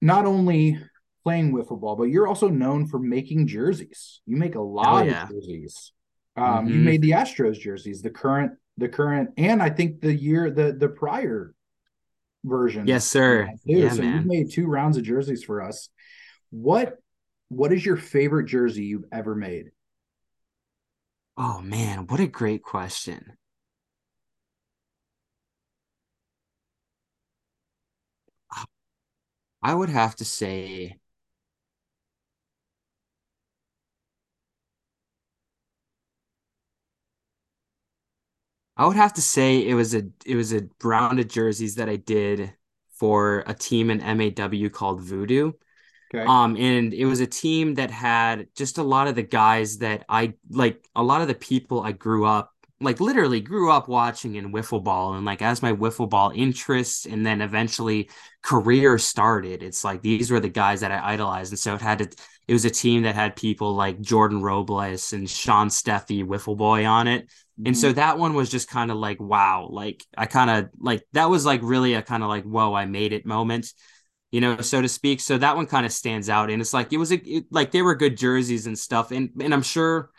not 0.00 0.24
only 0.24 0.78
playing 1.22 1.52
wiffle 1.52 1.80
ball 1.80 1.96
but 1.96 2.04
you're 2.04 2.26
also 2.26 2.48
known 2.48 2.86
for 2.86 2.98
making 2.98 3.46
jerseys 3.46 4.20
you 4.26 4.36
make 4.36 4.54
a 4.54 4.60
lot 4.60 5.06
yeah. 5.06 5.24
of 5.24 5.30
jerseys 5.30 5.92
um 6.36 6.68
you 6.68 6.80
Mhm. 6.80 6.84
made 6.84 7.02
the 7.02 7.10
astros 7.12 7.58
jerseys 7.58 8.02
the 8.02 8.10
current 8.10 8.52
the 8.78 8.88
current 8.88 9.30
and 9.36 9.62
i 9.62 9.70
think 9.70 10.00
the 10.00 10.14
year 10.14 10.50
the 10.50 10.72
the 10.72 10.88
prior 10.88 11.54
version 12.44 12.86
Yes, 12.86 13.06
sir. 13.06 13.50
Yeah, 13.64 13.88
so 13.90 14.02
you've 14.02 14.26
made 14.26 14.50
two 14.52 14.66
rounds 14.66 14.96
of 14.96 15.04
jerseys 15.04 15.42
for 15.44 15.62
us 15.62 15.88
what 16.50 16.96
what 17.48 17.72
is 17.72 17.84
your 17.84 17.96
favorite 17.96 18.46
jersey 18.46 18.84
you've 18.84 19.04
ever 19.12 19.34
made 19.34 19.70
Oh 21.38 21.60
man, 21.60 22.06
what 22.06 22.18
a 22.20 22.26
great 22.26 22.62
question. 22.62 23.36
I 29.62 29.74
would 29.74 29.88
have 29.90 30.16
to 30.16 30.24
say 30.24 30.98
I 38.76 38.86
would 38.86 38.96
have 38.96 39.14
to 39.14 39.22
say 39.22 39.66
it 39.66 39.74
was 39.74 39.94
a 39.94 40.02
it 40.24 40.36
was 40.36 40.52
a 40.52 40.68
round 40.82 41.18
of 41.18 41.28
jerseys 41.28 41.76
that 41.76 41.88
I 41.88 41.96
did 41.96 42.52
for 42.98 43.44
a 43.46 43.54
team 43.54 43.90
in 43.90 43.98
MAW 44.00 44.68
called 44.68 45.02
Voodoo. 45.02 45.52
okay 46.14 46.26
Um, 46.26 46.56
and 46.56 46.94
it 46.94 47.06
was 47.06 47.20
a 47.20 47.26
team 47.26 47.74
that 47.76 47.90
had 47.90 48.48
just 48.56 48.78
a 48.78 48.82
lot 48.82 49.08
of 49.08 49.14
the 49.14 49.22
guys 49.22 49.78
that 49.78 50.04
I 50.08 50.34
like, 50.50 50.86
a 50.96 51.02
lot 51.02 51.22
of 51.22 51.28
the 51.28 51.34
people 51.34 51.82
I 51.82 51.92
grew 51.92 52.26
up, 52.26 52.52
like 52.80 53.00
literally 53.00 53.40
grew 53.40 53.70
up 53.70 53.88
watching 53.88 54.36
in 54.36 54.52
wiffle 54.52 54.84
ball. 54.84 55.14
And 55.14 55.24
like 55.24 55.42
as 55.42 55.62
my 55.62 55.72
wiffle 55.72 56.10
ball 56.10 56.32
interests 56.34 57.06
and 57.06 57.24
then 57.24 57.40
eventually 57.42 58.10
career 58.42 58.98
started, 58.98 59.62
it's 59.62 59.84
like 59.84 60.02
these 60.02 60.30
were 60.30 60.40
the 60.40 60.48
guys 60.48 60.80
that 60.80 60.92
I 60.92 61.14
idolized. 61.14 61.52
And 61.52 61.58
so 61.58 61.74
it 61.74 61.80
had 61.80 61.98
to, 62.00 62.10
it 62.48 62.52
was 62.52 62.64
a 62.64 62.70
team 62.70 63.02
that 63.02 63.14
had 63.14 63.36
people 63.36 63.74
like 63.74 64.00
Jordan 64.00 64.42
Robles 64.42 65.12
and 65.12 65.28
Sean 65.28 65.68
Steffi, 65.68 66.24
wiffle 66.24 66.56
boy 66.56 66.86
on 66.86 67.08
it. 67.08 67.30
And 67.64 67.76
so 67.76 67.88
mm-hmm. 67.88 67.96
that 67.96 68.18
one 68.18 68.34
was 68.34 68.50
just 68.50 68.68
kind 68.68 68.90
of 68.90 68.98
like, 68.98 69.18
wow, 69.18 69.68
like 69.70 70.04
I 70.16 70.26
kind 70.26 70.50
of 70.50 70.68
like 70.78 71.06
that 71.12 71.30
was 71.30 71.46
like 71.46 71.60
really 71.62 71.94
a 71.94 72.02
kind 72.02 72.22
of 72.22 72.28
like, 72.28 72.44
whoa, 72.44 72.74
I 72.74 72.84
made 72.84 73.14
it 73.14 73.24
moment 73.24 73.72
you 74.30 74.40
know, 74.40 74.60
so 74.60 74.82
to 74.82 74.88
speak. 74.88 75.20
So 75.20 75.38
that 75.38 75.56
one 75.56 75.66
kind 75.66 75.86
of 75.86 75.92
stands 75.92 76.28
out, 76.28 76.50
and 76.50 76.60
it's 76.60 76.74
like 76.74 76.92
it 76.92 76.98
was 76.98 77.12
a 77.12 77.16
it, 77.16 77.46
like 77.50 77.70
they 77.70 77.82
were 77.82 77.94
good 77.94 78.16
jerseys 78.16 78.66
and 78.66 78.78
stuff, 78.78 79.10
and 79.10 79.30
and 79.40 79.54
I'm 79.54 79.62
sure, 79.62 80.10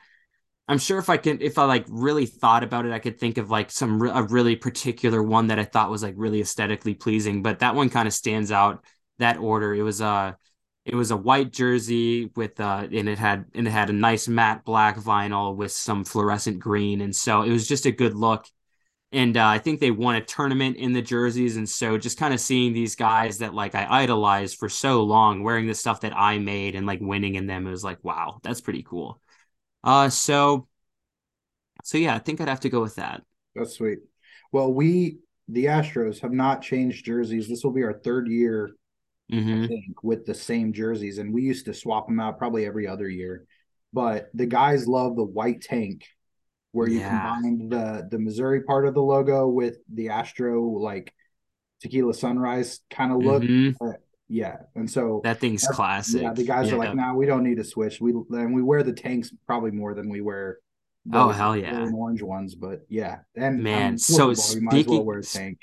I'm 0.68 0.80
sure 0.80 0.98
if 0.98 1.10
I 1.10 1.18
can 1.18 1.42
if 1.42 1.58
I 1.58 1.66
like 1.66 1.86
really 1.90 2.26
thought 2.26 2.64
about 2.64 2.86
it, 2.86 2.94
I 2.94 3.00
could 3.00 3.20
think 3.20 3.38
of 3.38 3.50
like 3.50 3.70
some 3.70 4.02
re- 4.02 4.12
a 4.14 4.24
really 4.24 4.56
particular 4.56 5.22
one 5.22 5.48
that 5.48 5.60
I 5.60 5.66
thought 5.66 5.92
was 5.92 6.04
like 6.04 6.16
really 6.18 6.42
aesthetically 6.42 6.94
pleasing. 6.94 7.44
But 7.44 7.60
that 7.60 7.76
one 7.76 7.90
kind 7.90 8.08
of 8.08 8.14
stands 8.14 8.52
out. 8.52 8.84
That 9.20 9.38
order, 9.38 9.74
it 9.76 9.84
was 9.84 10.02
a 10.02 10.38
it 10.88 10.96
was 10.96 11.12
a 11.12 11.18
white 11.18 11.52
jersey 11.52 12.32
with 12.36 12.60
uh 12.60 12.88
and 12.92 13.10
it 13.10 13.20
had 13.20 13.46
and 13.54 13.68
it 13.68 13.72
had 13.72 13.90
a 13.90 13.94
nice 13.94 14.28
matte 14.28 14.64
black 14.66 14.98
vinyl 14.98 15.56
with 15.56 15.72
some 15.72 16.04
fluorescent 16.04 16.60
green, 16.60 17.02
and 17.02 17.16
so 17.16 17.42
it 17.44 17.52
was 17.52 17.68
just 17.68 17.86
a 17.86 17.92
good 17.92 18.16
look 18.16 18.48
and 19.12 19.38
uh, 19.38 19.48
I 19.48 19.60
think 19.60 19.80
they 19.80 19.92
won 19.92 20.16
a 20.16 20.22
tournament 20.22 20.76
in 20.76 20.92
the 20.92 21.02
jerseys, 21.02 21.56
and 21.56 21.68
so 21.68 21.98
just 21.98 22.20
kind 22.20 22.34
of 22.34 22.42
seeing 22.42 22.74
these 22.74 22.96
guys 22.96 23.38
that 23.38 23.54
like 23.54 23.74
I 23.74 23.88
idolized 24.04 24.58
for 24.58 24.68
so 24.68 25.04
long 25.04 25.44
wearing 25.44 25.68
the 25.68 25.74
stuff 25.76 26.02
that 26.02 26.14
I 26.16 26.40
made 26.40 26.76
and 26.76 26.86
like 26.86 27.00
winning 27.00 27.36
in 27.36 27.48
them, 27.48 27.66
it 27.66 27.72
was 27.72 27.84
like 27.84 28.04
wow, 28.04 28.40
that's 28.44 28.62
pretty 28.62 28.84
cool. 28.84 29.22
Uh, 29.84 30.10
so 30.10 30.68
so 31.84 31.98
yeah, 31.98 32.16
I 32.16 32.20
think 32.20 32.42
I'd 32.42 32.50
have 32.50 32.60
to 32.62 32.70
go 32.70 32.82
with 32.82 32.96
that. 32.96 33.24
That's 33.56 33.76
sweet. 33.76 34.00
Well, 34.52 34.74
we 34.74 35.20
the 35.48 35.66
Astros 35.66 36.20
have 36.20 36.34
not 36.34 36.62
changed 36.62 37.06
jerseys. 37.06 37.48
This 37.48 37.64
will 37.64 37.72
be 37.72 37.84
our 37.84 37.94
third 37.94 38.28
year, 38.28 38.72
hmm 39.32 39.64
I 39.64 39.68
think, 39.68 40.04
with 40.04 40.26
the 40.26 40.34
same 40.34 40.74
jerseys, 40.74 41.18
and 41.18 41.34
we 41.34 41.42
used 41.44 41.66
to 41.66 41.74
swap 41.74 42.08
them 42.08 42.20
out 42.20 42.38
probably 42.38 42.66
every 42.66 42.88
other 42.88 43.10
year. 43.10 43.46
But 43.94 44.30
the 44.34 44.46
guys 44.46 44.88
love 44.88 45.16
the 45.16 45.24
white 45.24 45.62
tank, 45.62 46.06
where 46.72 46.88
you 46.88 47.00
Yeah. 47.00 47.10
combined 47.10 47.72
the 47.72 48.08
the 48.10 48.20
Missouri 48.20 48.62
part 48.64 48.88
of 48.88 48.94
the 48.94 49.02
logo 49.02 49.48
with 49.48 49.78
the 49.94 50.10
Astro 50.10 50.62
like 50.64 51.14
tequila 51.82 52.14
sunrise 52.14 52.80
kind 52.90 53.12
of 53.12 53.20
look. 53.20 53.44
hmm 53.44 53.72
Yeah, 54.30 54.58
and 54.76 54.90
so 54.92 55.22
That 55.24 55.40
thing's 55.40 55.66
classic. 55.68 56.22
yeah, 56.22 56.34
the 56.34 56.44
guys 56.44 56.68
are 56.68 56.72
Yeah. 56.76 56.78
like, 56.80 56.96
"Nah, 56.96 57.14
we 57.14 57.26
don't 57.26 57.44
need 57.44 57.58
to 57.58 57.64
switch." 57.64 58.02
We 58.02 58.12
and 58.12 58.54
we 58.54 58.62
wear 58.62 58.84
the 58.84 58.92
tanks 58.92 59.32
probably 59.46 59.72
more 59.72 59.94
than 59.94 60.10
we 60.10 60.20
wear. 60.22 60.60
The 61.06 61.18
Oh, 61.18 61.30
hell 61.30 61.56
yeah. 61.56 61.90
orange 61.94 62.22
ones, 62.22 62.54
but 62.54 62.86
yeah, 62.90 63.20
and 63.36 63.64
Man, 63.64 63.92
um, 63.94 63.98
so 63.98 64.36
football, 64.36 64.56
you 64.56 64.62
might 64.62 64.70
as 64.70 64.74
well 64.76 64.84
speaking- 64.84 65.06
wear 65.06 65.20
a 65.20 65.24
tank. 65.24 65.60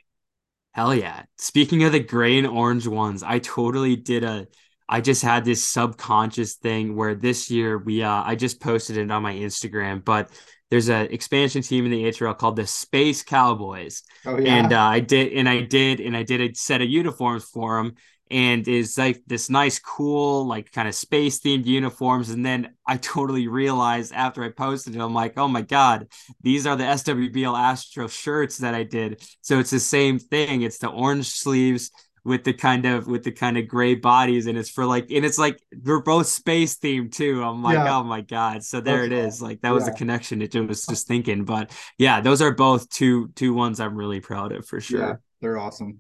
Hell 0.75 0.95
yeah. 0.95 1.23
Speaking 1.39 1.85
of 1.85 1.93
the 1.93 2.01
gray 2.01 2.37
and 2.37 2.47
orange 2.47 2.87
ones, 2.87 3.23
I 3.23 3.39
totally 3.39 3.97
did 3.97 4.25
a 4.25 4.49
I 4.89 5.01
just 5.01 5.23
had 5.23 5.45
this 5.45 5.65
subconscious 5.65 6.55
thing 6.55 6.95
where 6.95 7.15
this 7.15 7.51
year 7.51 7.79
we 7.79 8.03
uh 8.03 8.23
I 8.25 8.35
just 8.35 8.61
posted 8.61 8.97
it 8.97 9.11
on 9.11 9.23
my 9.23 9.35
Instagram, 9.35 10.05
but 10.05 10.31
there's 10.71 10.89
an 10.89 11.07
expansion 11.13 11.63
team 11.63 11.85
in 11.85 11.93
the 11.93 12.05
HRL 12.05 12.37
called 12.37 12.57
the 12.57 12.67
Space 12.67 13.23
Cowboys. 13.23 14.03
Oh 14.27 14.37
yeah. 14.37 14.57
And 14.57 14.73
uh, 14.73 14.81
I 14.81 14.99
did, 14.99 15.33
and 15.33 15.49
I 15.49 15.61
did, 15.61 16.01
and 16.01 16.17
I 16.17 16.25
did 16.25 16.41
a 16.41 16.53
set 16.55 16.83
of 16.83 16.89
uniforms 16.89 17.45
for 17.45 17.77
them, 17.77 17.95
and 18.31 18.67
is 18.67 18.97
like 18.97 19.23
this 19.27 19.51
nice, 19.51 19.79
cool, 19.79 20.47
like 20.47 20.73
kind 20.73 20.89
of 20.89 20.95
space 20.95 21.41
themed 21.41 21.67
uniforms. 21.67 22.31
And 22.31 22.45
then 22.45 22.75
I 22.87 22.97
totally 22.99 23.49
realized 23.49 24.13
after 24.13 24.43
I 24.43 24.51
posted 24.51 24.97
it, 24.97 25.01
I'm 25.01 25.15
like, 25.15 25.39
oh 25.39 25.49
my 25.49 25.63
god, 25.63 26.09
these 26.41 26.67
are 26.67 26.77
the 26.77 26.85
SWBL 26.85 27.59
Astro 27.59 28.09
shirts 28.09 28.59
that 28.59 28.75
I 28.75 28.83
did. 28.83 29.23
So 29.41 29.59
it's 29.59 29.71
the 29.71 29.81
same 29.81 30.19
thing. 30.19 30.63
It's 30.63 30.79
the 30.79 30.89
orange 30.89 31.29
sleeves 31.31 31.91
with 32.25 32.43
the 32.43 32.55
kind 32.55 32.87
of 32.87 33.07
with 33.07 33.23
the 33.23 33.31
kind 33.31 33.59
of 33.59 33.69
gray 33.69 33.95
bodies 33.95 34.47
and 34.47 34.57
it's 34.57 34.71
for 34.71 34.87
like 34.87 35.11
and 35.11 35.25
it's 35.25 35.39
like 35.39 35.63
they're 35.71 36.01
both 36.01 36.27
space 36.27 36.79
themed 36.79 37.13
too 37.13 37.43
i'm 37.43 37.63
like 37.63 37.75
yeah. 37.75 37.97
oh 37.97 38.03
my 38.03 38.23
god 38.23 38.65
so 38.65 38.81
there 38.81 39.07
That's 39.09 39.23
it 39.23 39.27
is 39.27 39.43
like 39.43 39.61
that 39.61 39.73
was 39.73 39.85
yeah. 39.85 39.91
the 39.91 39.97
connection 39.97 40.41
it 40.41 40.55
was 40.55 40.87
just 40.87 41.07
thinking 41.07 41.45
but 41.45 41.71
yeah 41.99 42.21
those 42.21 42.41
are 42.41 42.53
both 42.53 42.89
two 42.89 43.29
two 43.35 43.53
ones 43.53 43.79
i'm 43.79 43.95
really 43.95 44.21
proud 44.21 44.53
of 44.53 44.67
for 44.67 44.81
sure 44.81 45.01
yeah, 45.01 45.15
they're 45.43 45.59
awesome 45.59 45.99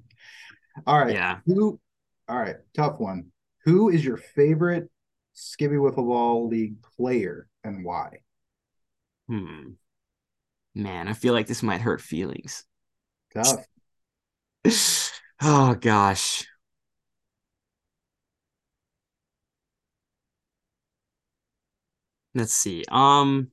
all 0.86 0.98
right 0.98 1.12
yeah 1.12 1.38
who 1.44 1.78
all 2.28 2.38
right 2.38 2.56
tough 2.74 2.98
one. 2.98 3.26
Who 3.64 3.88
is 3.88 4.04
your 4.04 4.16
favorite 4.16 4.90
skibby 5.34 5.76
wiffle 5.78 6.06
ball 6.06 6.48
league 6.48 6.82
player 6.96 7.48
and 7.62 7.84
why? 7.84 8.18
Hmm. 9.28 9.72
Man 10.74 11.08
i 11.08 11.12
feel 11.12 11.32
like 11.34 11.46
this 11.46 11.62
might 11.62 11.80
hurt 11.80 12.00
feelings. 12.00 12.64
Tough. 13.34 13.66
Oh 15.46 15.74
gosh. 15.74 16.46
Let's 22.34 22.52
see. 22.54 22.84
Um 22.90 23.50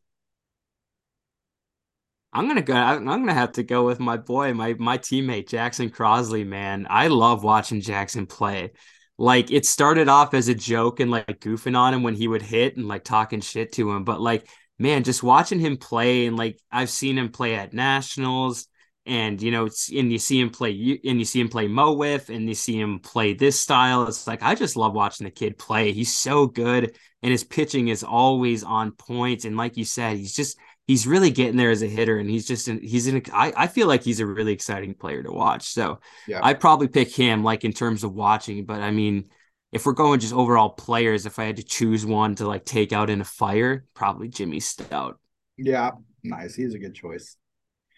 I'm 2.34 2.48
gonna 2.48 2.62
go. 2.62 2.74
I'm 2.74 3.06
gonna 3.06 3.34
have 3.34 3.54
to 3.54 3.64
go 3.64 3.86
with 3.86 4.00
my 4.00 4.18
boy, 4.18 4.54
my 4.54 4.74
my 4.76 4.98
teammate 4.98 5.50
Jackson 5.50 5.90
Crosley. 5.90 6.46
Man, 6.46 6.88
I 6.90 7.08
love 7.08 7.44
watching 7.44 7.82
Jackson 7.82 8.26
play. 8.26 8.72
Like 9.18 9.52
it 9.52 9.66
started 9.66 10.08
off 10.08 10.34
as 10.34 10.48
a 10.48 10.56
joke 10.56 11.00
and 11.00 11.12
like 11.12 11.40
goofing 11.40 11.78
on 11.78 11.94
him 11.94 12.04
when 12.04 12.16
he 12.16 12.28
would 12.28 12.42
hit 12.42 12.78
and 12.78 12.88
like 12.88 13.04
talking 13.04 13.42
shit 13.42 13.74
to 13.74 13.92
him, 13.92 14.04
but 14.04 14.22
like 14.22 14.48
man, 14.80 15.04
just 15.04 15.22
watching 15.24 15.60
him 15.60 15.78
play 15.78 16.26
and 16.26 16.38
like 16.38 16.60
I've 16.72 16.90
seen 16.90 17.18
him 17.18 17.30
play 17.32 17.56
at 17.56 17.74
nationals 17.74 18.68
and 19.06 19.42
you 19.42 19.52
know 19.52 19.68
and 19.96 20.12
you 20.12 20.20
see 20.20 20.40
him 20.40 20.50
play 20.52 20.72
and 21.04 21.20
you 21.20 21.26
see 21.26 21.40
him 21.40 21.50
play 21.50 21.68
MOWIF 21.68 22.30
and 22.30 22.48
you 22.48 22.54
see 22.54 22.80
him 22.80 23.00
play 23.00 23.34
this 23.34 23.60
style 23.60 24.08
it's 24.08 24.28
like 24.28 24.44
i 24.44 24.54
just 24.54 24.76
love 24.76 24.94
watching 24.94 25.26
the 25.26 25.32
kid 25.32 25.58
play 25.58 25.92
he's 25.92 26.16
so 26.16 26.46
good 26.46 26.96
and 27.24 27.32
his 27.32 27.44
pitching 27.44 27.88
is 27.88 28.04
always 28.04 28.64
on 28.64 28.92
point 28.92 29.44
and 29.44 29.58
like 29.58 29.76
you 29.76 29.86
said 29.86 30.18
he's 30.18 30.36
just 30.36 30.58
he's 30.92 31.08
really 31.08 31.32
getting 31.32 31.56
there 31.56 31.72
as 31.72 31.82
a 31.82 31.88
hitter 31.88 32.18
and 32.18 32.30
he's 32.30 32.46
just 32.46 32.68
in, 32.68 32.82
he's 32.82 33.08
in 33.08 33.18
a, 33.18 33.22
I, 33.34 33.54
I 33.56 33.68
feel 33.68 33.88
like 33.88 34.04
he's 34.04 34.20
a 34.20 34.26
really 34.26 34.52
exciting 34.52 34.94
player 34.94 35.24
to 35.24 35.32
watch 35.32 35.64
so 35.64 36.00
yeah. 36.28 36.42
i 36.44 36.54
probably 36.54 36.90
pick 36.90 37.16
him 37.16 37.44
like 37.44 37.64
in 37.64 37.72
terms 37.72 38.04
of 38.04 38.14
watching 38.14 38.66
but 38.66 38.82
i 38.82 38.92
mean 38.92 39.30
if 39.72 39.86
we're 39.86 39.94
going 39.94 40.20
just 40.20 40.34
overall 40.34 40.72
players 40.72 41.26
if 41.26 41.40
i 41.40 41.46
had 41.46 41.56
to 41.56 41.64
choose 41.64 42.06
one 42.06 42.36
to 42.36 42.46
like 42.46 42.66
take 42.66 42.92
out 42.92 43.10
in 43.10 43.22
a 43.22 43.26
fire 43.26 43.86
probably 43.94 44.28
jimmy 44.28 44.60
stout 44.60 45.18
yeah 45.58 45.92
nice 46.24 46.56
he's 46.56 46.74
a 46.74 46.80
good 46.80 46.94
choice 46.94 47.38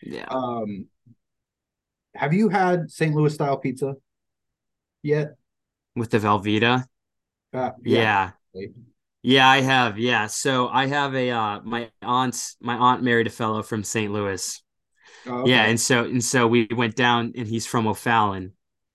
yeah 0.03 0.25
um 0.29 0.87
have 2.15 2.33
you 2.33 2.49
had 2.49 2.91
St. 2.91 3.15
Louis 3.15 3.33
style 3.33 3.57
pizza 3.57 3.95
yet? 5.01 5.35
With 5.95 6.11
the 6.11 6.19
Velveeta? 6.19 6.85
Uh, 7.51 7.71
yeah. 7.83 8.31
yeah. 8.53 8.67
Yeah, 9.23 9.47
I 9.47 9.61
have. 9.61 9.97
Yeah. 9.97 10.27
So 10.27 10.67
I 10.67 10.87
have 10.87 11.15
a 11.15 11.29
uh 11.31 11.61
my 11.61 11.91
aunt's 12.01 12.57
my 12.61 12.75
aunt 12.75 13.03
married 13.03 13.27
a 13.27 13.29
fellow 13.29 13.63
from 13.63 13.83
St. 13.83 14.11
Louis. 14.11 14.61
Oh, 15.25 15.43
okay. 15.47 15.51
Yeah, 15.51 15.63
and 15.65 15.79
so 15.79 16.05
and 16.05 16.23
so 16.23 16.47
we 16.47 16.67
went 16.71 16.95
down 16.95 17.33
and 17.37 17.47
he's 17.47 17.67
from 17.67 17.87
O'Fallon. 17.87 18.53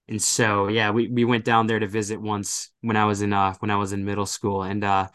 And 0.09 0.23
so 0.23 0.69
yeah, 0.69 0.91
we, 0.91 1.09
we 1.09 1.25
went 1.25 1.45
down 1.45 1.67
there 1.67 1.79
to 1.79 1.87
visit 1.89 2.21
once 2.21 2.71
when 2.83 2.97
I 2.97 3.07
was 3.07 3.23
in 3.23 3.33
uh 3.35 3.55
when 3.61 3.71
I 3.71 3.77
was 3.77 3.93
in 3.93 4.05
middle 4.07 4.27
school. 4.27 4.65
And 4.65 4.85
uh 4.85 5.09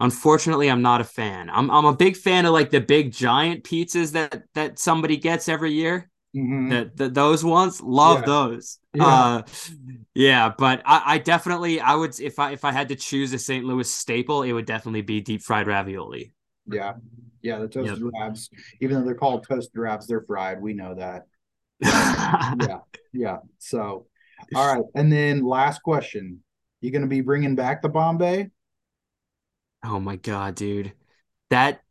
unfortunately 0.00 0.70
I'm 0.70 0.82
not 0.82 1.00
a 1.00 1.04
fan. 1.04 1.50
I'm 1.50 1.70
I'm 1.70 1.86
a 1.86 1.96
big 1.96 2.16
fan 2.16 2.46
of 2.46 2.52
like 2.52 2.70
the 2.70 2.80
big 2.82 3.12
giant 3.12 3.64
pizzas 3.64 4.12
that 4.12 4.44
that 4.54 4.78
somebody 4.80 5.16
gets 5.18 5.48
every 5.48 5.72
year. 5.72 6.09
Mm-hmm. 6.36 6.68
That, 6.68 6.96
that 6.96 7.14
those 7.14 7.44
ones 7.44 7.80
love 7.80 8.20
yeah. 8.20 8.26
those. 8.26 8.78
Yeah. 8.94 9.06
Uh, 9.06 9.42
yeah, 10.14 10.52
but 10.56 10.82
I, 10.84 11.02
I 11.06 11.18
definitely 11.18 11.80
I 11.80 11.94
would 11.94 12.18
if 12.20 12.38
I 12.38 12.52
if 12.52 12.64
I 12.64 12.72
had 12.72 12.88
to 12.88 12.96
choose 12.96 13.32
a 13.32 13.38
St. 13.38 13.64
Louis 13.64 13.90
staple, 13.90 14.42
it 14.42 14.52
would 14.52 14.66
definitely 14.66 15.02
be 15.02 15.20
deep 15.20 15.42
fried 15.42 15.66
ravioli. 15.66 16.32
Yeah, 16.66 16.94
yeah, 17.42 17.58
the 17.58 17.68
toasted 17.68 17.98
yep. 17.98 18.12
ravs. 18.14 18.48
Even 18.80 18.98
though 18.98 19.04
they're 19.04 19.14
called 19.14 19.46
toasted 19.48 19.74
ravs, 19.74 20.06
they're 20.06 20.22
fried. 20.22 20.60
We 20.60 20.72
know 20.72 20.94
that. 20.94 21.26
yeah, 21.82 22.78
yeah. 23.12 23.38
So, 23.58 24.06
all 24.54 24.74
right, 24.74 24.84
and 24.94 25.10
then 25.10 25.44
last 25.44 25.82
question: 25.82 26.44
You 26.80 26.92
going 26.92 27.02
to 27.02 27.08
be 27.08 27.22
bringing 27.22 27.56
back 27.56 27.82
the 27.82 27.88
Bombay? 27.88 28.50
Oh 29.84 29.98
my 29.98 30.16
god, 30.16 30.54
dude, 30.54 30.92
that 31.48 31.82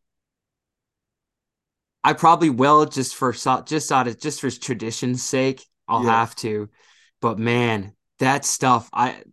I 2.03 2.13
probably 2.13 2.49
will 2.49 2.85
just 2.85 3.15
for 3.15 3.33
just 3.33 3.91
out 3.91 4.07
of 4.07 4.19
just 4.19 4.41
for 4.41 4.49
tradition's 4.49 5.23
sake. 5.23 5.65
I'll 5.87 6.03
yeah. 6.03 6.19
have 6.19 6.35
to, 6.37 6.69
but 7.21 7.39
man, 7.39 7.93
that 8.19 8.45
stuff 8.45 8.89
I 8.93 9.23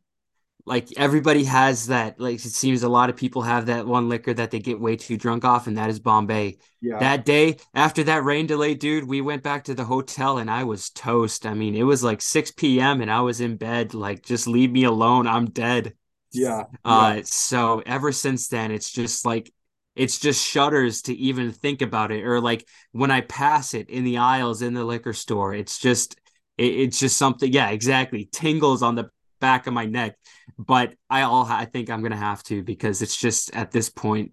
like. 0.65 0.89
Everybody 0.97 1.45
has 1.45 1.89
that. 1.89 2.19
Like 2.19 2.37
it 2.37 2.41
seems 2.41 2.83
a 2.83 2.89
lot 2.89 3.11
of 3.11 3.17
people 3.17 3.43
have 3.43 3.67
that 3.67 3.87
one 3.87 4.09
liquor 4.09 4.35
that 4.35 4.51
they 4.51 4.59
get 4.59 4.81
way 4.81 4.97
too 4.97 5.17
drunk 5.17 5.45
off, 5.45 5.67
and 5.67 5.77
that 5.77 5.91
is 5.91 6.01
Bombay. 6.01 6.57
Yeah. 6.81 6.99
That 6.99 7.25
day 7.25 7.59
after 7.75 8.05
that 8.05 8.25
rain 8.25 8.47
delay, 8.47 8.75
dude, 8.75 9.05
we 9.05 9.21
went 9.21 9.43
back 9.43 9.65
to 9.65 9.75
the 9.75 9.85
hotel 9.85 10.39
and 10.39 10.51
I 10.51 10.65
was 10.65 10.91
toast. 10.91 11.47
I 11.47 11.55
mean, 11.55 11.75
it 11.75 11.83
was 11.83 12.03
like 12.03 12.23
six 12.23 12.51
p.m. 12.51 13.01
and 13.01 13.11
I 13.11 13.21
was 13.21 13.41
in 13.41 13.57
bed. 13.57 13.95
Like, 13.95 14.23
just 14.25 14.47
leave 14.47 14.73
me 14.73 14.85
alone. 14.85 15.27
I'm 15.27 15.47
dead. 15.51 15.95
Yeah. 16.33 16.65
Uh, 16.85 17.15
yeah. 17.17 17.23
so 17.25 17.83
ever 17.87 18.13
since 18.13 18.49
then, 18.49 18.71
it's 18.71 18.91
just 18.91 19.25
like 19.25 19.53
it's 19.97 20.19
just 20.19 20.47
shudders 20.47 21.03
to 21.03 21.15
even 21.15 21.51
think 21.51 21.83
about 21.83 22.13
it 22.13 22.25
or 22.25 22.41
like 22.41 22.67
when 22.93 23.11
i 23.11 23.21
pass 23.23 23.75
it 23.75 23.91
in 23.91 24.05
the 24.05 24.19
aisles 24.19 24.63
in 24.63 24.75
the 24.75 24.85
liquor 24.85 25.13
store 25.13 25.55
it's 25.55 25.79
just 25.79 26.21
it, 26.59 26.75
it's 26.75 27.01
just 27.01 27.17
something 27.17 27.53
yeah 27.53 27.71
exactly 27.71 28.29
tingles 28.31 28.83
on 28.83 28.95
the 28.95 29.11
back 29.41 29.67
of 29.67 29.75
my 29.75 29.87
neck. 29.87 30.17
But 30.59 30.95
i 31.11 31.23
all 31.23 31.45
i 31.45 31.65
think 31.65 31.91
i'm 31.91 32.03
gonna 32.03 32.17
have 32.17 32.43
to 32.45 32.63
because 32.63 33.03
it's 33.03 33.17
just 33.17 33.55
at 33.55 33.71
this 33.71 33.91
point 33.91 34.33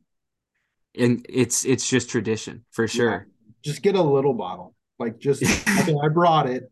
and 0.98 1.26
it's 1.30 1.66
it's 1.66 1.90
just 1.90 2.10
tradition 2.10 2.66
for 2.72 2.88
sure. 2.88 3.28
Yeah. 3.28 3.52
just 3.64 3.82
get 3.82 3.96
a 3.96 4.02
little 4.02 4.34
bottle. 4.34 4.76
Like 5.00 5.20
just 5.20 5.44
okay, 5.44 5.96
i 6.04 6.08
brought 6.08 6.48
it. 6.50 6.70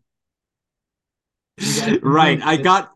Right 2.02 2.42
i 2.42 2.58
got 2.58 2.92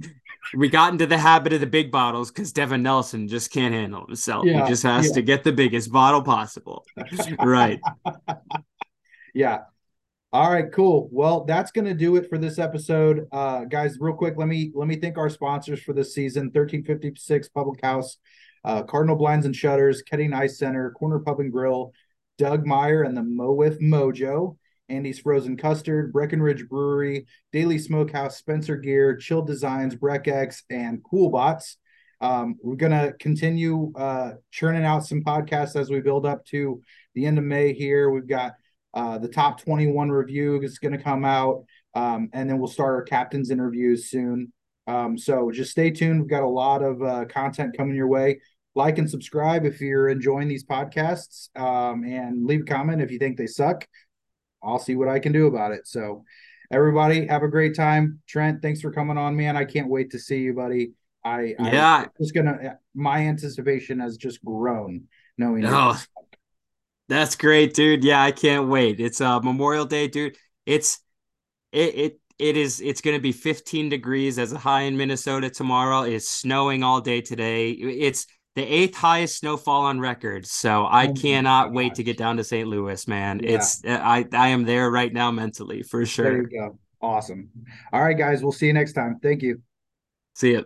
we 0.54 0.70
got 0.70 0.92
into 0.92 1.06
the 1.06 1.18
habit 1.18 1.54
of 1.54 1.60
the 1.60 1.68
big 1.68 1.92
bottles 1.92 2.32
because 2.32 2.52
Devin 2.52 2.84
Nelson 2.84 3.28
just 3.28 3.52
can't 3.52 3.74
handle 3.74 4.06
himself. 4.06 4.46
Yeah, 4.46 4.64
he 4.64 4.70
just 4.70 4.84
has 4.84 5.08
yeah. 5.08 5.14
to 5.14 5.22
get 5.22 5.44
the 5.44 5.52
biggest 5.52 5.92
bottle 5.92 6.22
possible. 6.22 6.86
right. 7.40 7.80
Yeah. 9.34 9.60
All 10.32 10.52
right, 10.52 10.72
cool. 10.72 11.08
Well, 11.12 11.46
that's 11.46 11.72
going 11.72 11.86
to 11.86 11.94
do 11.94 12.18
it 12.18 12.30
for 12.30 12.38
this 12.38 12.60
episode. 12.60 13.28
Uh 13.32 13.66
guys, 13.66 13.98
real 14.00 14.16
quick, 14.16 14.36
let 14.38 14.48
me 14.48 14.72
let 14.74 14.88
me 14.88 14.98
thank 14.98 15.18
our 15.18 15.30
sponsors 15.30 15.82
for 15.82 15.94
this 15.94 16.14
season, 16.14 16.46
1356 16.46 17.50
Public 17.50 17.82
House, 17.82 18.18
uh 18.64 18.84
Cardinal 18.84 19.16
Blinds 19.16 19.46
and 19.46 19.56
Shutters, 19.56 20.04
Ketting 20.04 20.36
Ice 20.36 20.60
Center, 20.60 20.92
Corner 20.92 21.20
Pub 21.20 21.40
and 21.40 21.52
Grill, 21.52 21.94
Doug 22.38 22.66
Meyer 22.66 23.04
and 23.04 23.16
the 23.16 23.22
MOWIF 23.22 23.80
Mojo. 23.80 24.58
Andy's 24.90 25.20
Frozen 25.20 25.58
Custard, 25.58 26.14
Breckenridge 26.14 26.68
Brewery, 26.68 27.26
Daily 27.52 27.78
Smokehouse, 27.80 28.38
Spencer 28.38 28.78
Gear, 28.78 29.16
Chill 29.16 29.42
Designs, 29.42 29.96
BreckX, 29.96 30.64
and 30.70 31.04
Coolbots. 31.04 31.78
Um, 32.22 32.56
we're 32.62 32.76
going 32.76 32.92
to 32.92 33.14
continue 33.20 33.92
uh, 33.96 34.34
churning 34.52 34.86
out 34.86 35.06
some 35.06 35.24
podcasts 35.24 35.76
as 35.80 35.90
we 35.90 36.00
build 36.02 36.26
up 36.26 36.46
to 36.46 36.82
the 37.14 37.26
end 37.26 37.38
of 37.38 37.44
May 37.44 37.74
here. 37.74 38.10
We've 38.10 38.28
got 38.28 38.54
uh, 38.94 39.18
the 39.18 39.28
top 39.28 39.62
21 39.62 40.10
review 40.10 40.62
is 40.62 40.80
going 40.80 40.98
to 40.98 41.04
come 41.04 41.26
out, 41.26 41.66
um, 41.94 42.30
and 42.34 42.50
then 42.50 42.60
we'll 42.60 42.70
start 42.70 42.96
our 42.96 43.04
captain's 43.04 43.52
interviews 43.52 44.10
soon. 44.10 44.54
Um, 44.88 45.18
so 45.18 45.52
just 45.52 45.72
stay 45.72 45.92
tuned. 45.92 46.22
We've 46.22 46.30
got 46.30 46.44
a 46.44 46.48
lot 46.48 46.82
of 46.82 47.02
uh, 47.04 47.26
content 47.26 47.76
coming 47.76 47.96
your 47.96 48.08
way. 48.08 48.40
Like 48.76 48.98
and 48.98 49.10
subscribe 49.10 49.66
if 49.66 49.80
you're 49.80 50.10
enjoying 50.10 50.48
these 50.48 50.66
podcasts, 50.66 51.50
um, 51.58 52.04
and 52.04 52.46
leave 52.46 52.62
a 52.62 52.66
comment 52.66 53.02
if 53.02 53.12
you 53.12 53.20
think 53.20 53.38
they 53.38 53.48
suck. 53.48 53.88
I'll 54.66 54.80
see 54.80 54.96
what 54.96 55.08
I 55.08 55.20
can 55.20 55.32
do 55.32 55.48
about 55.48 55.72
it. 55.72 55.88
So, 55.88 56.24
everybody, 56.72 57.28
have 57.28 57.44
a 57.44 57.48
great 57.48 57.76
time. 57.76 58.22
Trent, 58.28 58.62
thanks 58.62 58.82
for 58.82 58.92
coming 58.92 59.18
on, 59.18 59.36
man. 59.36 59.56
I 59.56 59.66
can't 59.66 59.90
wait 59.90 60.12
to 60.12 60.20
see 60.20 60.40
you, 60.40 60.54
buddy. 60.54 60.94
I 61.24 61.56
yeah, 61.60 62.06
I 62.06 62.08
just 62.20 62.34
gonna. 62.34 62.78
My 62.94 63.28
anticipation 63.28 64.00
has 64.00 64.18
just 64.18 64.44
grown 64.44 65.06
knowing. 65.38 65.66
Oh, 65.66 66.00
that's 67.10 67.36
great, 67.36 67.74
dude. 67.74 68.04
Yeah, 68.04 68.22
I 68.22 68.32
can't 68.32 68.68
wait. 68.68 69.00
It's 69.00 69.22
uh 69.22 69.40
Memorial 69.40 69.86
Day, 69.86 70.08
dude. 70.08 70.38
It's 70.66 71.00
it 71.72 71.96
it 71.96 72.20
it 72.38 72.58
is 72.58 72.82
it's 72.82 73.02
going 73.02 73.16
to 73.16 73.22
be 73.22 73.32
15 73.32 73.90
degrees 73.90 74.38
as 74.40 74.52
a 74.52 74.58
high 74.58 74.82
in 74.82 74.98
Minnesota 74.98 75.50
tomorrow. 75.50 76.02
It's 76.02 76.28
snowing 76.28 76.84
all 76.84 77.02
day 77.02 77.22
today. 77.22 77.72
It's 77.72 78.28
the 78.56 78.64
eighth 78.64 78.96
highest 78.96 79.40
snowfall 79.40 79.84
on 79.84 80.00
record. 80.00 80.46
So 80.46 80.86
I 80.86 81.08
Oh 81.08 81.14
cannot 81.14 81.74
wait 81.74 81.96
to 81.96 82.04
get 82.04 82.18
down 82.18 82.38
to 82.38 82.44
St. 82.44 82.68
Louis, 82.68 83.08
man. 83.08 83.40
Yeah. 83.44 83.56
It's 83.56 83.84
uh, 83.86 84.00
I 84.02 84.26
I 84.32 84.50
am 84.50 84.64
there 84.64 84.90
right 84.90 85.12
now 85.12 85.30
mentally 85.32 85.84
for 85.84 86.00
There 86.00 86.06
sure. 86.06 86.42
you 86.42 86.48
go. 86.48 86.80
Awesome. 87.02 87.50
All 87.92 88.02
right, 88.02 88.18
guys. 88.18 88.42
We'll 88.42 88.52
see 88.52 88.68
you 88.68 88.74
next 88.74 88.94
time. 88.94 89.20
Thank 89.22 89.42
you. 89.42 89.62
See 90.34 90.54
ya. 90.54 90.64